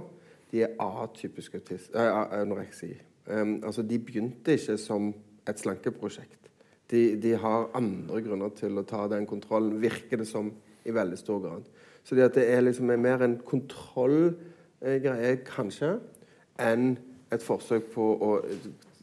de 0.50 0.62
er 0.62 0.74
atypisk 0.78 1.54
eh, 1.54 2.40
anoreksi. 2.40 2.94
Um, 3.26 3.60
altså, 3.64 3.82
de 3.82 3.98
begynte 3.98 4.56
ikke 4.56 4.76
som 4.78 5.12
et 5.46 5.60
slankeprosjekt. 5.60 6.50
De, 6.90 7.14
de 7.22 7.36
har 7.38 7.68
andre 7.78 8.22
grunner 8.24 8.50
til 8.58 8.78
å 8.78 8.82
ta 8.82 9.06
den 9.06 9.26
kontrollen, 9.26 9.78
virker 9.82 10.18
det 10.18 10.26
som, 10.26 10.50
i 10.84 10.90
veldig 10.90 11.18
stor 11.18 11.38
grad. 11.44 11.68
Så 12.02 12.16
det, 12.16 12.24
at 12.24 12.34
det 12.34 12.48
er 12.50 12.64
liksom 12.64 12.90
mer 12.98 13.22
en 13.22 13.36
kontrollgreie, 14.80 15.36
kanskje, 15.44 15.98
enn 16.60 16.98
et 17.30 17.42
forsøk 17.44 17.92
på 17.94 18.02
å 18.20 18.40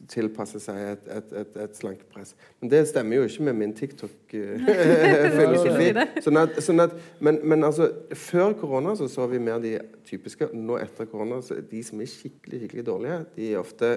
tilpasse 0.08 0.60
seg 0.64 0.78
et, 0.94 1.08
et, 1.12 1.34
et, 1.42 1.58
et 1.64 1.76
slankepress. 1.76 2.36
Men 2.62 2.70
det 2.72 2.88
stemmer 2.88 3.16
jo 3.18 3.24
ikke 3.28 3.44
med 3.50 3.56
min 3.60 3.74
TikTok-filosofi. 3.76 5.88
sånn 6.24 6.38
at, 6.40 6.52
sånn 6.64 6.80
at, 6.86 6.92
men, 7.20 7.36
men 7.44 7.64
altså, 7.68 7.86
før 8.16 8.54
korona 8.60 8.96
så, 8.96 9.08
så 9.12 9.28
vi 9.32 9.40
mer 9.44 9.60
de 9.64 9.74
typiske. 10.08 10.48
Nå 10.56 10.78
etter 10.80 11.06
korona 11.12 11.42
så 11.44 11.54
de 11.60 11.84
som 11.84 12.02
er 12.02 12.08
skikkelig 12.12 12.60
skikkelig 12.64 12.86
dårlige, 12.88 13.20
de 13.36 13.44
er 13.52 13.60
ofte 13.60 13.88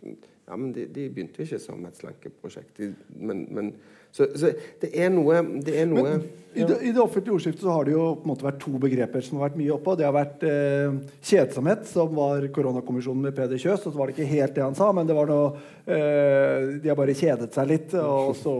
ja, 0.00 0.56
men 0.56 0.72
de, 0.74 0.82
de 0.90 1.08
begynte 1.12 1.38
jo 1.38 1.44
ikke 1.46 1.58
som 1.62 1.86
et 1.86 1.98
slankeprosjekt. 2.00 2.72
De, 2.80 2.86
men, 3.14 3.46
men, 3.54 3.66
så, 4.10 4.26
så 4.34 4.52
det 4.82 4.90
er 4.90 5.10
noe, 5.14 5.42
det 5.62 5.76
er 5.80 5.88
noe 5.90 6.02
Men 6.02 6.28
i 6.50 6.64
det, 6.66 6.80
I 6.82 6.90
det 6.90 6.98
offentlige 6.98 7.36
ordskiftet 7.36 7.62
så 7.62 7.70
har 7.70 7.86
det 7.86 7.92
jo 7.94 8.04
på 8.18 8.26
en 8.26 8.30
måte 8.32 8.46
vært 8.46 8.58
to 8.58 8.72
begreper 8.82 9.22
som 9.22 9.38
har 9.38 9.48
vært 9.48 9.58
mye 9.60 9.74
oppå. 9.76 9.92
Det 9.94 10.06
har 10.06 10.14
vært 10.16 10.42
eh, 10.50 10.96
kjedsomhet, 11.22 11.84
som 11.86 12.10
var 12.16 12.42
koronakommisjonen 12.50 13.28
med 13.28 13.36
Peder 13.36 13.60
Kjøs. 13.60 13.84
og 13.84 13.92
så 13.92 14.00
var 14.00 14.10
det 14.10 14.16
ikke 14.16 14.32
helt 14.32 14.56
det 14.56 14.64
han 14.64 14.74
sa, 14.74 14.88
men 14.96 15.06
det 15.06 15.14
var 15.14 15.30
noe 15.30 15.52
eh, 15.86 16.80
De 16.82 16.90
har 16.90 16.98
bare 16.98 17.14
kjedet 17.14 17.54
seg 17.54 17.70
litt, 17.70 17.94
og 18.02 18.32
så 18.38 18.54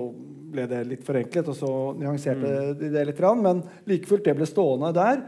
ble 0.51 0.68
det 0.70 0.84
litt 0.86 1.03
forenklet, 1.07 1.51
og 1.51 1.59
så 1.59 1.72
nyanserte 1.98 2.53
de 2.78 2.92
det 2.94 3.05
litt. 3.11 3.22
Men 3.42 3.64
like 3.90 4.07
fullt, 4.07 4.26
det 4.28 4.36
ble 4.38 4.46
stående 4.46 4.92
der. 4.94 5.24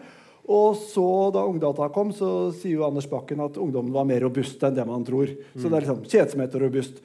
Og 0.52 0.78
så, 0.78 1.08
da 1.34 1.42
Ungdata 1.46 1.88
kom, 1.94 2.10
så 2.14 2.52
sier 2.54 2.78
jo 2.78 2.86
Anders 2.86 3.10
Bakken 3.10 3.42
at 3.42 3.58
ungdommen 3.62 3.94
var 3.94 4.06
mer 4.06 4.22
robust 4.22 4.62
enn 4.66 4.78
det 4.78 4.86
man 4.86 5.04
tror. 5.06 5.30
Så 5.54 5.66
det 5.66 5.76
er 5.78 5.84
liksom 5.84 6.06
kjedsomhet 6.06 6.56
og 6.58 6.64
robust. 6.66 7.02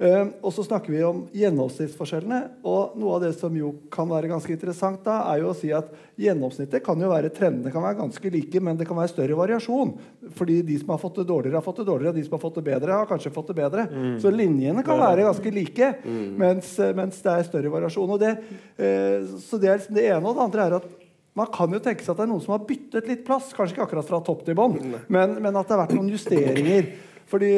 Eh, 0.00 0.28
og 0.40 0.52
så 0.56 0.64
snakker 0.64 0.94
vi 0.94 1.02
om 1.04 1.26
gjennomsnittsforskjellene. 1.36 2.38
Og 2.64 2.94
noe 3.00 3.18
av 3.18 3.24
det 3.26 3.34
som 3.36 3.52
jo 3.56 3.74
kan 3.92 4.08
være 4.08 4.30
ganske 4.30 4.54
interessant, 4.54 5.02
da, 5.04 5.18
er 5.28 5.42
jo 5.42 5.50
å 5.50 5.56
si 5.56 5.68
at 5.76 5.90
gjennomsnittet 6.20 6.80
kan 6.84 7.00
jo 7.00 7.10
være 7.10 7.32
trendene 7.36 7.72
kan 7.72 7.84
være 7.84 7.98
ganske 7.98 8.32
like, 8.32 8.62
men 8.64 8.80
det 8.80 8.86
kan 8.88 8.96
være 8.96 9.12
større 9.12 9.36
variasjon. 9.36 9.92
Fordi 10.38 10.60
de 10.64 10.78
som 10.80 10.94
har 10.94 11.02
fått 11.02 11.20
det 11.20 11.26
dårligere, 11.28 11.60
har 11.60 11.66
fått 11.66 11.82
det 11.82 11.88
dårligere, 11.90 12.14
og 12.14 12.20
de 12.20 12.24
som 12.24 12.38
har 12.38 12.44
fått 12.46 12.56
det 12.62 12.66
bedre, 12.70 12.96
har 12.96 13.10
kanskje 13.10 13.34
fått 13.34 13.52
det 13.52 13.58
bedre. 13.60 13.84
Så 14.24 14.32
linjene 14.32 14.86
kan 14.86 15.02
være 15.04 15.28
ganske 15.28 15.52
like, 15.52 15.92
mens, 16.40 16.72
mens 16.96 17.20
det 17.20 17.36
er 17.36 17.50
større 17.50 17.74
variasjon. 17.76 18.16
Og 18.16 18.24
det, 18.24 18.32
eh, 18.80 19.28
så 19.44 19.60
det 19.60 19.68
er 19.68 19.82
liksom 19.82 20.00
det 20.00 20.08
ene. 20.08 20.24
Og 20.24 20.32
det 20.32 20.46
andre 20.48 20.64
er 20.64 20.78
at 20.80 20.88
man 21.36 21.52
kan 21.52 21.76
jo 21.76 21.78
tenke 21.78 22.02
seg 22.02 22.14
at 22.14 22.22
det 22.22 22.24
er 22.24 22.32
noen 22.32 22.42
som 22.42 22.56
har 22.56 22.64
byttet 22.66 23.06
litt 23.08 23.28
plass. 23.28 23.52
Kanskje 23.52 23.76
ikke 23.76 23.84
akkurat 23.90 24.08
fra 24.08 24.24
topp 24.24 24.48
til 24.48 24.56
bånn, 24.58 24.80
men, 25.12 25.36
men 25.44 25.60
at 25.60 25.68
det 25.68 25.76
har 25.76 25.84
vært 25.84 25.96
noen 25.98 26.10
justeringer. 26.10 26.88
Fordi 27.30 27.52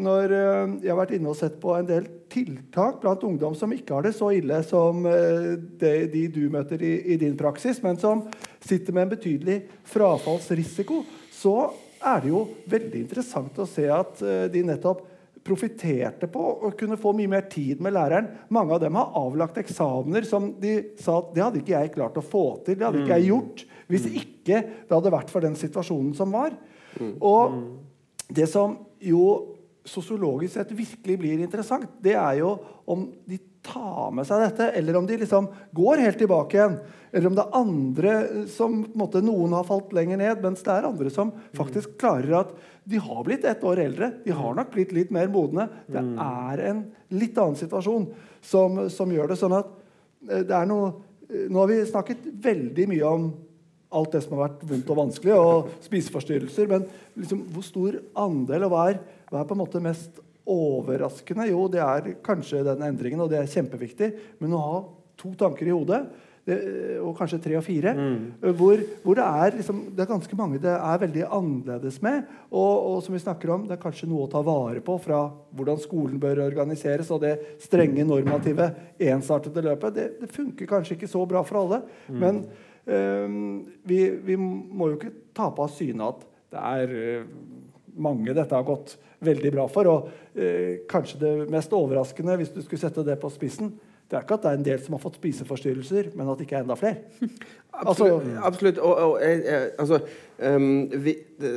når 0.00 0.32
eh, 0.32 0.70
Jeg 0.84 0.92
har 0.92 1.00
vært 1.02 1.16
inne 1.18 1.32
og 1.32 1.36
sett 1.36 1.58
på 1.60 1.74
en 1.76 1.88
del 1.88 2.06
tiltak 2.32 3.00
blant 3.02 3.24
ungdom 3.24 3.54
som 3.56 3.72
ikke 3.72 3.96
har 3.96 4.06
det 4.06 4.14
så 4.16 4.30
ille 4.36 4.60
som 4.66 5.04
eh, 5.08 5.54
de 5.80 6.24
du 6.32 6.46
møter 6.52 6.82
i, 6.84 6.94
i 7.14 7.18
din 7.20 7.36
praksis, 7.38 7.82
men 7.84 8.00
som 8.00 8.24
sitter 8.60 8.94
med 8.94 9.06
en 9.06 9.12
betydelig 9.14 9.58
frafallsrisiko, 9.88 11.02
så 11.32 11.54
er 11.98 12.22
det 12.22 12.32
jo 12.32 12.42
veldig 12.70 13.00
interessant 13.04 13.58
å 13.58 13.68
se 13.68 13.86
at 13.92 14.20
eh, 14.24 14.44
de 14.52 14.64
nettopp 14.68 15.04
profitterte 15.48 16.28
på 16.28 16.42
å 16.68 16.70
kunne 16.76 16.98
få 17.00 17.14
mye 17.16 17.30
mer 17.30 17.46
tid 17.48 17.80
med 17.84 17.94
læreren. 17.96 18.28
Mange 18.52 18.74
av 18.76 18.82
dem 18.82 18.98
har 18.98 19.14
avlagt 19.16 19.60
eksamener 19.60 20.26
som 20.28 20.50
de 20.60 20.74
sa 21.00 21.20
at 21.22 21.30
det 21.34 21.44
hadde 21.44 21.62
ikke 21.62 21.76
jeg 21.76 21.94
klart 21.94 22.18
å 22.20 22.24
få 22.24 22.44
til. 22.66 22.76
Det 22.76 22.84
hadde 22.84 23.04
ikke 23.04 23.16
jeg 23.16 23.30
gjort 23.30 23.64
hvis 23.88 24.08
ikke 24.10 24.58
det 24.60 24.92
hadde 24.92 25.14
vært 25.14 25.32
for 25.32 25.44
den 25.44 25.56
situasjonen 25.56 26.12
som 26.18 26.34
var. 26.34 26.52
Og 27.24 27.56
det 28.28 28.48
som 28.52 28.76
jo 29.00 29.54
sosiologisk 29.88 30.54
sett 30.54 30.72
virkelig 30.76 31.18
blir 31.18 31.42
interessant, 31.42 31.88
det 32.04 32.14
er 32.18 32.40
jo 32.42 32.54
om 32.88 33.06
de 33.28 33.38
tar 33.64 34.12
med 34.14 34.26
seg 34.28 34.42
dette, 34.44 34.70
eller 34.78 34.96
om 34.98 35.06
de 35.08 35.16
liksom 35.20 35.48
går 35.76 36.02
helt 36.04 36.18
tilbake 36.20 36.56
igjen. 36.56 36.76
Eller 37.12 37.30
om 37.30 37.36
det 37.36 37.44
er 37.44 37.58
andre 37.58 38.14
som 38.52 38.78
måte, 38.98 39.22
Noen 39.24 39.54
har 39.56 39.66
falt 39.68 39.92
lenger 39.96 40.20
ned, 40.20 40.42
mens 40.44 40.62
det 40.64 40.72
er 40.74 40.88
andre 40.88 41.12
som 41.12 41.32
faktisk 41.56 41.96
klarer 42.00 42.42
at 42.42 42.54
de 42.88 43.00
har 43.02 43.24
blitt 43.26 43.44
ett 43.48 43.64
år 43.64 43.82
eldre. 43.84 44.12
De 44.24 44.32
har 44.36 44.56
nok 44.56 44.72
blitt 44.74 44.94
litt 44.96 45.12
mer 45.14 45.28
modne. 45.32 45.68
Det 45.88 46.00
er 46.00 46.64
en 46.70 46.84
litt 47.16 47.36
annen 47.40 47.58
situasjon 47.58 48.08
som, 48.44 48.84
som 48.92 49.12
gjør 49.12 49.32
det 49.32 49.40
sånn 49.40 49.56
at 49.58 49.68
eh, 50.28 50.44
det 50.48 50.56
er 50.56 50.68
noe 50.68 50.88
eh, 51.28 51.48
Nå 51.48 51.60
har 51.60 51.68
vi 51.68 51.82
snakket 51.84 52.28
veldig 52.44 52.88
mye 52.88 53.08
om 53.08 53.28
alt 53.88 54.14
det 54.14 54.22
som 54.24 54.36
har 54.36 54.48
vært 54.48 54.64
vondt 54.68 54.92
og 54.92 55.00
vanskelig, 55.02 55.34
og 55.36 55.72
spiseforstyrrelser. 55.86 56.70
Men 56.70 56.86
liksom, 57.16 57.42
hvor 57.54 57.66
stor 57.66 58.00
andel, 58.24 58.66
og 58.66 58.74
hva 58.74 58.86
er, 58.92 59.02
hva 59.30 59.42
er 59.42 59.48
på 59.48 59.56
en 59.56 59.62
måte 59.62 59.84
mest 59.84 60.22
overraskende? 60.48 61.48
Jo, 61.50 61.66
det 61.72 61.82
er 61.84 62.14
kanskje 62.24 62.64
den 62.66 62.84
endringen, 62.88 63.24
og 63.24 63.32
det 63.32 63.42
er 63.42 63.52
kjempeviktig. 63.52 64.12
Men 64.42 64.56
å 64.56 64.64
ha 64.64 64.80
to 65.18 65.32
tanker 65.38 65.68
i 65.68 65.74
hodet 65.74 66.02
det, 66.48 66.56
og 67.04 67.12
kanskje 67.18 67.40
tre 67.44 67.56
og 67.58 67.64
fire. 67.66 67.92
mm. 67.92 68.52
Hvor, 68.56 68.80
hvor 69.02 69.18
det, 69.18 69.24
er 69.24 69.56
liksom, 69.58 69.82
det 69.96 70.04
er 70.04 70.08
ganske 70.08 70.38
mange 70.38 70.60
det 70.62 70.72
er 70.72 71.02
veldig 71.02 71.26
annerledes 71.26 71.98
med. 72.04 72.30
Og, 72.48 72.72
og 72.88 73.02
som 73.04 73.16
vi 73.16 73.20
snakker 73.22 73.52
om, 73.52 73.66
det 73.68 73.76
er 73.76 73.82
kanskje 73.82 74.08
noe 74.08 74.24
å 74.24 74.30
ta 74.32 74.40
vare 74.44 74.80
på 74.84 74.96
fra 75.04 75.26
hvordan 75.56 75.82
skolen 75.82 76.16
bør 76.22 76.46
organiseres. 76.46 77.10
Og 77.12 77.20
det 77.24 77.34
strenge, 77.64 78.06
normative, 78.08 78.70
ensartede 79.10 79.66
løpet. 79.68 79.98
Det, 79.98 80.08
det 80.22 80.32
funker 80.32 80.70
kanskje 80.70 80.96
ikke 80.96 81.10
så 81.10 81.26
bra 81.28 81.44
for 81.46 81.60
alle. 81.62 81.82
Men 82.08 82.42
eh, 82.46 82.64
vi, 82.88 83.98
vi 84.24 84.36
må 84.38 84.88
jo 84.88 84.96
ikke 84.96 85.12
ta 85.36 85.50
på 85.54 85.66
syne 85.70 86.06
at 86.08 86.22
det 86.52 86.62
er 86.62 86.94
eh, 86.96 87.26
mange 87.98 88.34
dette 88.36 88.54
har 88.54 88.66
gått 88.66 88.96
veldig 89.24 89.52
bra 89.54 89.66
for. 89.72 89.90
Og 89.90 90.38
eh, 90.38 90.84
kanskje 90.90 91.20
det 91.22 91.34
mest 91.52 91.74
overraskende, 91.76 92.38
hvis 92.40 92.54
du 92.54 92.62
skulle 92.62 92.82
sette 92.82 93.04
det 93.06 93.18
på 93.20 93.30
spissen, 93.34 93.74
det 94.08 94.16
er 94.16 94.24
ikke 94.24 94.38
at 94.38 94.44
det 94.46 94.50
er 94.50 94.60
en 94.60 94.64
del 94.64 94.78
som 94.80 94.94
har 94.96 95.02
fått 95.02 95.18
spiseforstyrrelser, 95.18 96.12
men 96.16 96.30
at 96.30 96.38
det 96.38 96.46
ikke 96.46 96.62
er 96.62 96.64
enda 96.64 96.78
flere. 96.80 97.02
Absolutt. 97.78 98.24
absolutt. 98.42 98.78
Og, 98.80 98.94
og 99.04 99.18
jeg, 99.20 99.42
jeg, 99.44 99.66
altså, 99.78 99.98
um, 100.40 100.88
vi, 101.04 101.12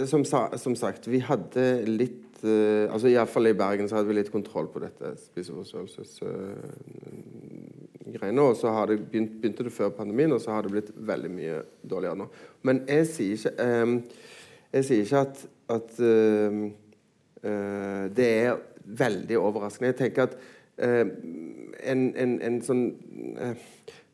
som, 0.05 0.25
sa, 0.27 0.43
som 0.59 0.75
sagt, 0.75 1.07
vi 1.09 1.21
hadde 1.23 1.63
litt 1.87 2.43
uh, 2.43 2.91
altså 2.91 3.07
Iallfall 3.09 3.49
i 3.49 3.55
Bergen 3.57 3.87
så 3.89 3.97
hadde 3.97 4.11
vi 4.11 4.17
litt 4.19 4.33
kontroll 4.33 4.67
på 4.69 4.83
dette 4.83 5.15
spiseforstyrrelsesgreiene. 8.01 8.41
og 8.41 8.55
så 8.55 8.85
det 8.85 8.99
begynt, 9.11 9.41
begynte 9.41 9.63
det 9.63 9.73
før 9.73 9.89
pandemien, 9.89 10.31
og 10.31 10.41
så 10.41 10.51
har 10.51 10.61
det 10.61 10.71
blitt 10.71 10.91
veldig 10.95 11.31
mye 11.31 11.61
dårligere 11.89 12.17
nå. 12.17 12.27
Men 12.63 12.83
jeg 12.87 13.07
sier 13.07 13.31
ikke, 13.37 13.53
eh, 13.59 14.01
jeg 14.73 14.85
sier 14.85 15.01
ikke 15.05 15.19
at, 15.19 15.45
at 15.69 15.99
ehm, 15.99 16.73
eh, 17.43 18.09
det 18.15 18.27
er 18.27 18.59
veldig 18.85 19.37
overraskende. 19.37 19.87
Jeg 19.91 19.95
tenker 19.95 20.23
at 20.23 20.37
eh, 20.77 21.05
en, 21.91 22.15
en, 22.15 22.41
en 22.41 22.61
sånn 22.61 22.85
eh, 23.39 23.55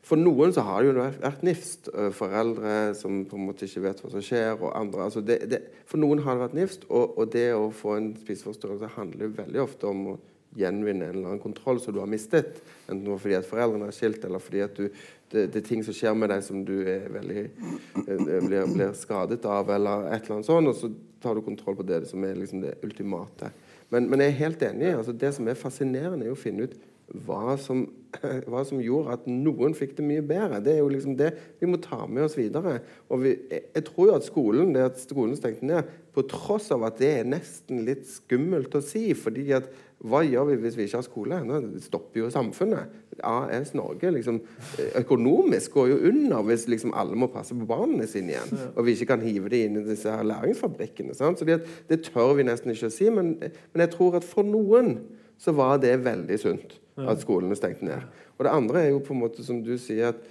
For 0.08 0.16
noen 0.16 0.54
så 0.56 0.62
har 0.64 0.80
det 0.80 0.88
jo 0.88 1.02
vært 1.20 1.42
nifst. 1.44 1.90
eh, 1.92 2.08
Foreldre 2.16 2.94
som 2.96 3.26
på 3.28 3.36
en 3.36 3.44
måte 3.50 3.66
ikke 3.66 3.82
vet 3.84 4.00
hva 4.00 4.10
som 4.10 4.24
skjer, 4.24 4.54
og 4.56 4.72
andre. 4.72 5.04
Altså 5.04 5.20
det, 5.20 5.42
det, 5.50 5.60
for 5.86 6.00
noen 6.00 6.22
har 6.24 6.34
det 6.34 6.46
vært 6.46 6.56
nifst, 6.56 6.86
og, 6.88 7.18
og 7.18 7.32
det 7.32 7.50
å 7.52 7.68
få 7.70 7.98
en 7.98 8.16
spiseforstyrrelse 8.16 8.94
handler 8.96 9.28
jo 9.28 9.36
veldig 9.36 9.60
ofte 9.60 9.86
om 9.90 10.06
å 10.14 10.18
gjenvinne 10.56 11.08
en 11.08 11.14
eller 11.14 11.28
annen 11.28 11.42
kontroll 11.42 11.80
som 11.80 11.94
du 11.94 12.00
har 12.00 12.10
mistet. 12.10 12.62
Enten 12.88 13.20
fordi 13.20 13.36
at 13.38 13.48
foreldrene 13.48 13.90
er 13.90 13.96
skilt, 13.96 14.24
eller 14.24 14.42
fordi 14.42 14.62
at 14.64 14.78
du, 14.78 14.88
det, 15.32 15.46
det 15.52 15.60
er 15.60 15.66
ting 15.68 15.84
som 15.84 15.96
skjer 15.96 16.16
med 16.16 16.32
deg 16.32 16.44
som 16.46 16.64
du 16.66 16.76
veldig, 16.84 17.44
eh, 18.06 18.26
blir, 18.46 18.68
blir 18.72 18.94
skadet 18.96 19.44
av, 19.44 19.70
eller 19.74 20.08
et 20.08 20.24
eller 20.24 20.38
annet 20.38 20.48
sånt, 20.48 20.72
og 20.72 20.78
så 20.78 20.92
tar 21.22 21.36
du 21.36 21.44
kontroll 21.44 21.76
på 21.78 21.86
det 21.86 22.04
som 22.08 22.24
er 22.24 22.38
liksom 22.38 22.62
det 22.64 22.78
ultimate. 22.86 23.52
Men, 23.92 24.08
men 24.10 24.22
jeg 24.22 24.32
er 24.32 24.42
helt 24.42 24.62
enig. 24.62 24.92
altså 24.94 25.12
Det 25.12 25.32
som 25.36 25.48
er 25.48 25.58
fascinerende, 25.58 26.26
er 26.26 26.34
å 26.34 26.38
finne 26.38 26.68
ut 26.68 26.78
hva 27.26 27.56
som, 27.60 27.86
hva 28.50 28.62
som 28.66 28.80
gjorde 28.82 29.16
at 29.18 29.26
noen 29.30 29.74
fikk 29.76 29.96
det 29.98 30.06
mye 30.06 30.24
bedre. 30.24 30.60
Det 30.64 30.74
er 30.74 30.80
jo 30.82 30.92
liksom 30.92 31.16
det 31.18 31.32
vi 31.60 31.68
må 31.70 31.80
ta 31.82 32.04
med 32.06 32.24
oss 32.26 32.36
videre. 32.38 32.78
Og 33.12 33.22
vi, 33.24 33.34
jeg, 33.52 33.84
tror 33.88 34.10
jo 34.10 34.16
at 34.16 34.28
skolen 34.28 34.72
det 34.76 34.86
at 34.86 35.02
skolen 35.02 35.36
stengte 35.38 35.68
ned, 35.68 35.90
på 36.14 36.24
tross 36.30 36.70
av 36.74 36.86
at 36.88 36.96
det 36.98 37.10
er 37.20 37.28
nesten 37.28 37.84
litt 37.86 38.08
skummelt 38.10 38.74
å 38.74 38.82
si 38.82 39.12
fordi 39.14 39.44
at 39.54 39.68
hva 40.08 40.20
gjør 40.22 40.52
vi 40.52 40.56
hvis 40.62 40.76
vi 40.78 40.86
ikke 40.86 41.00
har 41.00 41.06
skole? 41.06 41.38
Nå 41.42 41.60
stopper 41.82 42.22
jo 42.22 42.30
samfunnet. 42.30 42.94
AS 43.26 43.72
Norge 43.74 44.12
liksom, 44.14 44.38
økonomisk 45.00 45.74
går 45.74 45.88
jo 45.90 46.00
under 46.12 46.44
hvis 46.46 46.68
liksom 46.70 46.94
alle 46.94 47.18
må 47.18 47.26
passe 47.32 47.56
på 47.58 47.66
barna 47.66 48.06
sine 48.06 48.36
igjen. 48.36 48.66
Og 48.76 48.86
vi 48.86 48.94
ikke 48.94 49.12
kan 49.14 49.24
hive 49.26 49.50
dem 49.50 49.66
inn 49.66 49.80
i 49.82 49.86
disse 49.90 50.12
her 50.12 50.26
læringsfabrikkene. 50.26 51.18
Sant? 51.18 51.42
Så 51.42 51.48
det, 51.48 51.64
det 51.90 52.04
tør 52.06 52.36
vi 52.38 52.46
nesten 52.46 52.74
ikke 52.74 52.92
å 52.92 52.94
si. 52.94 53.10
Men, 53.10 53.34
men 53.42 53.84
jeg 53.84 53.94
tror 53.96 54.20
at 54.20 54.26
for 54.26 54.46
noen 54.46 55.00
så 55.38 55.54
var 55.54 55.82
det 55.82 55.96
veldig 56.06 56.38
sunt 56.38 56.78
at 57.06 57.22
skolene 57.22 57.56
stengte 57.58 57.86
ned. 57.86 58.06
Og 58.36 58.46
det 58.46 58.54
andre 58.54 58.82
er 58.82 58.92
jo 58.92 59.02
på 59.04 59.14
en 59.14 59.22
måte 59.22 59.44
som 59.46 59.60
du 59.64 59.74
sier 59.80 60.12
at 60.12 60.22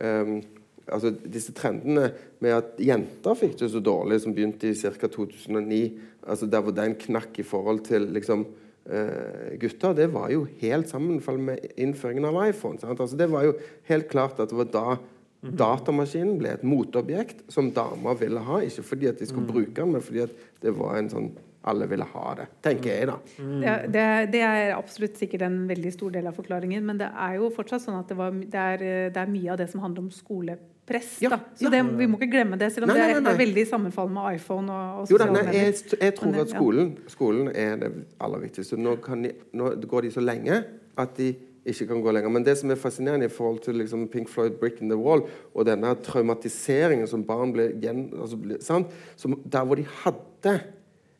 um, 0.00 0.38
altså 0.84 1.12
disse 1.12 1.54
trendene 1.56 2.10
med 2.44 2.56
at 2.56 2.74
jenter 2.82 3.38
fikk 3.38 3.58
det 3.60 3.70
så 3.72 3.82
dårlig, 3.84 4.20
som 4.22 4.34
begynte 4.36 4.70
i 4.70 4.76
ca. 4.76 5.08
2009, 5.08 5.80
altså 6.26 6.48
der 6.50 6.64
hvor 6.64 6.76
den 6.76 6.96
knakk 7.00 7.40
i 7.40 7.48
forhold 7.48 7.86
til 7.90 8.10
liksom, 8.16 8.46
Uh, 8.84 9.54
gutter, 9.56 9.94
det 9.96 10.10
var 10.12 10.26
jo 10.28 10.42
helt 10.60 10.90
sammenfall 10.90 11.38
med 11.40 11.70
innføringen 11.80 12.26
av 12.28 12.36
iPhone. 12.50 12.76
Altså 12.84 13.16
det 13.16 13.30
var 13.32 13.46
jo 13.46 13.54
helt 13.88 14.10
klart 14.12 14.42
at 14.44 14.50
det 14.50 14.58
var 14.58 14.68
da 14.74 14.98
datamaskinen 15.44 16.38
ble 16.40 16.54
et 16.54 16.64
motobjekt 16.64 17.42
som 17.52 17.70
damer 17.72 18.16
ville 18.20 18.42
ha. 18.44 18.60
Ikke 18.64 18.84
fordi 18.84 19.10
at 19.10 19.20
de 19.20 19.28
skulle 19.28 19.48
bruke 19.48 19.76
den, 19.78 19.92
men 19.92 20.04
fordi 20.04 20.24
at 20.24 20.36
det 20.60 20.74
var 20.76 20.98
en 20.98 21.10
sånn 21.12 21.30
alle 21.70 21.88
ville 21.88 22.06
ha 22.12 22.34
det, 22.38 22.46
tenker 22.64 22.90
jeg 22.92 23.08
da. 23.08 23.16
Ja, 23.64 23.74
det, 23.88 24.04
det 24.34 24.42
er 24.44 24.74
absolutt 24.76 25.16
sikkert 25.20 25.46
en 25.46 25.64
veldig 25.70 25.92
stor 25.94 26.12
del 26.14 26.28
av 26.28 26.36
forklaringen, 26.36 26.84
men 26.84 27.00
det 27.00 27.08
er 27.08 27.38
jo 27.40 27.50
fortsatt 27.54 27.86
sånn 27.86 27.98
at 27.98 28.10
det, 28.10 28.18
var, 28.18 28.34
det, 28.36 28.66
er, 28.76 28.84
det 29.14 29.22
er 29.22 29.32
mye 29.32 29.52
av 29.54 29.60
det 29.60 29.70
som 29.72 29.82
handler 29.84 30.06
om 30.06 30.12
skolepress. 30.14 31.16
Ja, 31.24 31.32
da. 31.32 31.40
Så 31.56 31.68
ja. 31.68 31.72
det, 31.76 31.80
vi 32.00 32.10
må 32.10 32.20
ikke 32.20 32.34
glemme 32.36 32.60
det, 32.60 32.68
selv 32.74 32.88
om 32.88 32.92
Nei, 32.92 33.00
nei, 33.00 33.08
det, 33.14 33.16
nei, 33.16 33.24
det 33.26 33.34
er 33.34 33.42
veldig 33.44 33.66
sammenfallende 33.72 34.20
med 34.20 34.38
iPhone 34.40 34.76
og, 34.76 35.00
og 35.00 35.14
Jo 35.14 35.22
da, 35.22 35.30
jeg, 35.56 35.80
jeg 35.96 36.18
tror 36.20 36.38
at 36.44 36.52
skolen, 36.52 36.94
skolen 37.16 37.50
er 37.54 37.80
det 37.80 37.90
aller 38.20 38.44
viktigste. 38.44 38.80
Nå, 38.80 38.98
kan 39.04 39.24
de, 39.24 39.34
nå 39.56 39.74
går 39.88 40.08
de 40.08 40.14
så 40.18 40.24
lenge 40.24 40.62
at 41.00 41.18
de 41.18 41.32
ikke 41.64 41.86
kan 41.88 42.02
gå 42.04 42.12
lenger. 42.12 42.32
Men 42.32 42.44
det 42.44 42.58
som 42.60 42.70
er 42.70 42.80
fascinerende 42.80 43.28
i 43.28 43.32
forhold 43.32 43.62
til 43.64 43.78
liksom 43.80 44.08
Pink 44.12 44.28
Floyd 44.28 44.58
'Brick 44.60 44.82
in 44.82 44.92
the 44.92 44.98
Wall' 44.98 45.24
og 45.54 45.66
denne 45.66 45.94
traumatiseringen 46.04 47.08
som 47.08 47.24
barn 47.24 47.52
ble 47.52 47.70
gjen... 47.80 48.10
Altså, 48.20 48.36
ble, 48.36 48.60
sant? 48.60 48.92
Som, 49.16 49.40
der 49.52 49.64
hvor 49.64 49.80
de 49.80 49.86
hadde 50.04 50.58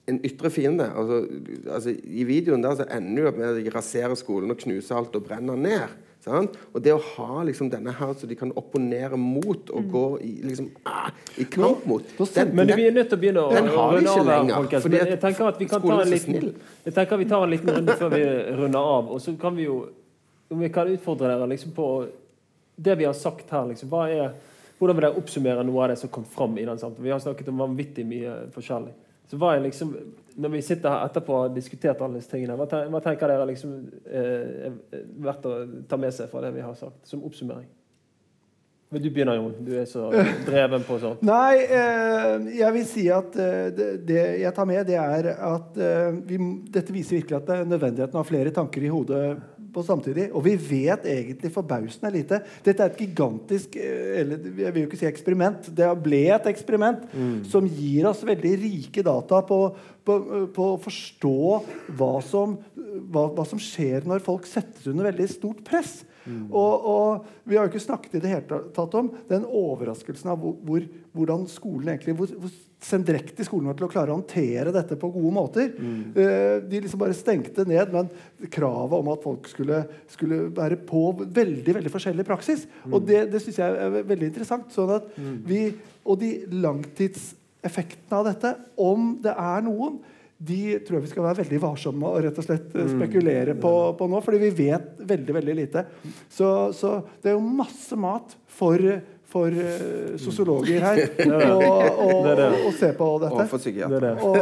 en 0.07 0.19
ytre 0.27 0.51
fiende 0.53 0.85
altså, 0.93 1.23
altså, 1.73 1.95
I 2.05 2.25
videoen 2.29 2.63
der 2.65 2.75
så 2.77 2.85
ender 2.93 3.23
det 3.23 3.31
opp 3.31 3.39
med 3.41 3.47
at 3.49 3.61
de 3.65 3.71
raserer 3.73 4.15
skolen 4.21 4.53
og 4.53 4.59
knuser 4.61 4.99
alt 4.99 5.15
og 5.17 5.25
brenner 5.25 5.57
ned. 5.57 5.95
Sant? 6.25 6.55
Og 6.73 6.81
det 6.85 6.93
å 6.95 7.01
ha 7.01 7.43
liksom 7.45 7.69
denne 7.73 7.93
her 7.93 8.13
så 8.17 8.29
de 8.29 8.37
kan 8.37 8.53
opponere 8.57 9.17
mot 9.21 9.69
og 9.77 9.89
gå 9.93 10.05
i, 10.25 10.31
liksom, 10.45 10.71
ah, 10.89 11.11
i 11.41 11.45
kamp 11.45 11.85
mot 11.89 12.03
nå 12.19 12.27
den- 12.35 12.55
Men 12.57 12.67
vi 12.73 12.87
er 12.89 12.93
nødt 12.97 13.11
til 13.11 13.19
å 13.19 13.21
begynne 13.21 13.43
å 13.45 13.51
runde 13.53 14.09
av 14.09 14.27
her, 14.27 14.55
folkens. 14.55 14.85
Men 14.89 15.07
jeg 15.07 15.21
tenker 15.21 15.49
at 15.49 15.59
vi 15.61 15.67
kan 15.67 15.83
ta 15.83 16.01
en 16.01 16.09
liten, 16.09 16.55
jeg 16.87 16.95
tenker 16.95 17.19
vi 17.19 17.25
tar 17.29 17.45
en 17.45 17.51
liten 17.51 17.75
runde 17.77 17.97
før 18.01 18.11
vi 18.17 18.23
runder 18.57 18.79
av. 18.79 19.11
Og 19.13 19.21
så 19.21 19.39
kan 19.41 19.57
vi 19.57 19.65
jo 19.65 19.89
om 20.51 20.61
vi 20.61 20.69
kan 20.69 20.89
utfordre 20.89 21.29
dere 21.29 21.49
liksom 21.49 21.73
på 21.77 21.89
det 22.77 22.99
vi 22.99 23.05
har 23.05 23.15
sagt 23.15 23.51
her. 23.51 23.67
Liksom, 23.69 23.89
hva 23.89 24.09
er, 24.09 24.33
hvordan 24.79 24.97
vil 24.97 25.07
dere 25.07 25.21
oppsummere 25.21 25.65
noe 25.67 25.83
av 25.85 25.89
det 25.93 25.99
som 25.99 26.09
kom 26.09 26.25
fram 26.25 26.57
i 26.59 26.65
den 26.65 26.79
samtalen? 26.79 27.05
Vi 27.05 27.11
har 27.11 27.21
snakket 27.21 27.49
om 27.49 27.59
vanvittig 27.59 28.07
mye 28.07 28.51
forskjellig. 28.55 28.93
Så 29.31 29.39
var 29.41 29.55
jeg 29.57 29.63
liksom, 29.69 29.95
Når 30.37 30.51
vi 30.51 30.61
sitter 30.67 30.91
her 30.91 31.07
etterpå 31.09 31.35
og 31.35 31.43
har 31.47 31.55
diskutert 31.55 32.01
alle 32.03 32.19
disse 32.19 32.31
tingene, 32.33 32.57
hva, 32.59 32.67
ten, 32.67 32.91
hva 32.91 33.01
tenker 33.05 33.31
dere 33.31 33.47
liksom 33.47 33.77
eh, 34.05 34.67
er 34.67 35.05
verdt 35.23 35.47
å 35.47 35.55
ta 35.89 35.99
med 36.01 36.15
seg 36.17 36.27
fra 36.33 36.43
det 36.43 36.51
vi 36.57 36.65
har 36.65 36.75
sagt, 36.79 37.05
som 37.07 37.23
oppsummering? 37.25 37.69
Men 38.95 39.03
du 39.03 39.09
begynner, 39.11 39.35
Jon. 39.35 39.55
Du 39.67 39.73
er 39.75 39.87
så 39.91 40.07
dreven 40.49 40.85
på 40.87 40.99
sånt. 41.03 41.23
Nei, 41.27 41.65
eh, 41.67 42.45
jeg 42.61 42.75
vil 42.77 42.85
si 42.87 43.07
at 43.11 43.35
eh, 43.43 43.71
det, 43.75 43.89
det 44.07 44.21
jeg 44.43 44.55
tar 44.55 44.69
med, 44.71 44.85
det 44.87 44.99
er 45.01 45.31
at 45.35 45.81
eh, 45.83 46.19
vi, 46.29 46.39
dette 46.75 46.95
viser 46.95 47.19
virkelig 47.19 47.41
at 47.41 47.49
det 47.49 47.57
er 47.57 47.73
nødvendigheten 47.73 48.21
av 48.21 48.29
flere 48.29 48.53
tanker 48.55 48.87
i 48.87 48.93
hodet 48.93 49.25
på 49.75 49.85
samtidig. 49.87 50.29
Og 50.33 50.45
vi 50.47 50.55
vet 50.57 51.07
egentlig 51.11 51.51
forbausende 51.55 52.13
lite. 52.15 52.41
Dette 52.65 52.85
er 52.85 52.93
et 52.93 53.03
gigantisk 53.05 53.77
eh, 53.81 54.21
eller 54.23 54.49
jeg 54.65 54.75
vil 54.75 54.85
jo 54.85 54.91
ikke 54.91 55.01
si 55.03 55.11
eksperiment. 55.11 55.69
Det 55.75 55.91
ble 56.05 56.25
et 56.35 56.49
eksperiment 56.51 57.05
som 57.51 57.67
gir 57.69 58.09
oss 58.11 58.23
veldig 58.27 58.55
rike 58.63 59.05
data 59.07 59.43
på, 59.47 59.61
på, 60.07 60.19
på 60.55 60.71
å 60.73 60.81
forstå 60.83 61.37
hva 61.99 62.15
som, 62.25 62.57
hva, 63.11 63.29
hva 63.35 63.47
som 63.49 63.61
skjer 63.61 64.07
når 64.09 64.25
folk 64.25 64.47
settes 64.49 64.87
under 64.91 65.11
veldig 65.11 65.31
stort 65.33 65.65
press. 65.67 66.03
Og, 66.51 66.87
og 66.89 67.49
vi 67.49 67.57
har 67.57 67.67
jo 67.67 67.73
ikke 67.73 67.85
snakket 67.85 68.19
i 68.19 68.23
det 68.25 68.31
hele 68.33 68.61
tatt 68.77 68.95
om 68.99 69.11
den 69.29 69.45
overraskelsen 69.45 70.31
av 70.33 70.41
hvor, 70.41 70.55
hvor, 70.65 70.87
hvordan 71.17 71.45
skolen 71.51 71.93
egentlig 71.93 72.17
hvor, 72.19 72.33
hvor 72.41 72.55
sendrektig 72.85 73.47
skolen 73.47 73.71
var 73.71 73.77
til 73.79 73.87
å 73.87 73.91
klare 73.93 74.13
å 74.13 74.19
håndtere 74.19 74.73
dette 74.75 74.97
på 75.01 75.11
gode 75.15 75.33
måter. 75.35 75.71
Eh, 76.21 76.57
de 76.69 76.83
liksom 76.85 77.01
bare 77.01 77.17
stengte 77.17 77.65
ned, 77.69 77.93
men 77.95 78.11
kravet 78.53 78.99
om 78.99 79.13
at 79.15 79.25
folk 79.25 79.49
skulle, 79.51 79.83
skulle 80.11 80.49
være 80.57 80.81
på 80.89 81.07
veldig 81.23 81.79
veldig 81.79 81.93
forskjellig 81.93 82.27
praksis. 82.29 82.67
Og 82.91 83.07
det, 83.09 83.27
det 83.33 83.41
syns 83.45 83.63
jeg 83.63 83.79
er 83.87 83.97
veldig 84.03 84.31
interessant. 84.33 84.69
sånn 84.75 84.97
at 84.99 85.09
vi, 85.49 85.67
Og 86.05 86.21
de 86.21 86.33
langtidseffektene 86.53 88.21
av 88.21 88.29
dette, 88.29 88.57
om 88.77 89.15
det 89.25 89.33
er 89.33 89.65
noen, 89.65 90.03
de 90.39 90.79
tror 90.83 90.99
jeg 90.99 91.07
vi 91.07 91.11
skal 91.13 91.27
være 91.29 91.43
veldig 91.45 91.59
varsomme 91.63 92.01
med 92.03 92.11
å 92.11 92.23
rett 92.27 92.39
og 92.41 92.47
slett 92.47 92.73
eh, 92.75 92.89
spekulere 92.91 93.55
på, 93.61 93.73
på 93.99 94.09
nå, 94.11 94.21
fordi 94.25 94.41
vi 94.43 94.53
vet 94.67 94.87
veldig 95.07 95.37
veldig 95.37 95.55
lite. 95.61 95.85
Så, 96.29 96.49
så 96.75 96.97
det 97.23 97.33
er 97.33 97.37
jo 97.37 97.45
masse 97.45 97.97
mat 98.01 98.35
for, 98.51 98.83
for 99.31 99.55
uh, 99.55 100.17
sosiologer 100.21 100.83
her 100.83 100.99
å, 101.55 102.73
se 102.75 102.91
på 102.99 103.09
dette. 103.23 103.39
Og 103.39 103.53
for 103.53 103.63
psykiatere. 103.63 104.11
er. 104.11 104.19
Og. 104.27 104.35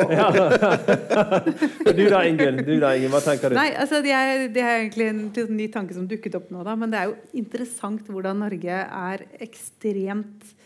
Du 1.99 2.03
da, 2.09 2.23
Ingunn. 2.25 2.65
Hva 3.13 3.21
tenker 3.25 3.53
du? 3.53 3.59
Nei, 3.59 3.71
altså 3.77 4.01
det 4.05 4.17
er, 4.17 4.49
det 4.55 4.65
er 4.65 4.75
egentlig 4.81 5.07
en 5.13 5.23
sånn 5.37 5.57
ny 5.59 5.69
tanke 5.75 5.97
som 5.97 6.09
dukket 6.09 6.41
opp 6.41 6.49
nå, 6.55 6.65
da. 6.67 6.73
Men 6.79 6.93
det 6.95 7.03
er 7.03 7.13
jo 7.13 7.17
interessant 7.45 8.09
hvordan 8.09 8.41
Norge 8.47 8.83
er 8.89 9.27
ekstremt 9.45 10.57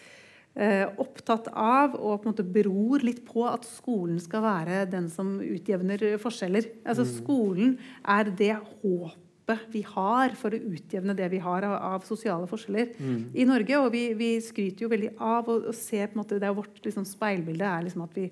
opptatt 0.56 1.50
av 1.52 1.98
og 1.98 2.22
på 2.22 2.24
en 2.24 2.32
måte 2.32 2.46
beror 2.48 3.02
litt 3.04 3.20
på 3.28 3.44
at 3.44 3.66
skolen 3.68 4.16
skal 4.22 4.44
være 4.44 4.86
den 4.88 5.10
som 5.12 5.34
utjevner 5.44 6.16
forskjeller. 6.22 6.70
Altså 6.88 7.04
Skolen 7.08 7.74
er 8.00 8.30
det 8.38 8.54
håpet 8.56 9.66
vi 9.70 9.82
har 9.86 10.32
for 10.38 10.56
å 10.56 10.62
utjevne 10.72 11.14
det 11.18 11.28
vi 11.34 11.42
har 11.44 11.66
av, 11.68 11.76
av 11.98 12.06
sosiale 12.08 12.48
forskjeller 12.50 12.96
i 13.36 13.44
Norge. 13.46 13.82
Og 13.82 13.92
vi, 13.92 14.08
vi 14.18 14.32
skryter 14.42 14.86
jo 14.86 14.92
veldig 14.94 15.12
av 15.20 15.50
og, 15.52 15.68
og 15.70 15.76
ser 15.76 16.08
på 16.08 16.16
en 16.16 16.22
måte, 16.22 16.40
Det 16.40 16.48
er 16.48 16.56
vårt 16.56 16.80
liksom, 16.82 17.04
speilbilde 17.04 17.68
er 17.68 17.84
liksom 17.86 18.06
at 18.06 18.16
vi, 18.16 18.30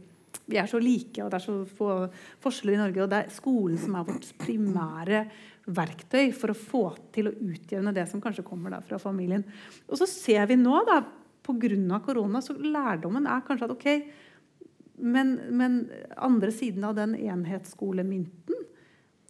vi 0.49 0.61
er 0.61 0.71
så 0.71 0.81
like, 0.83 1.21
og 1.23 1.29
det 1.31 1.39
er 1.39 1.45
så 1.45 1.59
få 1.77 1.91
forskjeller 2.45 2.79
i 2.79 2.83
Norge. 2.87 3.03
Og 3.05 3.13
det 3.13 3.21
er 3.21 3.35
skolen 3.37 3.81
som 3.81 3.99
er 4.01 4.09
vårt 4.09 4.31
primære 4.41 5.27
verktøy 5.65 6.33
for 6.37 6.53
å 6.53 6.57
få 6.59 6.87
til 7.15 7.29
å 7.29 7.37
utjevne 7.53 7.93
det 7.97 8.09
som 8.11 8.23
kanskje 8.25 8.45
kommer 8.47 8.75
da 8.75 8.81
fra 8.85 8.99
familien. 9.01 9.45
Og 9.89 10.01
så 10.01 10.09
ser 10.09 10.49
vi 10.51 10.59
nå, 10.61 10.81
da, 10.89 11.03
pga. 11.45 12.01
korona, 12.05 12.41
så 12.41 12.57
lærdommen 12.57 13.27
er 13.27 13.45
kanskje 13.47 13.69
at 13.69 13.75
ok, 13.75 13.89
men, 14.99 15.35
men 15.51 15.91
andre 16.17 16.51
siden 16.55 16.85
av 16.85 16.97
den 16.97 17.15
enhetsskolemynten 17.19 18.65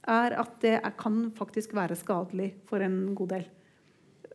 er 0.05 0.37
at 0.37 0.57
det 0.61 0.77
er, 0.79 0.93
kan 0.99 1.31
faktisk 1.37 1.75
være 1.75 1.97
skadelig 1.97 2.53
for 2.69 2.85
en 2.85 3.15
god 3.17 3.33
del. 3.37 3.47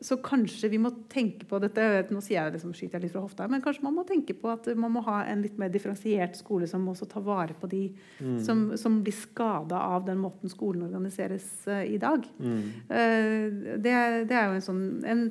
Så 0.02 0.16
kanskje 0.24 0.70
vi 0.72 0.78
må 0.80 0.92
tenke 1.12 1.44
på 1.48 1.58
dette 1.60 1.86
nå 2.14 2.22
sier 2.24 2.38
jeg 2.40 2.54
liksom, 2.56 2.72
skyter 2.76 2.98
jeg 2.98 3.08
litt 3.08 3.14
fra 3.14 3.24
hofta, 3.26 3.48
men 3.52 3.64
kanskje 3.64 3.84
man 3.84 3.98
må 3.98 4.06
tenke 4.08 4.36
på 4.38 4.48
at 4.52 4.70
man 4.80 4.94
må 4.96 5.04
ha 5.04 5.26
en 5.28 5.42
litt 5.44 5.58
mer 5.60 5.72
differensiert 5.74 6.40
skole 6.40 6.70
som 6.72 6.88
også 6.88 7.08
tar 7.12 7.26
vare 7.26 7.58
på 7.60 7.68
de 7.72 7.82
mm. 8.22 8.38
som, 8.46 8.64
som, 8.80 9.02
blir 9.04 9.16
skada 9.16 9.82
av 9.92 10.08
den 10.08 10.22
måten 10.24 10.52
skolen 10.52 10.88
organiseres 10.88 11.50
uh, 11.68 11.84
i 11.84 12.00
dag. 12.00 12.24
Mm. 12.40 12.64
Uh, 12.88 13.76
det, 13.76 13.96
det, 14.32 14.38
er 14.38 14.48
jo 14.48 14.56
en, 14.56 14.66
sånn, 14.70 14.82
en 15.04 15.26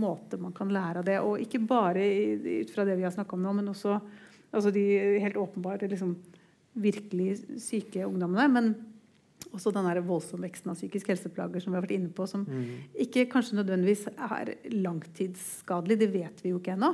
måte 0.00 0.40
man 0.40 0.56
kan 0.56 0.72
lære 0.72 1.02
av 1.02 1.08
det. 1.10 1.20
Og 1.20 1.44
ikke 1.44 1.60
bare 1.68 2.08
ut 2.46 2.72
fra 2.72 2.88
det 2.88 2.96
vi 2.96 3.04
har 3.04 3.12
snakka 3.12 3.36
om 3.36 3.44
nå, 3.44 3.52
men 3.60 3.72
også 3.74 3.98
altså 4.56 4.72
de 4.72 4.86
helt 5.20 5.36
åpenbare 5.36 5.92
liksom, 5.92 6.16
virkelig 6.72 7.60
syke 7.60 8.08
ungdommene. 8.08 8.48
men 8.48 8.74
også 9.54 9.72
den 9.74 9.88
voldsomme 10.06 10.46
veksten 10.46 10.72
av 10.72 10.78
psykisk 10.78 11.12
helseplager 11.12 11.62
som 11.62 11.72
vi 11.72 11.78
har 11.78 11.86
vært 11.86 11.96
inne 11.96 12.10
på, 12.14 12.26
som 12.28 12.44
mm. 12.48 12.66
ikke 13.06 13.28
kanskje 13.32 13.60
nødvendigvis 13.60 14.06
er 14.10 14.52
langtidsskadelig, 14.74 15.98
det 16.02 16.10
vet 16.14 16.44
vi 16.44 16.52
jo 16.52 16.60
ikke 16.60 16.76
ennå, 16.76 16.92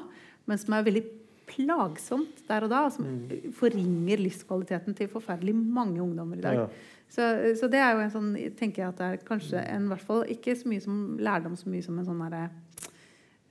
men 0.51 0.61
som 0.61 0.77
er 0.77 0.87
veldig 0.87 1.05
plagsomt 1.53 2.43
der 2.49 2.67
og 2.67 2.73
da, 2.73 2.87
og 2.87 2.95
som 2.95 3.07
mm. 3.09 3.53
forringer 3.59 4.23
livskvaliteten 4.23 4.97
til 4.99 5.11
forferdelig 5.13 5.55
mange 5.57 6.03
ungdommer 6.03 6.39
i 6.39 6.45
dag. 6.45 6.61
Ja. 6.63 6.67
Så, 7.13 7.27
så, 7.61 7.69
det 7.69 7.81
er 7.83 7.93
jo 7.93 8.05
en 8.07 8.13
sånn 8.15 8.31
tenker 8.57 8.87
jeg 8.87 8.89
at 8.89 9.01
det 9.01 9.09
er 9.11 9.25
kanskje 9.29 9.61
en 9.69 9.91
hvert 9.91 10.05
fall 10.07 10.23
ikke 10.33 10.55
så 10.57 10.71
mye 10.71 10.81
som 10.81 11.01
lærdom 11.21 11.59
så 11.61 11.69
mye 11.69 11.85
som 11.85 11.99
en 12.01 12.07
sånn 12.09 12.23
herre 12.25 12.47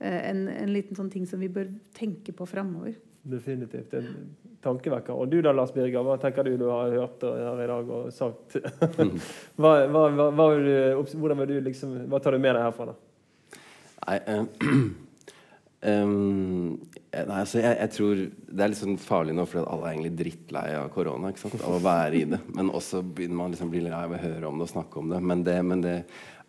eh, 0.02 0.18
en, 0.32 0.48
en, 0.50 0.72
liten 0.74 0.98
sånn 0.98 1.12
ting 1.12 1.28
som 1.30 1.38
vi 1.38 1.50
bør 1.52 1.70
tenke 1.94 2.34
på 2.34 2.48
framover. 2.50 2.96
Definitivt. 3.22 3.92
En 3.94 4.08
tankevekker. 4.62 5.14
Og 5.14 5.30
du 5.30 5.38
da, 5.42 5.52
Lars 5.54 5.72
Birger, 5.74 6.02
hva 6.06 6.18
tenker 6.22 6.46
du 6.46 6.56
du 6.58 6.66
har 6.70 6.90
hørt 6.94 7.22
her 7.26 7.62
i 7.62 7.70
dag 7.70 7.94
og 7.98 8.10
sagt? 8.14 8.58
hva, 9.60 9.72
hva, 9.90 10.04
hva, 10.10 10.48
vil 10.54 11.48
du, 11.50 11.56
liksom, 11.66 11.96
hva 12.10 12.22
tar 12.22 12.36
du 12.36 12.42
med 12.42 12.56
deg 12.56 12.66
herfra? 12.66 12.92
da? 12.92 12.98
Nei, 14.02 14.18
um, 14.34 14.48
um, 15.86 16.16
nei 17.12 17.38
altså 17.38 17.60
jeg, 17.60 17.76
jeg, 17.76 17.90
tror 17.94 18.22
Det 18.24 18.64
er 18.64 18.72
litt 18.72 18.80
sånn 18.80 18.98
farlig 18.98 19.36
nå, 19.38 19.46
for 19.50 19.68
alle 19.70 19.86
er 19.86 19.96
egentlig 19.96 20.14
drittlei 20.18 20.66
av 20.78 20.90
korona. 20.94 21.30
ikke 21.30 21.44
sant? 21.44 21.62
Av 21.62 21.78
å 21.78 21.82
være 21.84 22.18
i 22.18 22.26
det. 22.34 22.42
Men 22.56 22.74
også 22.74 23.02
begynner 23.06 23.38
man 23.38 23.54
liksom 23.54 23.72
bli 23.72 23.84
lei 23.86 23.94
av 23.98 24.14
å 24.14 24.22
høre 24.22 24.50
om 24.50 24.58
det 24.62 24.70
og 24.70 24.74
snakke 24.74 25.02
om 25.02 25.14
det. 25.14 25.22
Men 25.30 25.46
det, 25.46 25.58
men 25.66 25.86
det 25.86 25.96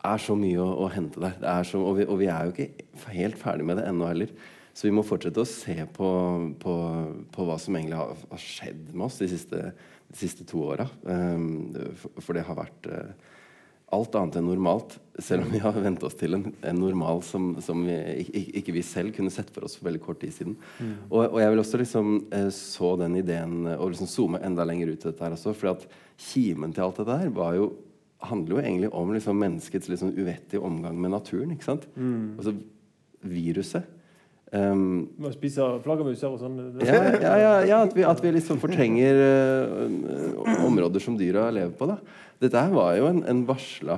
er 0.04 0.20
så 0.22 0.36
mye 0.38 0.60
å, 0.62 0.70
å 0.86 0.90
hente 0.92 1.22
der. 1.22 1.70
Så, 1.70 1.82
og, 1.82 1.98
vi, 2.00 2.08
og, 2.10 2.18
vi, 2.22 2.30
er 2.32 2.50
jo 2.50 2.56
ikke 2.56 3.14
helt 3.14 3.40
ferdig 3.40 3.70
med 3.70 3.80
det 3.80 3.88
ennå 3.90 4.10
heller. 4.10 4.34
Så 4.74 4.88
vi 4.88 4.94
må 4.96 5.04
fortsette 5.06 5.44
å 5.44 5.50
se 5.50 5.76
på, 5.94 6.08
på, 6.62 6.74
på 7.34 7.46
hva 7.46 7.60
som 7.62 7.76
egentlig 7.78 8.00
har, 8.00 8.18
har, 8.32 8.42
skjedd 8.42 8.90
med 8.90 9.06
oss 9.06 9.20
de 9.22 9.30
siste, 9.30 9.70
de 10.10 10.18
siste 10.18 10.48
to 10.50 10.64
åra. 10.66 10.88
Um, 11.06 11.70
for, 12.18 12.34
det 12.34 12.46
har 12.48 12.58
vært 12.58 12.90
uh, 12.90 13.12
alt 13.94 14.18
annet 14.18 14.40
enn 14.40 14.50
normalt. 14.50 14.98
Selv 15.22 15.46
om 15.46 15.54
vi 15.54 15.62
har 15.62 15.78
vent 15.78 16.02
oss 16.08 16.18
til 16.18 16.40
en, 16.40 16.48
en 16.66 16.82
normal 16.82 17.22
som, 17.28 17.52
som 17.62 17.86
vi, 17.86 18.00
ikke, 18.26 18.44
ikke, 18.64 18.78
vi 18.80 18.86
selv 18.88 19.14
kunne 19.14 19.34
sett 19.34 19.54
for 19.54 19.70
oss 19.70 19.78
for 19.78 19.92
veldig 19.92 20.02
kort 20.02 20.24
tid 20.26 20.34
siden. 20.34 20.58
Mm. 20.82 20.96
Og, 21.12 21.22
og, 21.22 21.40
jeg 21.44 21.54
vil 21.54 21.66
også 21.68 21.84
liksom 21.84 22.14
uh, 22.34 22.50
så 22.58 22.94
den 23.06 23.22
ideen 23.22 23.58
og 23.76 23.94
liksom 23.94 24.10
zoome 24.10 24.42
enda 24.42 24.66
lenger 24.66 24.90
ut 24.90 25.04
til 25.04 25.14
dette 25.14 25.28
her 25.28 25.38
også. 25.38 25.54
For 25.54 25.76
at 25.76 25.86
kimen 26.32 26.74
til 26.74 26.88
alt 26.88 27.04
dette 27.04 27.22
her 27.22 27.34
var 27.38 27.60
jo 27.62 27.76
handler 28.24 28.56
jo 28.56 28.62
egentlig 28.64 28.90
om 28.96 29.10
liksom 29.14 29.36
menneskets 29.36 29.90
liksom 29.92 30.14
uvettige 30.16 30.62
omgang 30.64 30.98
med 31.02 31.12
naturen. 31.14 31.52
ikke 31.54 31.68
sant? 31.68 31.86
Mm. 31.96 32.40
Altså 32.40 32.56
viruset. 33.22 33.93
Um, 34.54 35.08
Man 35.18 35.34
spiser 35.34 35.80
flaggermuser 35.82 36.30
og 36.30 36.38
sånn? 36.38 36.60
Ja, 36.86 37.00
ja, 37.10 37.32
ja, 37.42 37.54
ja, 37.66 37.80
at, 37.88 37.96
vi, 37.98 38.04
at 38.06 38.20
vi 38.22 38.36
liksom 38.36 38.60
fortrenger 38.62 39.18
uh, 39.18 40.68
områder 40.68 41.02
som 41.02 41.18
dyra 41.18 41.48
lever 41.50 41.74
på. 41.80 41.88
Da. 41.90 41.98
Dette 42.44 42.62
her 42.62 42.74
var 42.76 42.94
jo 43.00 43.08
en, 43.10 43.24
en 43.30 43.42
varsla 43.48 43.98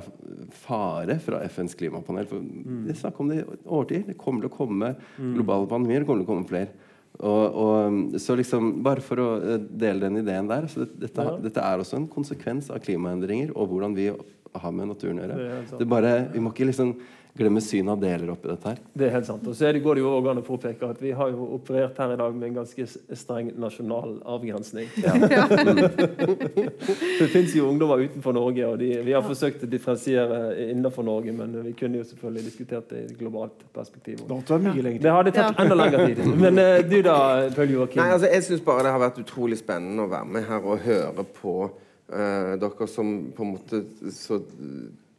fare 0.64 1.18
fra 1.20 1.42
FNs 1.50 1.76
klimapanel. 1.76 2.28
For 2.30 2.40
mm. 2.40 2.84
Det 2.88 2.96
snakker 3.00 3.24
om 3.24 3.32
det 3.32 3.42
i 3.42 3.46
årtier. 3.78 4.06
Det 4.06 4.16
kommer 4.20 4.46
til 4.46 4.52
å 4.52 4.56
komme 4.56 4.92
mm. 4.96 5.32
globale 5.34 5.68
pandemier. 5.70 6.04
Det 6.04 6.08
kommer 6.08 6.24
til 6.24 6.28
å 6.28 6.32
komme 6.32 6.48
flere. 6.48 6.72
Og, 7.16 7.56
og, 7.56 8.16
så 8.20 8.36
liksom, 8.36 8.70
Bare 8.84 9.04
for 9.04 9.22
å 9.22 9.28
eh, 9.40 9.60
dele 9.60 10.04
den 10.04 10.20
ideen 10.20 10.48
der 10.50 10.66
så 10.68 10.84
det, 10.84 10.90
dette, 11.06 11.24
ja. 11.24 11.36
dette, 11.40 11.62
er 11.64 11.80
også 11.80 11.96
en 12.00 12.10
konsekvens 12.12 12.68
av 12.68 12.82
klimaendringer 12.84 13.54
og 13.56 13.70
hvordan 13.72 13.96
vi 13.96 14.10
har 14.12 14.72
med 14.72 14.92
naturen 14.92 15.20
å 15.20 15.24
gjøre. 15.24 15.38
Det, 15.70 15.80
det 15.80 15.88
bare, 15.88 16.12
vi 16.32 16.42
må 16.44 16.52
ikke 16.52 16.68
liksom 16.68 16.92
glemme 17.36 17.60
synet 17.60 17.92
av 17.92 18.00
deler 18.00 18.30
oppi 18.32 18.48
dette 18.48 18.72
her. 18.72 18.78
Det 18.96 19.08
er 19.08 19.14
helt 19.16 19.28
sant. 19.28 19.46
Og 19.46 19.56
så 19.56 19.72
det, 19.72 19.82
går 19.84 19.98
det 19.98 20.04
jo 20.04 20.12
også 20.16 20.32
an 20.32 20.40
å 20.40 20.44
påpeke 20.46 20.90
at 20.94 21.02
vi 21.02 21.12
har 21.16 21.32
jo 21.32 21.48
operert 21.56 21.98
her 22.00 22.14
i 22.14 22.18
dag 22.20 22.36
med 22.36 22.48
en 22.48 22.58
ganske 22.60 22.86
streng 23.18 23.50
nasjonal 23.60 24.16
avgrensning. 24.36 24.88
Ja. 25.04 25.14
det 27.20 27.28
fins 27.32 27.56
jo 27.56 27.68
ungdommer 27.70 28.04
utenfor 28.06 28.36
Norge, 28.36 28.68
og 28.68 28.78
de, 28.80 28.90
vi 29.06 29.16
har 29.16 29.24
forsøkt 29.26 29.64
å 29.66 29.70
differensiere 29.70 30.38
innenfor 30.70 31.06
Norge, 31.06 31.34
men 31.36 31.48
vi 31.66 31.74
kunne 31.78 32.00
jo 32.00 32.08
selvfølgelig 32.08 32.46
diskutert 32.48 32.90
det 32.92 33.02
i 33.02 33.08
et 33.10 33.16
globalt 33.20 33.66
perspektiv. 33.76 34.16
Det 34.26 35.12
hadde 35.12 35.34
tatt 35.36 35.62
enda 35.62 35.78
lengre 35.78 36.08
tid. 36.10 36.22
Men 36.40 36.62
uh, 36.62 36.78
du 36.86 36.98
da, 37.04 37.18
Paul 37.56 37.74
Joakim? 37.74 38.02
Nei, 38.02 38.12
altså, 38.16 38.30
jeg 38.32 38.42
syns 38.48 38.62
bare 38.66 38.86
det 38.86 38.94
har 38.96 39.02
vært 39.02 39.20
utrolig 39.22 39.58
spennende 39.60 40.06
å 40.06 40.12
være 40.12 40.28
med 40.36 40.42
her 40.48 40.60
og 40.64 40.86
høre 40.86 41.26
på 41.40 41.56
uh, 41.68 42.52
dere 42.60 42.86
som 42.90 43.06
på 43.36 43.44
en 43.44 43.56
måte 43.56 43.76
så 44.14 44.40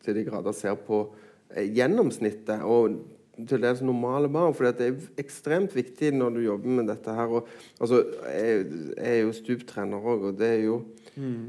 til 0.08 0.16
de 0.16 0.28
grader 0.28 0.56
ser 0.56 0.78
på 0.88 1.06
gjennomsnittet 1.56 2.66
og 2.66 2.98
til 3.46 3.62
dels 3.62 3.84
normale 3.86 4.30
barn. 4.32 4.56
For 4.58 4.72
det 4.72 4.88
er 4.88 5.22
ekstremt 5.22 5.76
viktig 5.78 6.14
når 6.16 6.36
du 6.38 6.42
jobber 6.48 6.80
med 6.80 6.90
dette 6.92 7.14
her. 7.14 7.38
Og, 7.40 7.48
altså, 7.80 8.02
jeg, 8.26 8.66
jeg, 8.96 9.14
er 9.14 9.22
jo 9.22 9.38
stuptrener 9.38 10.12
òg, 10.14 10.28
og 10.32 10.40
det 10.40 10.52
er 10.56 10.62
jo 10.66 10.82
mm. 11.16 11.46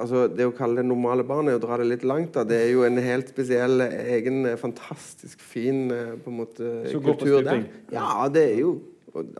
altså, 0.00 0.26
Det 0.32 0.48
å 0.48 0.54
kalle 0.56 0.80
det 0.80 0.88
normale 0.88 1.26
barn 1.28 1.50
er 1.50 1.58
å 1.58 1.62
dra 1.62 1.78
det 1.82 1.90
litt 1.90 2.06
langt. 2.08 2.32
Da. 2.36 2.46
Det 2.48 2.60
er 2.64 2.72
jo 2.72 2.86
en 2.88 3.00
helt 3.02 3.32
spesiell, 3.34 3.84
egen, 4.16 4.44
fantastisk 4.60 5.44
fin 5.44 5.86
eh, 5.94 6.14
på 6.22 6.32
en 6.32 6.40
måte, 6.42 6.76
kultur 6.94 7.42
der. 7.46 7.66
Ja, 7.94 8.28
det 8.32 8.46
er 8.52 8.60
jo 8.64 8.76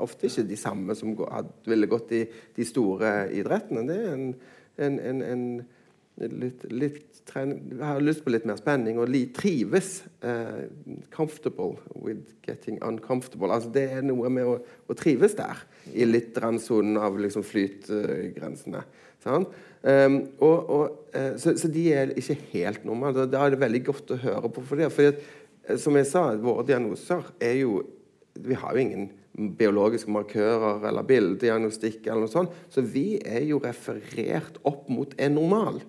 ofte 0.01 0.31
ikke 0.31 0.47
de 0.49 0.57
samme 0.57 0.95
som 0.97 1.11
ville 1.69 1.89
gått 1.91 2.13
i 2.17 2.23
de 2.57 2.65
store 2.65 3.27
idrettene. 3.37 3.83
Det 3.85 3.97
er 3.97 4.15
en, 4.15 4.31
en, 4.87 5.01
en, 5.11 5.25
en 5.27 5.43
litt, 6.17 6.65
litt 6.73 7.17
har 7.35 8.01
lyst 8.01 8.23
på 8.25 8.31
litt 8.31 8.47
mer 8.47 8.59
spenning 8.61 9.01
og 9.03 9.13
trives. 9.37 10.05
Uh, 10.23 10.69
comfortable 11.11 11.77
with 11.95 12.35
getting 12.47 12.79
uncomfortable. 12.83 13.51
Altså, 13.53 13.71
det 13.75 13.87
er 13.99 14.07
noe 14.07 14.31
med 14.33 14.47
å, 14.47 14.59
å 14.63 14.97
trives 14.97 15.35
der, 15.39 15.65
i 15.93 16.07
litt 16.07 16.39
randsonen 16.39 16.97
av 17.01 17.19
liksom, 17.21 17.45
flytgrensene. 17.47 18.85
Sånn? 19.25 19.49
Um, 19.83 20.21
og, 20.43 20.71
og, 20.71 20.95
uh, 21.17 21.35
så, 21.41 21.57
så, 21.59 21.71
de 21.73 21.89
er 21.95 22.15
ikke 22.19 22.39
helt 22.55 22.87
normale. 22.87 23.27
Da 23.31 23.45
er 23.45 23.55
det 23.55 23.63
veldig 23.65 23.83
godt 23.91 24.15
å 24.15 24.23
høre 24.23 24.53
på. 24.53 24.65
For 24.67 24.81
det, 24.81 24.91
fordi 24.95 25.13
at, 25.13 25.29
eh, 25.67 25.77
som 25.83 25.99
jeg 25.99 26.09
sa, 26.11 26.29
våre 26.41 26.67
diagnoser 26.69 27.31
er 27.43 27.63
jo 27.65 27.85
Vi 28.37 28.53
har 28.53 28.77
jo 28.77 28.83
ingen 28.83 29.07
biologiske 29.57 30.13
markører 30.13 30.83
eller 30.91 31.07
bildediagnostikk 31.09 32.05
eller 32.05 32.27
noe 32.27 32.33
sånt. 32.33 32.53
Så 32.69 32.85
vi 32.85 33.17
er 33.25 33.47
jo 33.49 33.63
referert 33.65 34.59
opp 34.69 34.91
mot 34.93 35.15
en 35.17 35.39
normal. 35.39 35.81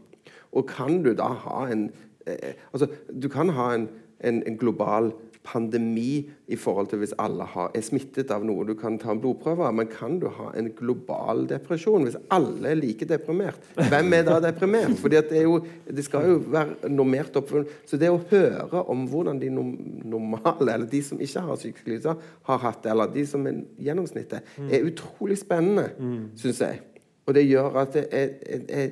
Og 0.54 0.68
kan 0.70 1.02
du 1.04 1.14
da 1.18 1.32
ha 1.45 1.64
en 1.72 1.89
eh, 2.26 2.54
altså, 2.72 2.89
Du 3.12 3.30
kan 3.30 3.50
ha 3.50 3.74
en, 3.76 3.88
en, 4.20 4.43
en, 4.43 4.58
global 4.58 5.12
pandemi 5.48 6.28
i 6.48 6.56
forhold 6.60 6.89
til 6.91 7.00
hvis 7.00 7.14
alle 7.24 7.45
har, 7.48 7.70
er 7.76 7.84
smittet 7.86 8.32
av 8.36 8.43
noe 8.43 8.66
du 8.68 8.74
kan 8.76 8.98
ta 9.00 9.14
en 9.14 9.22
blodprøve 9.24 9.64
av, 9.64 9.76
men 9.78 9.88
kan 9.88 10.18
du 10.20 10.28
ha 10.34 10.50
en 10.60 10.68
global 10.76 11.45
depresjon 11.48 12.04
hvis 12.04 12.18
alle 12.36 12.74
er 12.74 12.80
like 12.80 13.08
deprimert? 13.08 13.70
Hvem 13.78 14.12
er 14.18 14.26
da 14.28 14.41
deprimert? 14.43 14.98
Fordi 15.00 15.22
det, 15.30 15.45
jo, 15.45 15.62
det, 15.88 16.04
skal 16.04 16.28
jo 16.28 16.41
være 16.52 16.91
normert 16.91 17.39
opp. 17.39 17.54
Så 17.88 18.00
det 18.02 18.12
å 18.12 18.20
høre 18.32 18.84
om 18.91 19.06
hvordan 19.08 19.39
de 19.39 19.54
normale, 19.54 20.74
eller 20.74 20.89
de 20.91 21.04
som 21.06 21.22
ikke 21.24 21.45
har 21.48 21.62
psykiske 21.62 21.93
lidelser, 21.93 22.28
har 22.50 22.64
hatt 22.66 22.84
det, 22.84 22.91
eller 22.91 23.16
de 23.16 23.26
som 23.30 23.48
er 23.48 23.64
gjennomsnittet, 23.88 24.56
er 24.68 24.88
utrolig 24.88 25.39
spennende, 25.39 25.93
mm. 25.95 26.24
syns 26.43 26.64
jeg. 26.66 26.84
Og 27.28 27.36
det 27.36 27.48
gjør 27.48 27.84
at 27.84 27.95
det 27.95 28.08
er, 28.16 28.36
er 28.68 28.91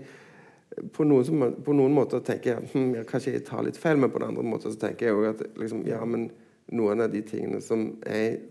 på 0.96 1.06
noen, 1.08 1.26
som, 1.28 1.44
på 1.64 1.76
noen, 1.76 1.94
måter 1.96 2.24
tenker 2.26 2.56
jeg 2.56 2.72
hm, 2.74 2.90
ja, 2.98 3.04
kanskje 3.08 3.36
jeg 3.38 3.46
tar 3.48 3.64
litt 3.68 3.80
feil, 3.80 4.00
men 4.02 4.12
på 4.12 4.22
den 4.22 4.34
andre 4.34 4.46
måten 4.48 4.74
så 4.74 4.80
tenker 4.82 5.12
jeg 5.12 5.30
at 5.30 5.44
liksom, 5.60 5.86
ja, 5.88 6.02
men 6.08 6.30
noen 6.76 7.04
av 7.06 7.12
de 7.14 7.22
tingene 7.26 7.62
som 7.64 7.88
jeg 8.02 8.42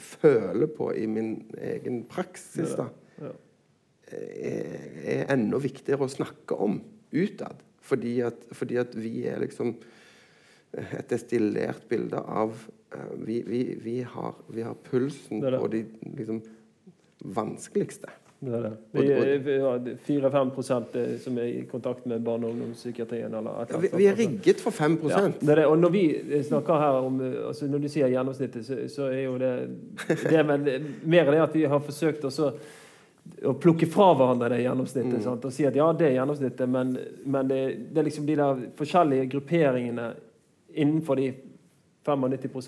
føler 0.00 0.70
på 0.70 0.92
i 0.96 1.06
min 1.10 1.34
egen 1.58 2.04
praksis, 2.10 2.76
da, 2.78 2.88
ja, 3.18 3.32
ja. 3.32 3.34
Er, 4.06 4.74
er, 5.02 5.22
enda 5.34 5.58
viktigere 5.58 6.06
å 6.06 6.12
snakke 6.12 6.54
om 6.62 6.78
utad. 7.10 7.58
Fordi 7.86 8.12
at, 8.22 8.44
fordi 8.54 8.78
at 8.78 8.92
vi 8.94 9.24
er 9.26 9.40
liksom 9.42 9.72
et 10.76 11.08
destillert 11.10 11.88
bilde 11.90 12.20
av 12.20 12.54
uh, 12.94 13.14
vi, 13.18 13.40
vi, 13.46 13.62
vi, 13.82 13.96
har, 14.06 14.38
vi 14.54 14.62
har 14.66 14.78
pulsen 14.86 15.42
Det 15.42 15.50
er 15.50 15.56
det. 15.56 15.62
på 15.62 15.72
de 15.74 15.82
liksom, 16.20 16.40
vanskeligste. 17.34 18.14
Det 18.38 18.52
er 18.52 18.62
det. 18.62 18.72
Vi, 19.44 19.58
har 19.58 19.78
4-5 20.06 21.18
som 21.18 21.38
er 21.38 21.44
i 21.44 21.62
kontakt 21.70 22.06
med 22.06 22.20
barne- 22.20 22.46
og 22.46 22.52
ungdomspsykiatrien. 22.52 23.32
Ja, 23.32 23.38
eller 23.38 23.80
vi, 23.80 23.90
vi 23.96 24.06
er 24.06 24.16
rigget 24.16 24.60
for 24.60 24.70
5 24.70 24.98
Ja, 25.08 25.22
det 25.40 25.56
det. 25.56 25.66
Og 25.66 25.78
når 25.78 25.90
vi 25.90 26.02
snakker 26.42 26.74
her 26.74 27.00
om 27.00 27.20
altså 27.48 27.66
Når 27.66 27.78
du 27.78 27.88
sier 27.88 28.08
gjennomsnittet, 28.12 28.66
så, 28.66 28.76
så 28.88 29.08
er 29.08 29.22
jo 29.24 29.38
det 29.38 29.68
Det 30.30 30.46
men, 30.46 30.68
mer 31.04 31.30
det 31.30 31.40
at 31.40 31.56
vi 31.56 31.64
har 31.64 31.80
forsøkt 31.80 32.24
også 32.24 32.52
å 33.42 33.56
plukke 33.58 33.88
fra 33.90 34.12
hverandre 34.14 34.52
det 34.54 34.62
gjennomsnittet. 34.62 35.24
Mm. 35.24 35.40
Og 35.40 35.52
si 35.52 35.64
at 35.66 35.76
ja, 35.76 35.88
det 35.96 36.10
er 36.10 36.18
gjennomsnittet, 36.20 36.68
men, 36.70 36.94
men 37.24 37.48
det, 37.48 37.60
det 37.90 38.00
er 38.00 38.06
liksom 38.06 38.26
de 38.28 38.36
der 38.38 38.62
forskjellige 38.78 39.26
grupperingene 39.32 40.12
innenfor 40.76 41.18
de 41.18 41.30
95 42.06 42.62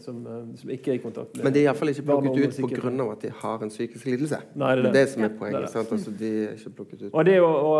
som, 0.00 0.20
eh, 0.26 0.56
som 0.60 0.70
ikke 0.70 0.92
er 0.92 0.98
i 0.98 1.02
kontakt 1.02 1.36
med 1.36 1.44
Men 1.44 1.54
de 1.54 1.60
er 1.60 1.68
iallfall 1.68 1.90
ikke 1.92 2.06
plukket 2.06 2.58
ut 2.64 2.70
pga. 2.70 3.10
at 3.12 3.22
de 3.22 3.32
har 3.42 3.64
en 3.66 3.72
psykisk 3.72 4.06
lidelse. 4.06 4.38
Nei, 4.54 4.70
det 4.76 4.78
er 4.78 4.82
det 4.82 4.84
det. 4.84 5.00
er 5.00 5.04
det 5.04 5.12
som 5.12 5.26
er 5.26 5.34
poenget. 5.38 5.52
Det 5.52 5.62
er 5.62 5.66
det. 5.66 5.72
Sant? 5.72 5.92
Altså, 5.92 6.10
de 6.18 6.30
er 6.44 6.52
ikke 6.54 6.70
plukket 6.78 7.02
ut. 7.02 7.10
Og 7.12 7.26
det 7.26 7.36
å, 7.40 7.50
å, 7.50 7.74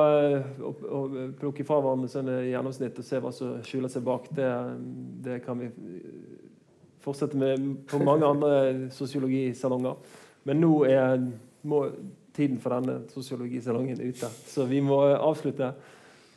å, 0.71 0.75
å 0.99 1.31
plukke 1.41 1.65
fra 1.65 1.81
hverandre 1.81 2.11
sånne 2.13 2.41
gjennomsnitt 2.51 2.99
og 2.99 3.09
se 3.09 3.23
hva 3.23 3.33
som 3.33 3.57
skjuler 3.63 3.93
seg 3.93 4.05
bak, 4.05 4.29
det, 4.35 4.51
det 5.25 5.41
kan 5.47 5.63
vi 5.63 5.71
fortsette 7.05 7.37
med 7.37 7.71
på 7.89 8.01
mange 8.03 8.27
andre 8.27 8.91
sosiologisalonger. 8.91 10.21
Men 10.45 10.61
nå 10.61 10.85
er 10.89 11.19
må, 11.65 11.87
tiden 12.35 12.61
for 12.61 12.75
denne 12.75 13.03
sosiologisalongen 13.13 14.01
ute, 14.01 14.29
så 14.47 14.67
vi 14.69 14.81
må 14.85 15.01
avslutte. 15.15 15.73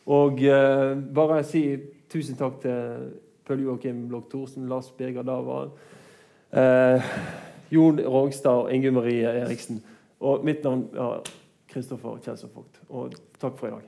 Og 0.07 0.39
uh, 0.39 0.93
bare 1.15 1.41
si 1.43 1.63
tusen 2.11 2.37
takk 2.39 2.61
til 2.63 3.07
Pøl 3.47 3.63
Joakim 3.63 4.07
Blokk 4.11 4.29
Thorsen, 4.31 4.67
Lars 4.69 4.91
Birger 4.97 5.23
Davald, 5.23 5.71
eh, 6.51 7.01
Jon 7.71 7.99
Rogstad 7.99 8.51
og 8.51 8.73
Ingunn 8.73 8.93
Marie 8.93 9.27
Eriksen. 9.27 9.83
Og 10.19 10.45
mitt 10.45 10.63
navn 10.63 10.87
er 10.93 11.21
Kristoffer 11.71 12.17
Kjelsås 12.23 12.55
Vogt. 12.55 12.81
Og 12.89 13.13
takk 13.39 13.57
for 13.59 13.67
i 13.67 13.71
dag. 13.71 13.83